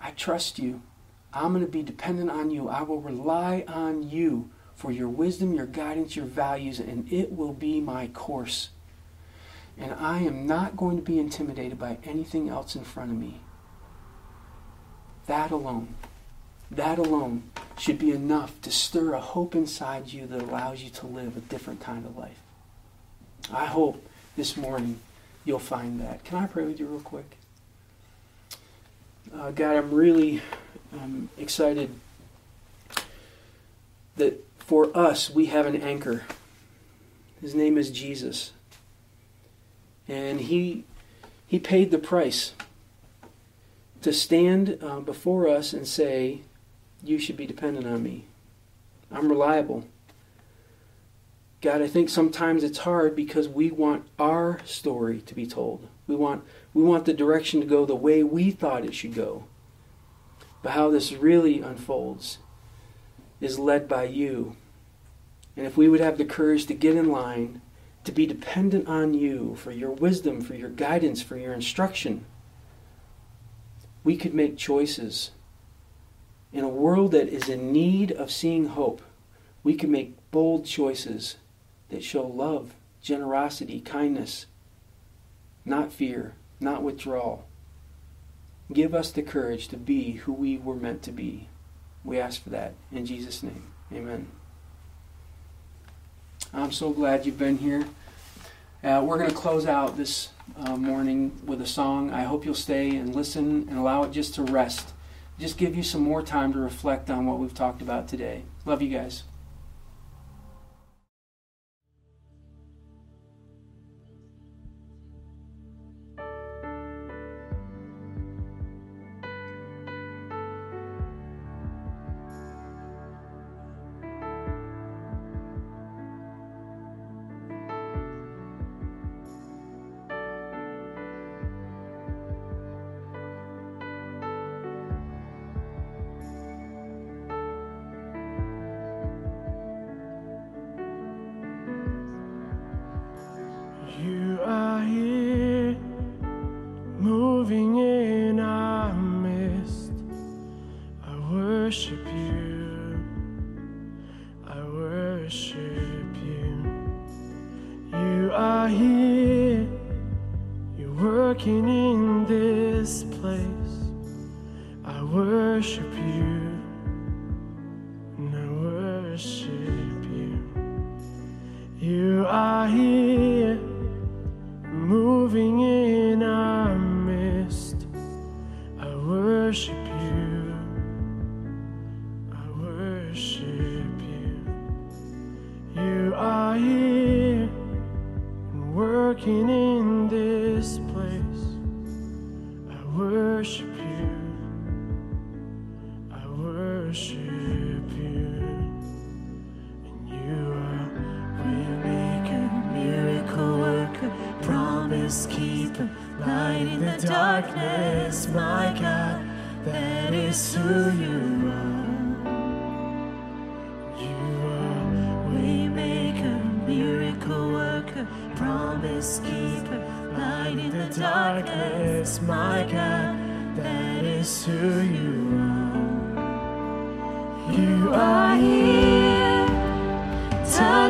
I 0.00 0.10
trust 0.10 0.58
you. 0.58 0.82
I'm 1.32 1.52
going 1.52 1.64
to 1.64 1.70
be 1.70 1.84
dependent 1.84 2.32
on 2.32 2.50
you. 2.50 2.68
I 2.68 2.82
will 2.82 3.00
rely 3.00 3.64
on 3.68 4.10
you 4.10 4.50
for 4.74 4.90
your 4.90 5.08
wisdom, 5.08 5.54
your 5.54 5.66
guidance, 5.66 6.16
your 6.16 6.26
values, 6.26 6.80
and 6.80 7.10
it 7.12 7.30
will 7.30 7.52
be 7.52 7.80
my 7.80 8.08
course. 8.08 8.70
And 9.78 9.92
I 9.92 10.18
am 10.22 10.48
not 10.48 10.76
going 10.76 10.96
to 10.96 11.02
be 11.02 11.20
intimidated 11.20 11.78
by 11.78 11.98
anything 12.02 12.48
else 12.48 12.74
in 12.74 12.82
front 12.82 13.12
of 13.12 13.16
me. 13.16 13.40
That 15.26 15.52
alone 15.52 15.94
that 16.76 16.98
alone 16.98 17.44
should 17.78 17.98
be 17.98 18.10
enough 18.12 18.60
to 18.62 18.70
stir 18.70 19.14
a 19.14 19.20
hope 19.20 19.54
inside 19.54 20.12
you 20.12 20.26
that 20.26 20.42
allows 20.42 20.82
you 20.82 20.90
to 20.90 21.06
live 21.06 21.36
a 21.36 21.40
different 21.40 21.80
kind 21.80 22.04
of 22.06 22.16
life. 22.16 22.38
I 23.52 23.66
hope 23.66 24.04
this 24.36 24.56
morning 24.56 25.00
you'll 25.44 25.58
find 25.58 26.00
that. 26.00 26.24
Can 26.24 26.38
I 26.38 26.46
pray 26.46 26.64
with 26.64 26.78
you 26.78 26.86
real 26.86 27.00
quick? 27.00 27.36
Uh, 29.34 29.50
God, 29.50 29.76
I'm 29.76 29.92
really 29.92 30.42
um, 30.92 31.28
excited 31.36 31.90
that 34.16 34.44
for 34.58 34.96
us, 34.96 35.28
we 35.28 35.46
have 35.46 35.66
an 35.66 35.80
anchor. 35.80 36.22
His 37.40 37.54
name 37.54 37.76
is 37.76 37.90
Jesus. 37.90 38.52
And 40.08 40.40
he, 40.40 40.84
he 41.46 41.58
paid 41.58 41.90
the 41.90 41.98
price 41.98 42.52
to 44.02 44.12
stand 44.12 44.78
uh, 44.82 45.00
before 45.00 45.48
us 45.48 45.72
and 45.72 45.86
say, 45.86 46.40
You 47.04 47.18
should 47.18 47.36
be 47.36 47.46
dependent 47.46 47.86
on 47.86 48.02
me. 48.02 48.24
I'm 49.12 49.28
reliable. 49.28 49.84
God, 51.60 51.82
I 51.82 51.86
think 51.86 52.08
sometimes 52.08 52.64
it's 52.64 52.78
hard 52.78 53.14
because 53.14 53.48
we 53.48 53.70
want 53.70 54.06
our 54.18 54.60
story 54.64 55.20
to 55.22 55.34
be 55.34 55.46
told. 55.46 55.88
We 56.06 56.16
want, 56.16 56.44
we 56.72 56.82
want 56.82 57.04
the 57.04 57.14
direction 57.14 57.60
to 57.60 57.66
go 57.66 57.86
the 57.86 57.94
way 57.94 58.22
we 58.22 58.50
thought 58.50 58.84
it 58.84 58.94
should 58.94 59.14
go. 59.14 59.44
But 60.62 60.72
how 60.72 60.90
this 60.90 61.12
really 61.12 61.60
unfolds 61.60 62.38
is 63.40 63.58
led 63.58 63.86
by 63.88 64.04
you. 64.04 64.56
And 65.56 65.66
if 65.66 65.76
we 65.76 65.88
would 65.88 66.00
have 66.00 66.18
the 66.18 66.24
courage 66.24 66.66
to 66.66 66.74
get 66.74 66.96
in 66.96 67.10
line, 67.10 67.60
to 68.04 68.12
be 68.12 68.26
dependent 68.26 68.86
on 68.88 69.14
you 69.14 69.54
for 69.56 69.70
your 69.70 69.90
wisdom, 69.90 70.40
for 70.40 70.54
your 70.54 70.70
guidance, 70.70 71.22
for 71.22 71.36
your 71.36 71.52
instruction, 71.52 72.24
we 74.02 74.16
could 74.16 74.34
make 74.34 74.58
choices. 74.58 75.30
In 76.54 76.62
a 76.62 76.68
world 76.68 77.10
that 77.10 77.28
is 77.28 77.48
in 77.48 77.72
need 77.72 78.12
of 78.12 78.30
seeing 78.30 78.68
hope, 78.68 79.02
we 79.64 79.74
can 79.74 79.90
make 79.90 80.30
bold 80.30 80.64
choices 80.64 81.34
that 81.88 82.04
show 82.04 82.24
love, 82.24 82.74
generosity, 83.02 83.80
kindness, 83.80 84.46
not 85.64 85.92
fear, 85.92 86.34
not 86.60 86.84
withdrawal. 86.84 87.44
Give 88.72 88.94
us 88.94 89.10
the 89.10 89.22
courage 89.22 89.66
to 89.68 89.76
be 89.76 90.12
who 90.12 90.32
we 90.32 90.56
were 90.56 90.76
meant 90.76 91.02
to 91.02 91.10
be. 91.10 91.48
We 92.04 92.20
ask 92.20 92.40
for 92.40 92.50
that 92.50 92.74
in 92.92 93.04
Jesus' 93.04 93.42
name. 93.42 93.64
Amen. 93.92 94.28
I'm 96.52 96.70
so 96.70 96.90
glad 96.90 97.26
you've 97.26 97.36
been 97.36 97.58
here. 97.58 97.84
Uh, 98.84 99.02
we're 99.04 99.18
going 99.18 99.30
to 99.30 99.34
close 99.34 99.66
out 99.66 99.96
this 99.96 100.28
uh, 100.56 100.76
morning 100.76 101.36
with 101.44 101.60
a 101.60 101.66
song. 101.66 102.12
I 102.12 102.22
hope 102.22 102.44
you'll 102.44 102.54
stay 102.54 102.90
and 102.90 103.12
listen 103.12 103.66
and 103.68 103.76
allow 103.76 104.04
it 104.04 104.12
just 104.12 104.36
to 104.36 104.42
rest. 104.44 104.93
Just 105.38 105.58
give 105.58 105.74
you 105.74 105.82
some 105.82 106.02
more 106.02 106.22
time 106.22 106.52
to 106.52 106.58
reflect 106.58 107.10
on 107.10 107.26
what 107.26 107.38
we've 107.38 107.54
talked 107.54 107.82
about 107.82 108.06
today. 108.06 108.44
Love 108.64 108.80
you 108.80 108.88
guys. 108.88 109.24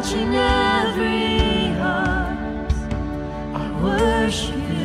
Touching 0.00 0.34
every 0.34 1.68
heart. 1.78 2.72
I 3.54 3.80
worship 3.80 4.56
you. 4.56 4.83